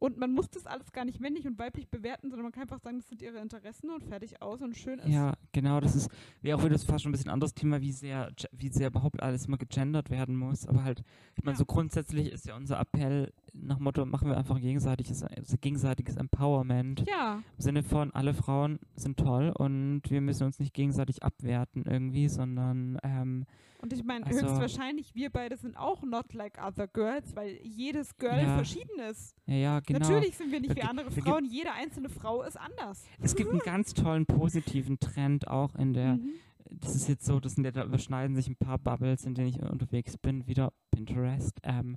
[0.00, 2.80] Und man muss das alles gar nicht männlich und weiblich bewerten, sondern man kann einfach
[2.80, 5.08] sagen, das sind ihre Interessen und fertig aus und schön ist.
[5.08, 6.10] Ja, genau, das ist,
[6.42, 9.46] wäre auch wieder fast schon ein bisschen anderes Thema, wie sehr, wie sehr überhaupt alles
[9.46, 10.66] immer gegendert werden muss.
[10.66, 11.02] Aber halt,
[11.36, 11.58] ich meine, Ja.
[11.58, 17.04] so grundsätzlich ist ja unser Appell nach Motto, machen wir einfach gegenseitiges, also gegenseitiges Empowerment.
[17.08, 21.84] Ja, Im Sinne von, alle Frauen sind toll und wir müssen uns nicht gegenseitig abwerten
[21.86, 23.44] irgendwie, sondern ähm,
[23.80, 28.16] und ich meine, Also- höchstwahrscheinlich, wir beide sind auch not like other girls, weil jedes
[28.16, 28.54] Girl Ja.
[28.56, 29.36] verschieden ist.
[29.46, 29.98] ja, ja, genau.
[30.00, 33.04] Natürlich sind wir nicht wie andere Frauen, jede einzelne Frau ist anders.
[33.20, 36.30] Es gibt einen ganz tollen positiven Trend auch in der, Mhm.
[36.70, 39.60] das ist jetzt so, das sind da überschneiden sich ein paar Bubbles, in denen ich
[39.60, 41.60] unterwegs bin, wieder Pinterest.
[41.62, 41.96] Ähm,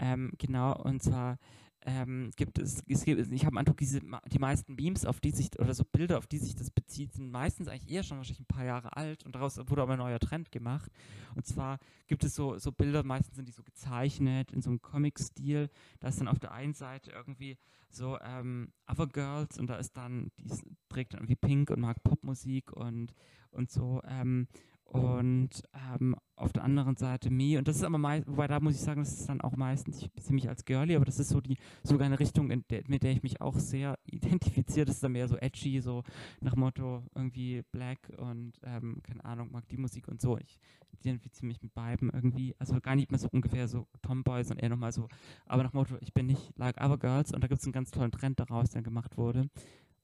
[0.00, 1.38] ähm, genau, und zwar
[1.82, 5.58] ähm, gibt es, es gibt, ich habe Eindruck, diese, die meisten Memes, auf die sich,
[5.58, 8.54] oder so Bilder, auf die sich das bezieht, sind meistens eigentlich eher schon wahrscheinlich ein
[8.54, 10.90] paar Jahre alt und daraus wurde aber ein neuer Trend gemacht.
[11.34, 14.82] Und zwar gibt es so, so Bilder, meistens sind die so gezeichnet in so einem
[14.82, 15.70] Comic-Stil.
[16.00, 17.56] Da ist dann auf der einen Seite irgendwie
[17.88, 20.50] so ähm, Other Girls und da ist dann, die
[20.88, 23.12] trägt dann irgendwie Pink und mag Popmusik und,
[23.50, 24.02] und so.
[24.06, 24.48] Ähm,
[24.90, 27.58] und ähm, auf der anderen Seite Me.
[27.58, 30.02] Und das ist aber meist, wobei da muss ich sagen, das ist dann auch meistens,
[30.02, 33.04] ich sehe mich als Girly, aber das ist so die, sogar eine Richtung, der, mit
[33.04, 34.86] der ich mich auch sehr identifiziere.
[34.86, 36.02] Das ist dann mehr so edgy, so
[36.40, 40.38] nach Motto irgendwie Black und ähm, keine Ahnung, mag die Musik und so.
[40.38, 40.58] Ich
[40.90, 44.70] identifiziere mich mit beiden irgendwie, also gar nicht mehr so ungefähr so Tomboy, sondern eher
[44.70, 45.06] nochmal so,
[45.46, 47.92] aber nach Motto, ich bin nicht like other girls und da gibt es einen ganz
[47.92, 49.48] tollen Trend daraus, der gemacht wurde.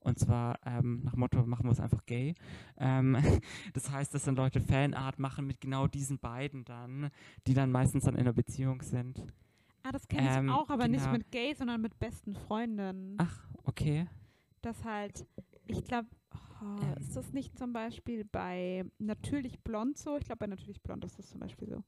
[0.07, 2.35] Und zwar ähm, nach Motto, machen wir es einfach gay.
[2.78, 3.16] Ähm,
[3.74, 7.11] das heißt, dass dann Leute Fanart machen mit genau diesen beiden dann,
[7.49, 9.20] die dann meistens dann in einer Beziehung sind.
[9.83, 11.16] Ah, das kenne ich Ähm, auch, aber nicht genau.
[11.19, 13.16] mit Gay, sondern mit besten Freundinnen.
[13.19, 14.07] Ach, okay.
[14.62, 15.27] Das halt,
[15.66, 16.09] ich glaube,
[16.62, 16.95] oh, Ähm.
[17.01, 20.16] ist das nicht zum Beispiel bei Natürlich Blond so?
[20.19, 21.83] Ich glaube, bei Natürlich Blond ist das zum Beispiel so.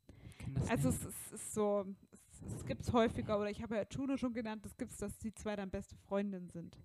[0.68, 1.00] Also nicht.
[1.00, 2.20] es, ist- es ist so, es,
[2.56, 5.16] es gibt es häufiger, oder ich habe ja Juno schon genannt, das gibt es, dass
[5.18, 6.76] die zwei dann beste Freundinnen sind.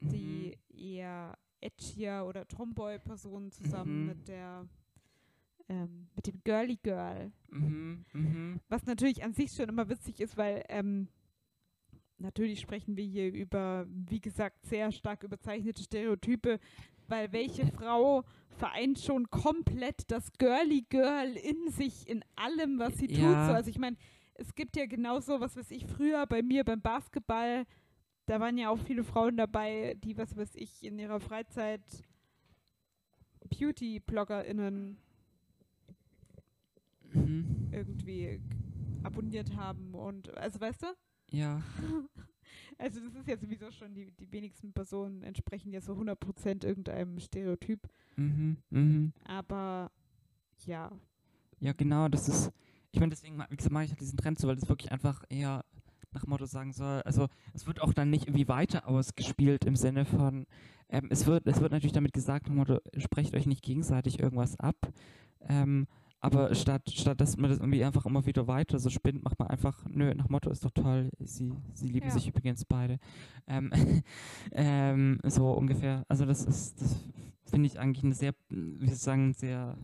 [0.00, 4.06] Die eher edgier oder Tomboy-Personen zusammen Mhm.
[4.06, 4.66] mit der,
[5.68, 7.32] ähm, mit dem Girly Girl.
[7.50, 8.60] Mhm, mhm.
[8.68, 11.08] Was natürlich an sich schon immer witzig ist, weil ähm,
[12.18, 16.58] natürlich sprechen wir hier über, wie gesagt, sehr stark überzeichnete Stereotype,
[17.08, 18.24] weil welche Frau
[18.58, 23.18] vereint schon komplett das Girly Girl in sich, in allem, was sie tut.
[23.18, 23.46] Ja.
[23.48, 23.96] So, also ich meine,
[24.34, 27.66] es gibt ja genauso, was weiß ich, früher bei mir beim Basketball,
[28.30, 31.82] da waren ja auch viele Frauen dabei, die, was weiß ich, in ihrer Freizeit
[33.48, 34.96] Beauty-BloggerInnen
[37.12, 37.68] Mhm.
[37.72, 38.40] irgendwie
[39.02, 40.86] abonniert haben und also weißt du?
[41.32, 41.60] Ja.
[42.78, 47.18] Also das ist ja sowieso schon, die, die wenigsten Personen entsprechen ja so 100% irgendeinem
[47.20, 49.12] Stereotyp, Mhm, mhm.
[49.24, 49.90] aber
[50.66, 50.90] ja,
[51.60, 52.50] Ja, genau, das ist,
[52.92, 54.90] ich meine, deswegen ma- wie gesagt, mache ich halt diesen Trend so, weil das wirklich
[54.92, 55.64] einfach eher
[56.12, 60.04] nach Motto sagen soll, also es wird auch dann nicht irgendwie weiter ausgespielt im Sinne
[60.04, 60.46] von,
[60.88, 64.58] ähm, es wird, es wird natürlich damit gesagt, nach Motto, sprecht euch nicht gegenseitig irgendwas
[64.58, 64.76] ab,
[65.48, 65.86] ähm,
[66.22, 69.48] aber statt, statt dass man das irgendwie einfach immer wieder weiter so spinnt, macht man
[69.48, 72.12] einfach, nö, nach Motto ist doch toll, sie, sie lieben Ja.
[72.12, 72.98] sich übrigens beide.
[73.46, 73.70] Ähm,
[74.52, 76.04] ähm, so ungefähr.
[76.08, 77.02] Also das ist, das
[77.46, 79.78] finde ich eigentlich eine sehr, wie soll ich sagen, sehr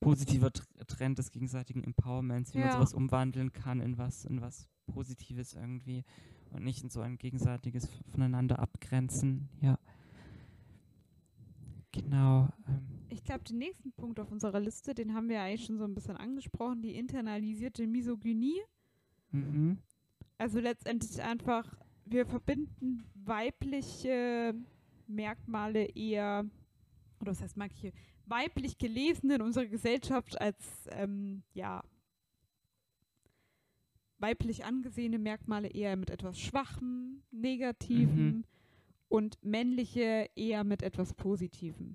[0.00, 2.72] positiver Tr- Trend des gegenseitigen Empowerments, wie man Ja.
[2.72, 6.04] sowas umwandeln kann in was, in was Positives irgendwie
[6.50, 9.48] und nicht in so ein gegenseitiges voneinander abgrenzen.
[9.60, 9.78] Ja.
[11.92, 12.48] Genau.
[12.68, 15.84] Ähm, ich glaube, den nächsten Punkt auf unserer Liste, den haben wir eigentlich schon so
[15.84, 18.60] ein bisschen angesprochen, die internalisierte Misogynie.
[19.30, 19.78] mhm.
[20.36, 21.64] Also letztendlich einfach,
[22.04, 24.54] wir verbinden weibliche
[25.06, 26.44] Merkmale eher,
[27.20, 27.92] oder was heißt weibliche,
[28.26, 31.82] weiblich gelesen in unserer Gesellschaft als, ähm, ja,
[34.24, 38.44] weiblich angesehene Merkmale eher mit etwas Schwachem, Negativem Mhm.
[39.08, 41.94] und männliche eher mit etwas Positivem.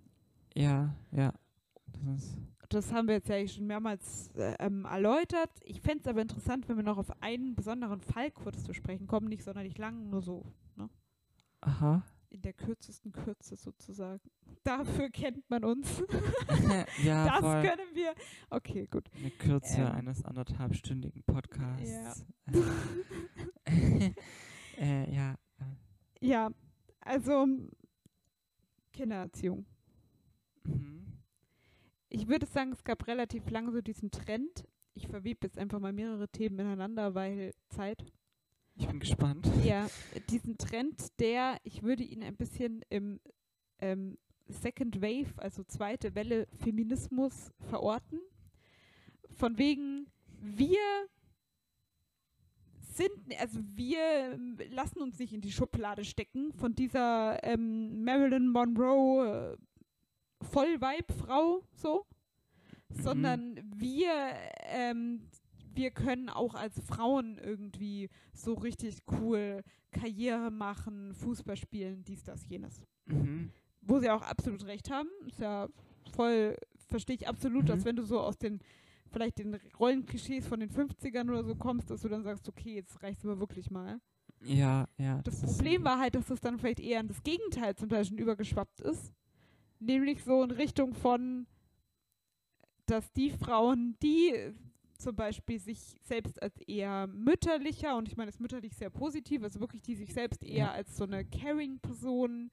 [0.56, 1.34] Ja, ja.
[2.06, 2.38] Das
[2.70, 5.50] Das haben wir jetzt ja schon mehrmals äh, ähm, erläutert.
[5.64, 9.08] Ich fände es aber interessant, wenn wir noch auf einen besonderen Fall kurz zu sprechen
[9.08, 9.28] kommen.
[9.28, 10.46] Nicht sonderlich lang, nur so
[11.62, 12.04] aha.
[12.30, 14.30] In der kürzesten Kürze sozusagen.
[14.64, 16.02] Dafür kennt man uns.
[17.04, 17.62] ja, das voll.
[17.62, 18.14] können wir.
[18.50, 19.10] Okay, gut.
[19.16, 22.26] Eine Kürze Ähm, eines anderthalbstündigen Podcasts.
[23.66, 24.14] Äh,
[24.78, 25.34] äh, ja.
[25.60, 26.50] äh, Ja,
[27.02, 27.46] also
[28.94, 29.66] Kindererziehung.
[30.64, 31.20] Mhm.
[32.10, 34.66] Ich würde sagen, es gab relativ lange so diesen Trend.
[34.96, 38.04] Ich verwebe jetzt einfach mal mehrere Themen ineinander, weil Zeit.
[38.80, 39.48] Ich bin gespannt.
[39.64, 39.88] Ja,
[40.30, 43.20] diesen Trend, der, ich würde ihn ein bisschen im
[43.80, 48.20] ähm, Second Wave, also zweite Welle Feminismus verorten.
[49.32, 50.08] Von wegen,
[50.42, 50.80] wir
[52.80, 54.40] sind, also wir
[54.72, 62.06] lassen uns nicht in die Schublade stecken von dieser ähm, Marilyn Monroe äh, Vollweib-Frau, so,
[62.90, 63.02] Mhm.
[63.02, 64.12] sondern wir,
[64.64, 65.22] ähm,
[65.74, 72.48] wir können auch als Frauen irgendwie so richtig cool Karriere machen, Fußball spielen, dies, das,
[72.48, 72.82] jenes.
[73.06, 73.52] Mhm.
[73.82, 75.10] Wo sie auch absolut recht haben.
[75.28, 75.68] Ist ja
[76.14, 77.86] voll, verstehe ich absolut, dass Mhm.
[77.86, 78.60] wenn du so aus den,
[79.12, 83.02] vielleicht den Rollenklischees von den 50ern oder so kommst, dass du dann sagst, okay, jetzt
[83.02, 84.00] reicht's aber wirklich mal.
[84.42, 85.22] Ja, ja.
[85.24, 88.06] Das ist- Problem war halt, dass das dann vielleicht eher in das Gegenteil zum Teil
[88.06, 89.14] schon übergeschwappt ist.
[89.80, 91.48] Nämlich so in Richtung von,
[92.86, 94.34] dass die Frauen, die
[95.00, 99.60] zum Beispiel sich selbst als eher mütterlicher, und ich meine das mütterlich sehr positiv, also
[99.60, 100.72] wirklich die sich selbst eher Ja.
[100.72, 102.52] als so eine Caring-Person,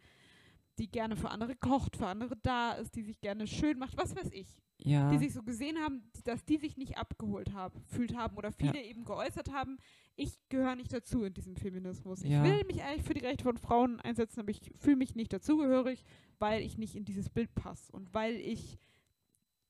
[0.78, 4.14] die gerne für andere kocht, für andere da ist, die sich gerne schön macht, was
[4.14, 5.10] weiß ich ja.
[5.10, 8.82] die sich so gesehen haben, dass die sich nicht abgeholt haben, fühlt haben oder viele
[8.82, 9.78] eben geäußert haben,
[10.16, 12.22] ich gehöre nicht dazu in diesem Feminismus.
[12.22, 12.44] Ja.
[12.44, 15.32] Ich will mich eigentlich für die Rechte von Frauen einsetzen, aber ich fühle mich nicht
[15.32, 16.04] dazugehörig,
[16.38, 18.78] weil ich nicht in dieses Bild passe und weil ich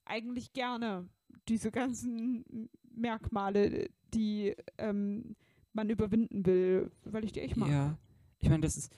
[0.04, 1.08] eigentlich gerne
[1.48, 5.36] diese ganzen Merkmale, die ähm,
[5.72, 7.68] man überwinden will, weil ich die echt mag.
[7.68, 7.98] Ja,
[8.38, 8.92] ich meine, das ist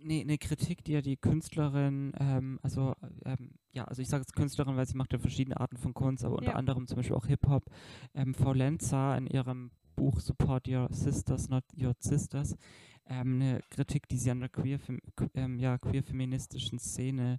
[0.00, 2.94] eine ne Kritik, die ja die Künstlerin, ähm, also
[3.24, 6.24] ähm, ja, also ich sage jetzt Künstlerin, weil sie macht ja verschiedene Arten von Kunst,
[6.24, 6.56] aber unter Ja.
[6.56, 7.64] anderem zum Beispiel auch Hip-Hop.
[8.14, 12.56] Ähm, Frau Lenzer in ihrem Buch Support Your Sisters, Not Your Sisters,
[13.06, 14.78] ähm, eine Kritik, die sie an der queer,
[15.34, 17.38] ähm, ja, queer-feministischen Szene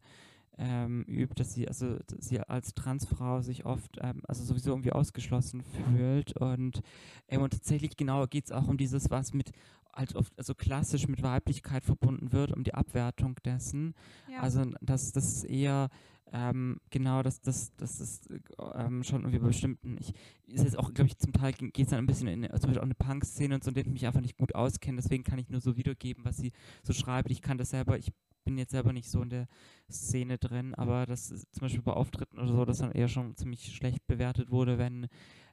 [0.58, 4.92] ähm, übt, dass sie, also dass sie als Transfrau sich oft, ähm, also sowieso irgendwie
[4.92, 6.82] ausgeschlossen fühlt und,
[7.28, 9.52] ähm, und tatsächlich genau geht es auch um dieses, was mit
[9.96, 13.94] halt oft also klassisch mit Weiblichkeit verbunden wird, um die Abwertung dessen.
[14.32, 14.40] Ja.
[14.40, 15.90] Also das, das ist eher
[16.34, 18.40] ähm, genau, das, das, das ist äh,
[18.76, 20.14] ähm, schon irgendwie bei bestimmten, ich
[20.48, 22.80] ist jetzt auch, glaube ich, zum Teil geht es dann ein bisschen in zum Beispiel
[22.80, 25.38] auch eine Punk-Szene und so, in der ich mich einfach nicht gut auskenne, deswegen kann
[25.38, 26.52] ich nur so wiedergeben, was sie
[26.82, 27.30] so schreibt.
[27.30, 28.12] Ich kann das selber, ich
[28.44, 29.48] bin jetzt selber nicht so in der
[29.90, 33.36] Szene drin, aber das ist zum Beispiel bei Auftritten oder so, das dann eher schon
[33.36, 35.08] ziemlich schlecht bewertet wurde, wenn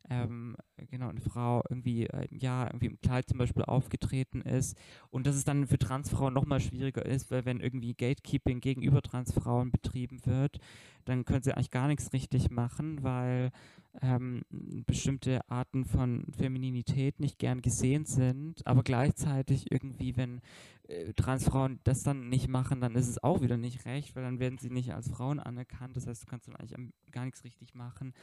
[0.09, 0.56] ähm,
[0.90, 4.77] genau eine Frau irgendwie äh, ja irgendwie im Kleid zum Beispiel aufgetreten ist
[5.10, 9.02] und dass es dann für Transfrauen noch mal schwieriger ist, weil wenn irgendwie Gatekeeping gegenüber
[9.02, 10.59] Transfrauen betrieben wird,
[11.05, 13.51] dann können sie eigentlich gar nichts richtig machen, weil
[14.02, 14.43] ähm,
[14.86, 20.40] bestimmte Arten von Femininität nicht gern gesehen sind, aber gleichzeitig irgendwie, wenn
[20.89, 24.39] äh, Transfrauen das dann nicht machen, dann ist es auch wieder nicht recht, weil dann
[24.39, 25.97] werden sie nicht als Frauen anerkannt.
[25.97, 26.77] Das heißt, du kannst dann eigentlich
[27.10, 28.14] gar nichts richtig machen.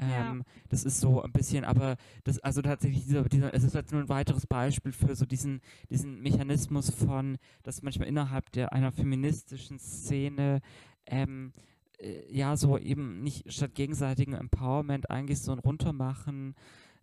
[0.00, 0.30] Ja.
[0.30, 3.92] Ähm, Das ist so ein bisschen, aber das, also tatsächlich, dieser, dieser, es ist jetzt
[3.92, 5.60] nur ein weiteres Beispiel für so diesen,
[5.90, 10.60] diesen Mechanismus von, dass manchmal innerhalb der einer feministischen Szene
[11.06, 11.52] ähm,
[11.98, 16.54] äh, ja so eben nicht statt gegenseitigem Empowerment eigentlich so ein Runtermachen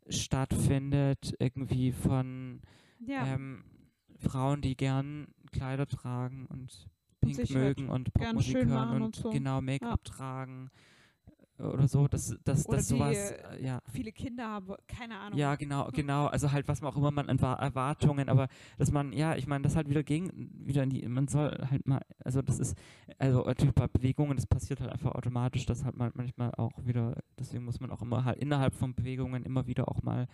[0.09, 2.61] stattfindet, irgendwie von
[2.99, 3.25] ja.
[3.27, 3.63] ähm,
[4.19, 6.89] Frauen, die gern Kleider tragen und
[7.21, 9.29] Pink sich halt mögen und Popmusik hören und, und so.
[9.29, 10.92] genau Make-up tragen äh,
[11.71, 13.81] oder so, dass das, Oder das die, sowas, äh, ja.
[13.91, 15.37] viele Kinder haben, keine Ahnung.
[15.39, 16.27] Ja, genau, genau.
[16.27, 19.47] Also halt, was man auch immer man an Wa- Erwartungen, aber dass man, ja, ich
[19.47, 22.77] meine, das halt wieder gegen, wieder in die, man soll halt mal, also das ist,
[23.17, 27.17] also natürlich bei Bewegungen, das passiert halt einfach automatisch, dass halt man manchmal auch wieder,
[27.39, 30.27] deswegen muss man auch immer halt innerhalb von Bewegungen immer wieder auch mal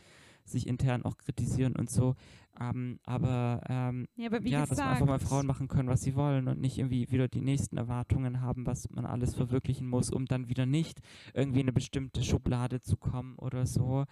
[0.50, 2.16] sich intern auch kritisieren und so.
[2.60, 5.88] Ähm, aber ähm, Ja, aber wie ja, gesagt, dass man einfach mal Frauen machen können,
[5.88, 9.88] was sie wollen und nicht irgendwie wieder die nächsten Erwartungen haben, was man alles verwirklichen
[9.88, 11.00] muss, um dann wieder nicht
[11.34, 14.06] irgendwie in eine bestimmte Schublade zu kommen oder so.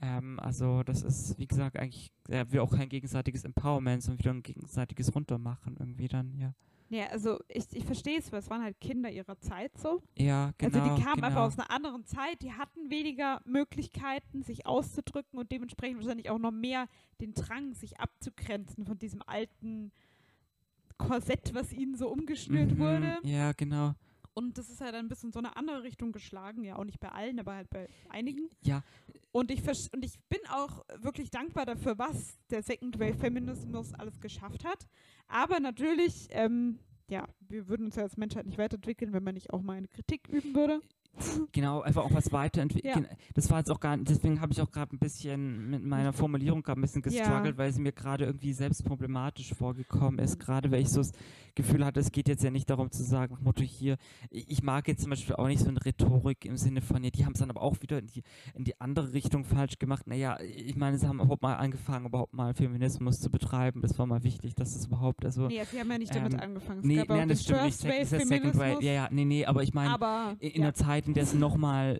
[0.00, 4.42] Ähm, also das ist, wie gesagt, eigentlich wieder auch kein gegenseitiges Empowerment, sondern wieder ein
[4.42, 6.54] gegenseitiges Runtermachen irgendwie dann, ja.
[6.92, 10.02] Ja, also ich, ich verstehe es, weil es waren halt Kinder ihrer Zeit so.
[10.18, 10.78] Ja, genau.
[10.78, 11.26] also die kamen genau.
[11.28, 16.38] einfach aus einer anderen Zeit, die hatten weniger Möglichkeiten, sich auszudrücken und dementsprechend wahrscheinlich auch
[16.38, 16.88] noch mehr
[17.18, 19.90] den Drang, sich abzugrenzen von diesem alten
[20.98, 23.18] Korsett, was ihnen so umgeschnürt Mhm, wurde.
[23.22, 23.94] Ja, genau.
[24.34, 27.10] Und das ist halt ein bisschen so eine andere Richtung geschlagen, ja auch nicht bei
[27.10, 28.48] allen, aber halt bei einigen.
[28.62, 28.82] Ja.
[29.30, 34.20] Und ich, und ich bin auch wirklich dankbar dafür, was der Second Wave Feminismus alles
[34.20, 34.86] geschafft hat.
[35.28, 36.78] Aber natürlich, ähm,
[37.08, 39.88] ja, wir würden uns ja als Menschheit nicht weiterentwickeln, wenn man nicht auch mal eine
[39.88, 40.80] Kritik üben würde.
[41.52, 43.06] Genau, einfach auch was weiterentwickeln.
[43.34, 46.12] Das war jetzt auch gar nicht, deswegen habe ich auch gerade ein bisschen mit meiner
[46.12, 47.22] Formulierung gerade ein bisschen Ja.
[47.24, 50.38] gestruggelt, weil sie mir gerade irgendwie selbst problematisch vorgekommen ist.
[50.40, 51.12] Gerade weil ich so das
[51.54, 53.98] Gefühl hatte, es geht jetzt ja nicht darum zu sagen, Motto hier,
[54.30, 57.26] ich mag jetzt zum Beispiel auch nicht so eine Rhetorik im Sinne von, ja, die
[57.26, 58.22] haben es dann aber auch wieder in die,
[58.54, 60.06] in die andere Richtung falsch gemacht.
[60.06, 63.82] Naja, ich meine, sie haben überhaupt mal angefangen, überhaupt mal Feminismus zu betreiben.
[63.82, 65.48] Das war mal wichtig, dass es überhaupt, also.
[65.48, 66.78] Nee, sie haben ja nicht damit Ähm, angefangen.
[66.80, 67.84] Es Nee, nein, das stimmt nicht.
[67.84, 68.82] Das der Second Wave.
[68.82, 70.56] Ja, ja, nee, nee, aber ich meine, aber in ja.
[70.62, 71.98] einer Zeit, der es nochmal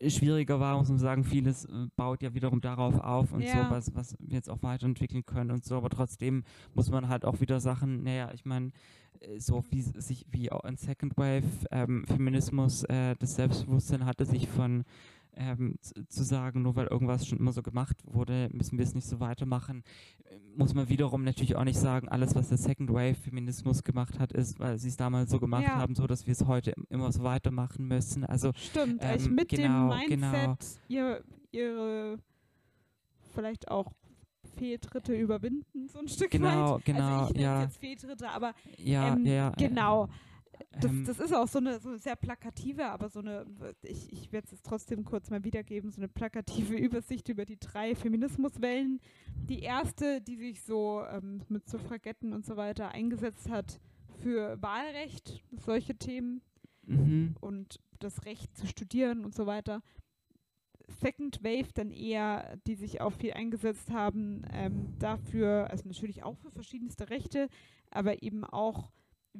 [0.00, 3.64] äh, schwieriger war, muss man sagen, vieles äh, baut ja wiederum darauf auf und Ja.
[3.64, 6.44] so, was, was wir jetzt auch weiterentwickeln können und so, aber trotzdem
[6.74, 8.70] muss man halt auch wieder Sachen, naja, ich meine,
[9.20, 11.42] äh, so wie sich, wie auch ein Second Wave
[11.72, 14.84] ähm, Feminismus äh, das Selbstbewusstsein hatte, sich von
[15.34, 18.94] ähm, zu, zu sagen, nur weil irgendwas schon immer so gemacht wurde, müssen wir es
[18.94, 19.82] nicht so weitermachen,
[20.56, 24.32] muss man wiederum natürlich auch nicht sagen, alles, was der Second Wave Feminismus gemacht hat,
[24.32, 25.76] ist, weil sie es damals so gemacht Ja.
[25.76, 28.24] haben, so dass wir es heute im- immer so weitermachen müssen.
[28.24, 30.30] Also Stimmt, ähm, mit genau, dem genau.
[30.32, 31.22] Mindset ihr,
[31.52, 32.18] ihre
[33.34, 33.92] vielleicht auch
[34.56, 36.84] Fehltritte überwinden, so ein Stück Genau, weit.
[36.84, 37.62] genau, also ich ja.
[37.62, 40.08] jetzt Fehltritte, aber ja, ähm, ja, ja, genau.
[40.72, 43.46] Das, ähm, das ist auch so eine, so eine sehr plakative, aber so eine,
[43.82, 47.94] ich, ich werde es trotzdem kurz mal wiedergeben, so eine plakative Übersicht über die drei
[47.94, 49.00] Feminismuswellen.
[49.48, 53.80] Die erste, die sich so ähm, mit Suffragetten und so weiter eingesetzt hat
[54.22, 56.42] für Wahlrecht, solche Themen
[56.86, 59.82] mhm, und das Recht zu studieren und so weiter.
[61.00, 66.36] Second Wave dann eher, die sich auch viel eingesetzt haben ähm, dafür, also natürlich auch
[66.38, 67.48] für verschiedenste Rechte,
[67.90, 68.90] aber eben auch,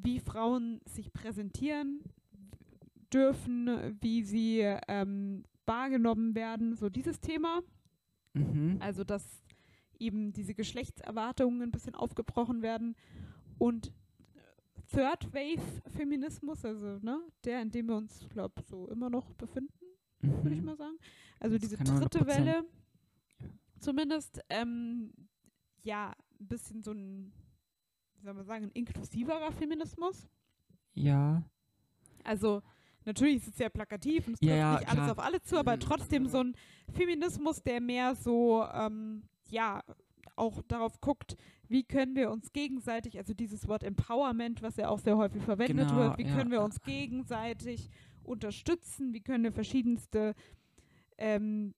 [0.02, 2.02] wie Frauen sich präsentieren
[3.12, 7.62] dürfen, wie sie ähm, wahrgenommen werden, so dieses Thema.
[8.34, 9.42] mhm, Also, dass
[9.98, 12.94] eben diese Geschlechtserwartungen ein bisschen aufgebrochen werden.
[13.58, 13.92] Und
[14.90, 19.72] Third Wave Feminismus, also ne, der, in dem wir uns, glaube so immer noch befinden,
[20.20, 20.66] würde ich mhm.
[20.66, 20.96] mal sagen.
[21.40, 22.26] Also Das diese dritte 100%.
[22.26, 22.64] Welle,
[23.80, 25.12] zumindest, ähm,
[25.82, 27.32] ja, ein bisschen so ein,
[28.18, 30.28] wie soll man sagen, ein inklusiverer Feminismus.
[30.94, 31.42] Ja,
[32.24, 32.62] Also
[33.04, 35.12] natürlich ist es sehr plakativ und es trifft ja, nicht alles klar.
[35.12, 35.80] auf alle zu, aber Mm.
[35.80, 36.54] trotzdem so ein
[36.92, 39.82] Feminismus, der mehr so, ähm, ja,
[40.36, 41.36] auch darauf guckt,
[41.68, 45.88] wie können wir uns gegenseitig, also dieses Wort Empowerment, was ja auch sehr häufig verwendet
[45.88, 46.36] Genau, wird, wie ja.
[46.36, 47.90] können wir uns gegenseitig
[48.24, 50.34] unterstützen, wie können wir verschiedenste,
[51.16, 51.74] ähm,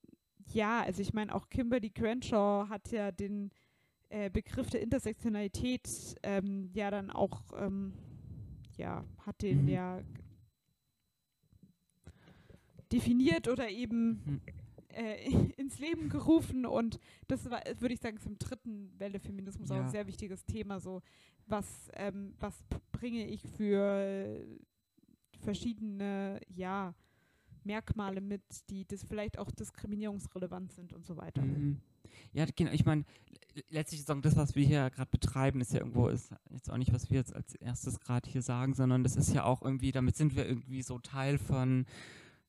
[0.53, 3.51] ja, also ich meine auch Kimberly Crenshaw hat ja den
[4.11, 5.89] äh, Begriff der Intersektionalität
[6.23, 7.95] ähm, ja dann auch, ähm,
[8.77, 9.69] ja, hat den Mhm.
[9.69, 10.03] ja
[12.93, 14.41] definiert oder eben mhm,
[14.89, 15.16] äh,
[15.57, 19.82] ins Leben gerufen und das war, würde ich sagen, im dritten Welle Feminismus auch Ja.
[19.85, 20.81] ein sehr wichtiges Thema.
[20.81, 21.03] So,
[21.47, 24.45] was, ähm, was bringe ich für
[25.41, 26.95] verschiedene, ja,
[27.62, 31.43] Merkmale mit, die das vielleicht auch diskriminierungsrelevant sind und so weiter.
[31.43, 31.81] mhm.
[32.32, 33.05] Ja, genau, ich meine,
[33.70, 36.93] letztlich sagen, das, was wir hier gerade betreiben, ist ja irgendwo, ist jetzt auch nicht,
[36.93, 40.16] was wir jetzt als erstes gerade hier sagen, sondern das ist ja auch irgendwie, damit
[40.16, 41.86] sind wir irgendwie so Teil von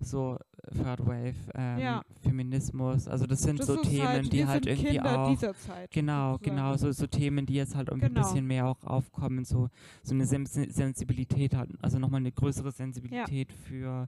[0.04, 0.38] so
[0.76, 2.02] Third Wave ähm, Ja.
[2.22, 3.08] Feminismus.
[3.08, 5.92] Also das sind Das so Themen, halt, die halt irgendwie Kinder auch dieser Zeit.
[5.92, 6.56] Genau, sozusagen.
[6.56, 8.20] genau, so, so Themen, die jetzt halt irgendwie Genau.
[8.22, 9.70] ein bisschen mehr auch aufkommen, so,
[10.02, 14.08] so eine Sen Sensibilität hat, also nochmal eine größere Sensibilität für,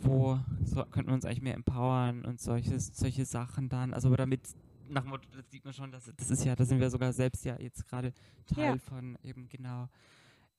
[0.00, 4.16] wo so, könnten wir uns eigentlich mehr empowern und solches, solche Sachen dann, also aber
[4.16, 4.40] damit,
[4.88, 7.12] nach dem Motto, das sieht man schon, dass, das ist ja, da sind wir sogar
[7.12, 8.12] selbst ja jetzt gerade
[8.46, 8.78] Teil Ja.
[8.78, 9.88] von eben genau,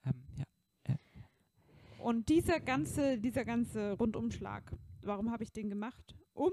[0.05, 0.45] ähm, ja.
[1.99, 6.13] Und dieser ganze, dieser ganze Rundumschlag, warum habe ich den gemacht?
[6.33, 6.51] Um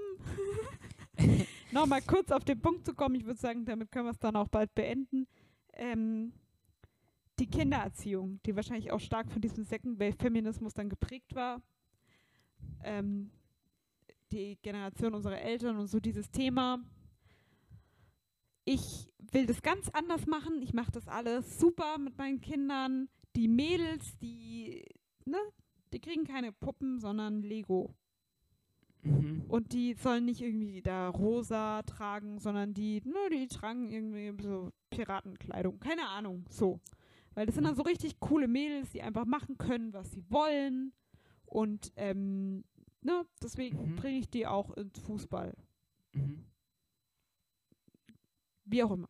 [1.72, 4.36] nochmal kurz auf den Punkt zu kommen, ich würde sagen, damit können wir es dann
[4.36, 5.26] auch bald beenden.
[5.72, 6.32] Ähm,
[7.40, 11.60] die Kindererziehung, die wahrscheinlich auch stark von diesem Second Wave Feminismus dann geprägt war.
[12.82, 13.30] Ähm,
[14.32, 16.78] die Generation unserer Eltern und so dieses Thema.
[18.64, 20.62] Ich will das ganz anders machen.
[20.62, 23.08] Ich mache das alles super mit meinen Kindern.
[23.34, 24.84] Die Mädels, die
[25.24, 25.38] ne,
[25.92, 27.94] die kriegen keine Puppen, sondern Lego.
[29.02, 29.44] Mhm.
[29.48, 34.70] Und die sollen nicht irgendwie da rosa tragen, sondern die, ne, die tragen irgendwie so
[34.90, 35.80] Piratenkleidung.
[35.80, 36.80] Keine Ahnung, so.
[37.34, 40.92] Weil das sind dann so richtig coole Mädels, die einfach machen können, was sie wollen.
[41.50, 42.64] Und ähm,
[43.02, 43.96] ne, deswegen Mhm.
[43.96, 45.54] bringe ich die auch ins Fußball.
[46.14, 46.44] Mhm.
[48.64, 49.08] Wie auch immer.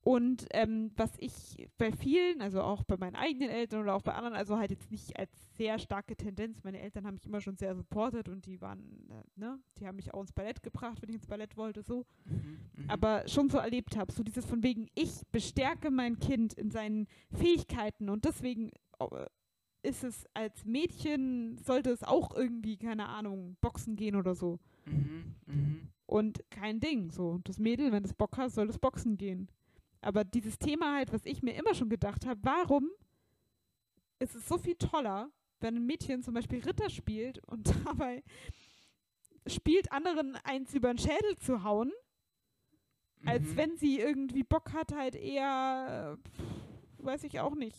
[0.00, 4.12] Und ähm, was ich bei vielen, also auch bei meinen eigenen Eltern oder auch bei
[4.12, 7.56] anderen, also halt jetzt nicht als sehr starke Tendenz, meine Eltern haben mich immer schon
[7.56, 11.08] sehr supportet und die waren, äh, ne, die haben mich auch ins Ballett gebracht, wenn
[11.08, 12.04] ich ins Ballett wollte, so.
[12.26, 12.58] Mhm.
[12.76, 12.90] Mhm.
[12.90, 14.12] aber schon so erlebt habe.
[14.12, 19.26] So dieses von wegen, ich bestärke mein Kind in seinen Fähigkeiten und deswegen äh,
[19.84, 24.58] ist es als Mädchen, sollte es auch irgendwie, keine Ahnung, boxen gehen oder so.
[24.86, 25.34] Mhm.
[25.46, 25.88] Mhm.
[26.06, 27.10] Und kein Ding.
[27.10, 29.48] So, das Mädel, wenn es Bock hat, soll es boxen gehen.
[30.00, 32.90] Aber dieses Thema halt, was ich mir immer schon gedacht habe, warum
[34.18, 35.30] ist es so viel toller,
[35.60, 38.22] wenn ein Mädchen zum Beispiel Ritter spielt und dabei
[39.46, 41.92] spielt, anderen eins über den Schädel zu hauen,
[43.26, 43.56] als Mhm.
[43.56, 47.78] wenn sie irgendwie Bock hat, halt eher, äh, pf, weiß ich auch nicht,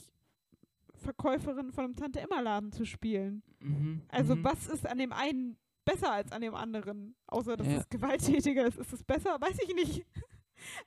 [1.06, 3.42] Verkäuferin von einem Tante-Emma-Laden zu spielen.
[3.60, 4.02] Mhm.
[4.10, 4.44] Also mhm.
[4.44, 7.16] was ist an dem einen besser als an dem anderen?
[7.28, 7.78] Außer, dass Ja.
[7.78, 8.78] es gewalttätiger ist.
[8.78, 9.38] Ist es besser?
[9.40, 10.06] Weiß ich nicht.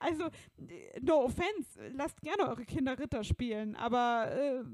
[0.00, 0.28] Also,
[1.02, 4.64] no offense, lasst gerne eure Kinder Ritter spielen, aber, äh,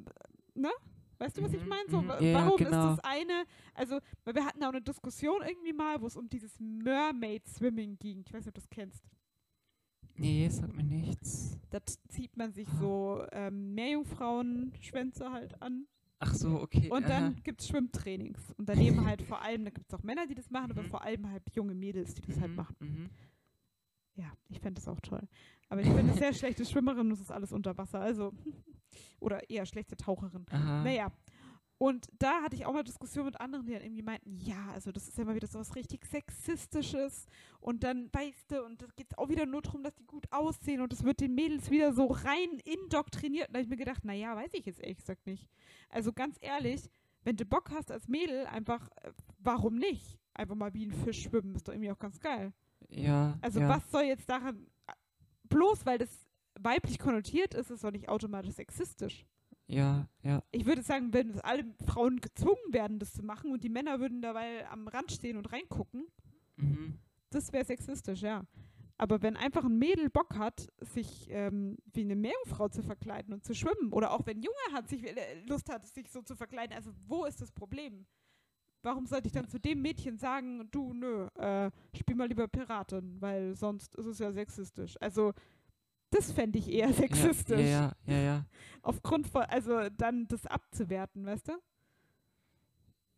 [0.54, 0.70] ne?
[1.18, 1.90] Weißt du, was ich Mhm, meine?
[1.90, 2.10] So, mhm.
[2.20, 2.92] Ja, warum genau.
[2.92, 3.44] ist das eine,
[3.74, 7.98] also, weil wir hatten auch eine Diskussion irgendwie mal, wo es um dieses Mermaid Swimming
[7.98, 8.20] ging.
[8.24, 9.04] Ich weiß nicht, ob du das kennst.
[10.16, 11.58] Nee, sagt mir nichts.
[11.70, 15.86] Da zieht man sich so ähm, Meerjungfrauen-Schwänze halt an.
[16.20, 16.88] Ach so, okay.
[16.90, 18.52] Und dann gibt es Schwimmtrainings.
[18.56, 20.88] Und daneben halt vor allem, da gibt es auch Männer, die das machen, aber Mhm.
[20.88, 22.76] vor allem halt junge Mädels, die das halt Mhm, machen.
[22.78, 23.10] mhm.
[24.16, 25.26] Ja, ich fände das auch toll.
[25.68, 28.00] Aber ich bin eine sehr schlechte Schwimmerin es ist alles unter Wasser.
[28.00, 28.32] Also,
[29.20, 30.46] oder eher schlechte Taucherin.
[30.50, 30.84] Aha.
[30.84, 31.10] Naja.
[31.78, 34.92] Und da hatte ich auch mal Diskussion mit anderen, die dann irgendwie meinten, ja, also
[34.92, 37.26] das ist ja mal wieder so was richtig Sexistisches.
[37.60, 40.80] Und dann, weißt du, und das geht auch wieder nur darum, dass die gut aussehen
[40.80, 43.48] und das wird den Mädels wieder so rein indoktriniert.
[43.48, 45.48] Und da habe ich mir gedacht, naja, weiß ich jetzt ehrlich gesagt nicht.
[45.88, 46.88] Also ganz ehrlich,
[47.24, 50.18] wenn du Bock hast als Mädel, einfach, äh, warum nicht?
[50.34, 52.52] Einfach mal wie ein Fisch schwimmen, ist doch irgendwie auch ganz geil.
[52.88, 53.36] Ja.
[53.40, 53.68] Also ja.
[53.68, 54.66] was soll jetzt daran,
[55.44, 56.26] bloß weil das
[56.60, 59.26] weiblich konnotiert ist, ist doch nicht automatisch sexistisch.
[59.66, 60.42] Ja, ja.
[60.52, 64.20] Ich würde sagen, wenn alle Frauen gezwungen werden, das zu machen und die Männer würden
[64.20, 66.06] dabei am Rand stehen und reingucken,
[66.56, 66.98] Mhm.
[67.30, 68.44] das wäre sexistisch, ja.
[68.96, 73.44] Aber wenn einfach ein Mädel Bock hat, sich ähm, wie eine Meerjungfrau zu verkleiden und
[73.44, 76.36] zu schwimmen, oder auch wenn ein Junge hat, sich äh, Lust hat, sich so zu
[76.36, 78.06] verkleiden, also wo ist das Problem?
[78.82, 83.20] Warum sollte ich dann zu dem Mädchen sagen, du, nö, äh, spiel mal lieber Piratin,
[83.20, 84.96] weil sonst ist es ja sexistisch.
[85.00, 85.32] Also
[86.14, 87.58] das fände ich eher sexistisch.
[87.60, 88.46] Ja, ja, ja, ja.
[88.82, 91.52] Aufgrund von, also dann das abzuwerten, weißt du?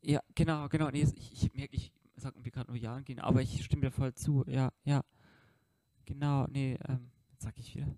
[0.03, 0.91] Ja, genau, genau.
[0.91, 3.91] Nee, ich, ich merke, ich sag irgendwie gerade nur Ja gehen, aber ich stimme dir
[3.91, 4.45] voll zu.
[4.47, 5.03] Ja, ja.
[6.05, 7.89] Genau, nee, ähm, sag ich wieder.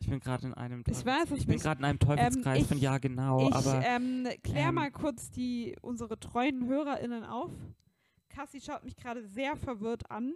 [0.00, 2.78] Ich bin gerade in einem Ich weiß ich bin gerade in einem Teufelskreis ich- von
[2.78, 7.50] Ja, genau, ich aber ähm, klär ähm, mal kurz die, unsere treuen HörerInnen auf.
[8.28, 10.32] Cassie schaut mich gerade sehr verwirrt an.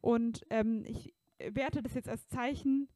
[0.00, 2.88] Und ähm, ich werte das jetzt als Zeichen.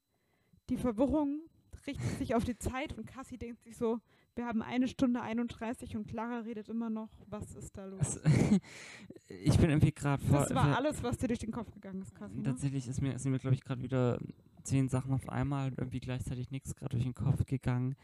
[0.69, 1.41] Die Verwirrung
[1.87, 4.01] richtet sich auf die Zeit und Cassie denkt sich so,
[4.37, 7.11] wir haben eine Stunde 31 und Clara redet immer noch.
[7.27, 8.17] Was ist da los?
[8.17, 8.21] es,
[9.29, 10.39] ich bin irgendwie gerade voll.
[10.39, 12.39] Das war alles, was dir durch den Kopf gegangen ist, Cassie.
[12.39, 12.45] Ne?
[12.45, 14.19] Tatsächlich ist mir, sind mir, glaube ich, gerade wieder
[14.63, 17.97] zehn Sachen auf einmal und irgendwie gleichzeitig nichts gerade durch den Kopf gegangen.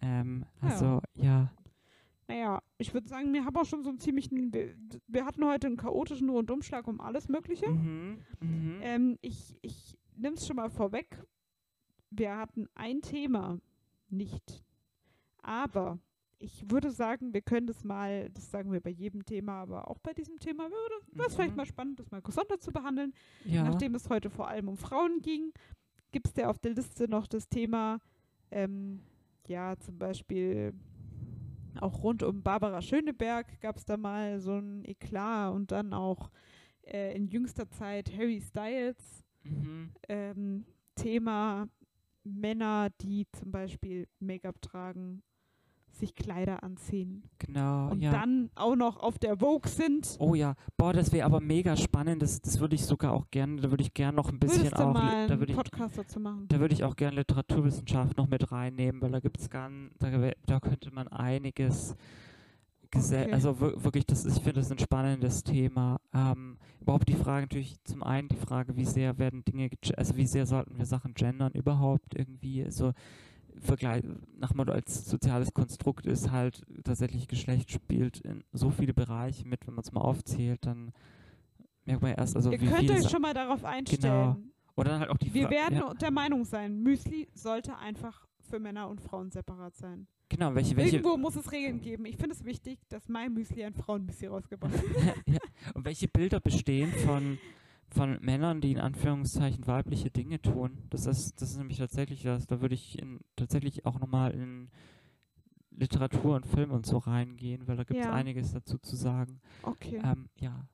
[0.00, 0.68] Ähm, Ja.
[0.68, 1.52] also, ja.
[2.30, 4.52] Naja, ich würde sagen, wir haben auch schon so einen ziemlichen.
[5.06, 7.68] Wir, hatten heute einen chaotischen Rundumschlag um alles Mögliche.
[7.68, 8.18] Mhm.
[8.40, 8.78] Mhm.
[8.82, 11.22] Ähm, ich ich nehme es schon mal vorweg.
[12.10, 13.58] Wir hatten ein Thema
[14.08, 14.62] nicht.
[15.42, 15.98] Aber
[16.38, 19.98] ich würde sagen, wir können das mal, das sagen wir bei jedem Thema, aber auch
[19.98, 20.70] bei diesem Thema
[21.12, 21.56] wäre es vielleicht Mhm.
[21.56, 23.12] mal spannend, das mal gesondert zu behandeln.
[23.44, 23.64] ja.
[23.64, 25.52] Nachdem es heute vor allem um Frauen ging,
[26.12, 27.98] gibt es ja auf der Liste noch das Thema,
[28.50, 29.00] ähm,
[29.46, 30.72] ja, zum Beispiel
[31.78, 36.30] auch rund um Barbara Schöneberg gab es da mal so ein Eklat und dann auch
[36.82, 39.24] äh, in jüngster Zeit Harry Styles.
[39.44, 39.90] mhm.
[40.08, 40.64] Ähm,
[40.96, 41.68] Thema
[42.24, 45.22] Männer, die zum Beispiel Make-up tragen,
[46.00, 48.10] sich Kleider anziehen Genau, und ja.
[48.10, 50.16] dann auch noch auf der Vogue sind.
[50.18, 52.20] Oh ja, boah, das wäre aber mega spannend.
[52.22, 54.76] Das, das würde ich sogar auch gerne, da würde ich gerne noch ein bisschen Würdest
[54.76, 56.46] auch, mal da würde ich, Podcast dazu machen?
[56.48, 60.10] da würde ich auch gerne Literaturwissenschaft noch mit reinnehmen, weil da gibt es ganz, da,
[60.46, 61.94] da könnte man einiges,
[62.92, 63.32] Okay.
[63.32, 66.00] also wir- wirklich, das ist, ich finde das ein spannendes Thema.
[66.12, 70.26] Ähm, überhaupt die Frage natürlich, zum einen die Frage, wie sehr werden Dinge, also wie
[70.26, 72.90] sehr sollten wir Sachen gendern überhaupt irgendwie, also
[73.58, 74.02] Vergleich,
[74.36, 79.66] nach Motto als soziales Konstrukt ist halt tatsächlich Geschlecht spielt in so viele Bereiche mit,
[79.66, 80.92] wenn man es mal aufzählt, dann
[81.84, 84.52] merkt man erst, also Ihr wie könnt euch schon mal darauf einstellen.
[84.76, 88.26] Oder dann halt auch die Wir Fra- werden ja, der Meinung sein, Müsli sollte einfach
[88.48, 90.06] für Männer und Frauen separat sein.
[90.28, 92.04] Genau, welche, welche, Irgendwo muss es Regeln geben.
[92.06, 94.72] Ich finde es wichtig, dass mein Müsli ein Frauenmüsli rausgebracht
[95.06, 95.16] hat.
[95.26, 95.38] ja.
[95.74, 97.38] Und welche Bilder bestehen von,
[97.90, 100.78] von Männern, die in Anführungszeichen weibliche Dinge tun?
[100.90, 102.46] Das ist, das ist nämlich tatsächlich das.
[102.46, 104.70] Da würde ich in, tatsächlich auch nochmal in
[105.70, 108.12] Literatur und Film und so reingehen, weil da gibt es Ja.
[108.12, 109.40] einiges dazu zu sagen.
[109.62, 110.00] Okay.
[110.04, 110.66] Ähm, ja.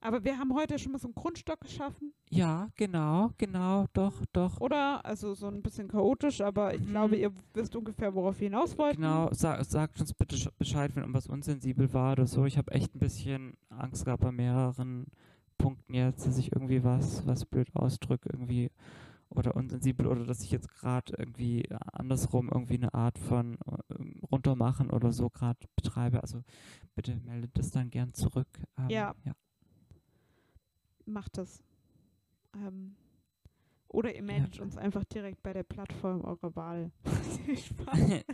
[0.00, 4.60] Aber wir haben heute schon mal so einen Grundstock geschaffen, Ja, genau, genau, doch, doch.
[4.60, 5.02] oder?
[5.02, 6.90] Also so ein bisschen chaotisch, aber ich Mhm.
[6.90, 9.00] glaube, ihr wisst ungefähr, worauf wir hinaus wollten.
[9.00, 12.44] Genau, sa sagt uns bitte sch- Bescheid, wenn irgendwas unsensibel war oder so.
[12.44, 15.06] Ich habe echt ein bisschen Angst gehabt bei mehreren
[15.58, 18.70] Punkten jetzt, dass ich irgendwie was, was blöd ausdrücke, irgendwie
[19.30, 23.94] oder unsensibel oder dass ich jetzt gerade irgendwie andersrum irgendwie eine Art von äh,
[24.30, 26.22] runtermachen oder so gerade betreibe.
[26.22, 26.42] Also
[26.94, 28.48] bitte meldet das dann gern zurück.
[28.78, 29.14] Ähm, Ja.
[29.24, 29.32] ja.
[31.06, 31.62] Macht das.
[32.54, 32.94] Ähm,
[33.88, 36.90] oder ihr meldet uns einfach direkt bei der Plattform eurer Wahl.
[37.56, 37.98] Spaß.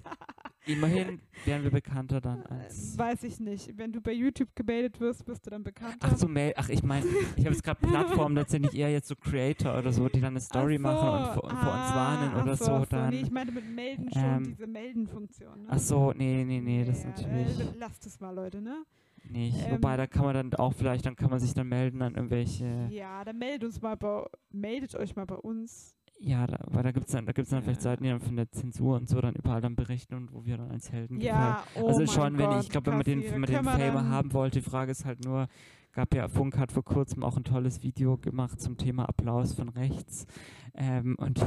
[0.66, 2.96] Immerhin wären wir bekannter dann Äh, als.
[2.98, 3.76] Weiß ich nicht.
[3.78, 5.98] Wenn du bei YouTube gemeldet wirst, wirst du dann bekannter.
[6.00, 6.52] Ach so, Mail.
[6.56, 7.06] Ach, ich meine,
[7.36, 10.40] ich habe jetzt gerade Plattformen, letztendlich eher jetzt so Creator oder so, die dann eine
[10.40, 12.72] Story Ach machen und so, vor, vor uns warnen ah, oder so.
[12.72, 13.10] ach dann.
[13.10, 15.62] Nee, ich meine mit Melden schon ähm, diese Melden-Funktion.
[15.62, 15.68] Ne?
[15.70, 18.84] Ach so, nee, nee, nee, das Ja, natürlich Äh, lasst es mal, Leute, ne?
[19.24, 19.56] nicht.
[19.66, 22.14] ähm, Wobei, da kann man dann auch vielleicht, dann kann man sich dann melden an
[22.14, 25.94] irgendwelche, Ja, dann meldet uns mal bei, meldet euch mal bei uns.
[26.22, 27.80] Ja, da, weil da gibt's dann, da gibt's dann vielleicht.
[27.80, 30.58] Seiten, die dann von der Zensur und so dann überall dann berichten und wo wir
[30.58, 31.38] dann als Helden gefallen.
[31.38, 33.64] Ja, oh Also schon, wenn Gott, ich, ich glaube, wenn man den, wenn man den
[33.64, 35.48] Fame haben wollte, die Frage ist halt nur,
[35.92, 39.70] gab ja, Funk hat vor kurzem auch ein tolles Video gemacht zum Thema Applaus von
[39.70, 40.26] rechts.
[40.74, 41.40] Ähm, und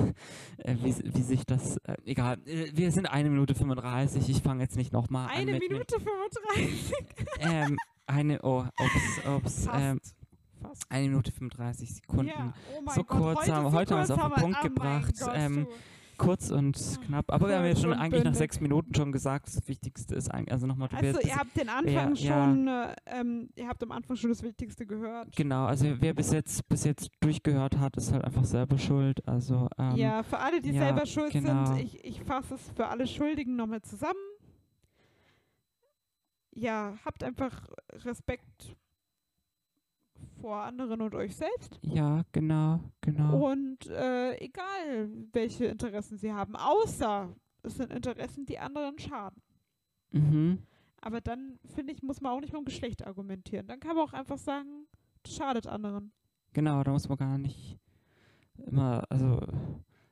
[0.58, 4.64] äh, wie, wie sich das, äh, egal, äh, wir sind eine Minute 35, ich fange
[4.64, 5.36] jetzt nicht nochmal an.
[5.36, 6.92] Eine mit, Minute 35.
[7.00, 7.78] Mit, ähm,
[8.08, 9.80] eine, oh, ups, ups, Fast.
[9.80, 10.00] ähm,
[10.64, 10.86] Fast.
[10.90, 12.28] eine Minute 35 Sekunden.
[12.28, 14.34] Ja, oh mein So Gott, kurz heute, haben- so heute haben wir es kurz auf
[14.34, 15.68] den Punkt oh gebracht, Gott, ähm.
[16.16, 19.48] Kurz und knapp, aber wir haben ja Kurz schon eigentlich nach sechs Minuten schon gesagt,
[19.48, 22.46] das Wichtigste ist eigentlich, also nochmal, du Also ihr habt den Anfang ja.
[22.46, 25.36] schon, äh, ähm, ihr habt am Anfang schon das Wichtigste gehört.
[25.36, 29.28] Genau, also wer bis jetzt bis jetzt durchgehört hat, ist halt einfach selber schuld.
[29.28, 31.66] Also ähm, ja, für alle, die ja, selber schuld genau.
[31.66, 34.14] sind, ich, ich fasse es für alle Schuldigen nochmal zusammen.
[36.52, 37.68] Ja, habt einfach
[38.06, 38.76] Respekt
[40.44, 41.80] vor anderen und euch selbst.
[41.84, 43.50] ja, genau, genau.
[43.50, 49.42] Und äh, egal, welche Interessen sie haben, außer es sind Interessen, die anderen schaden.
[50.12, 50.60] Mhm.
[51.00, 53.68] Aber dann, finde ich, muss man auch nicht mit dem Geschlecht argumentieren.
[53.68, 54.86] Dann kann man auch einfach sagen,
[55.24, 56.12] das schadet anderen.
[56.52, 57.78] Genau, da muss man gar nicht
[58.58, 59.40] immer, also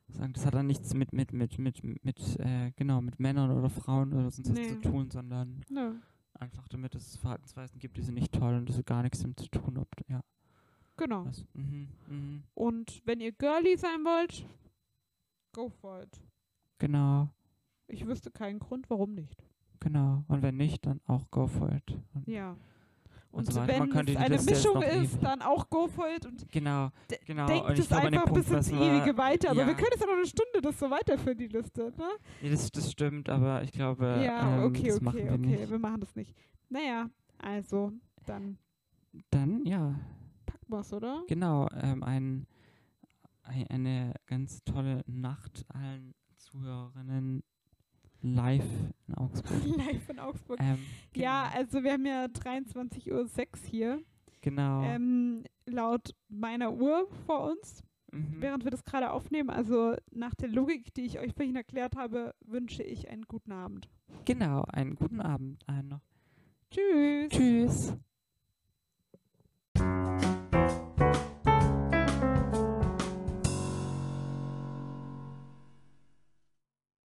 [0.07, 3.69] sagen, das hat dann nichts mit mit mit mit mit äh, genau mit Männern oder
[3.69, 4.67] Frauen oder sonst was Nee.
[4.69, 5.95] zu tun, sondern Nö.
[6.41, 9.39] Einfach damit es Verhaltensweisen gibt, die sind nicht toll und das hat gar nichts damit
[9.39, 10.21] zu tun, ob ja.
[10.97, 11.25] Genau.
[11.53, 12.43] Mhm, mhm.
[12.53, 14.45] Und wenn ihr girly sein wollt,
[15.53, 16.21] go for it.
[16.79, 17.29] Genau,
[17.87, 19.43] Ich wüsste keinen Grund, warum nicht.
[19.79, 20.23] genau.
[20.27, 21.97] Und wenn nicht, dann auch go for it.
[22.13, 22.55] Und Ja.
[23.31, 23.79] Und Und so weiter.
[23.79, 26.25] Man wenn könnte es die eine Liste Mischung ist, ewig- dann auch go for it
[26.25, 26.89] und Genau,
[27.25, 27.47] genau.
[27.47, 29.51] denkt und ich es glaube, einfach Punkt, bis ins wir- Ewige weiter.
[29.51, 29.67] Aber ja.
[29.67, 31.93] wir können jetzt ja noch eine Stunde das so weiterführen, die Liste.
[31.97, 32.03] Ne?
[32.41, 35.37] Ja, das, das stimmt, aber ich glaube, ja, ähm, okay, das okay, machen wir okay.
[35.37, 35.69] nicht.
[35.69, 36.35] Wir machen das nicht.
[36.69, 37.93] Naja, also,
[38.25, 38.57] dann
[39.29, 39.95] Dann, ja,
[40.45, 41.23] packen wir's, oder?
[41.27, 42.47] genau, ähm, ein,
[43.43, 47.43] ein, eine ganz tolle Nacht allen Zuhörerinnen
[48.21, 48.63] live
[49.07, 49.65] in Augsburg.
[49.77, 50.59] Live in Augsburg.
[50.61, 50.79] ähm,
[51.15, 53.27] Ja, genau, also wir haben ja 23.06 Uhr
[53.69, 54.01] hier.
[54.41, 54.83] genau.
[54.83, 58.35] Ähm, laut meiner Uhr vor uns, mhm.
[58.39, 59.49] während wir das gerade aufnehmen.
[59.49, 63.89] Also nach der Logik, die ich euch vorhin erklärt habe, wünsche ich einen guten Abend.
[64.25, 66.01] Genau, einen guten Abend allen noch.
[66.69, 67.29] Tschüss.
[67.29, 67.97] Tschüss.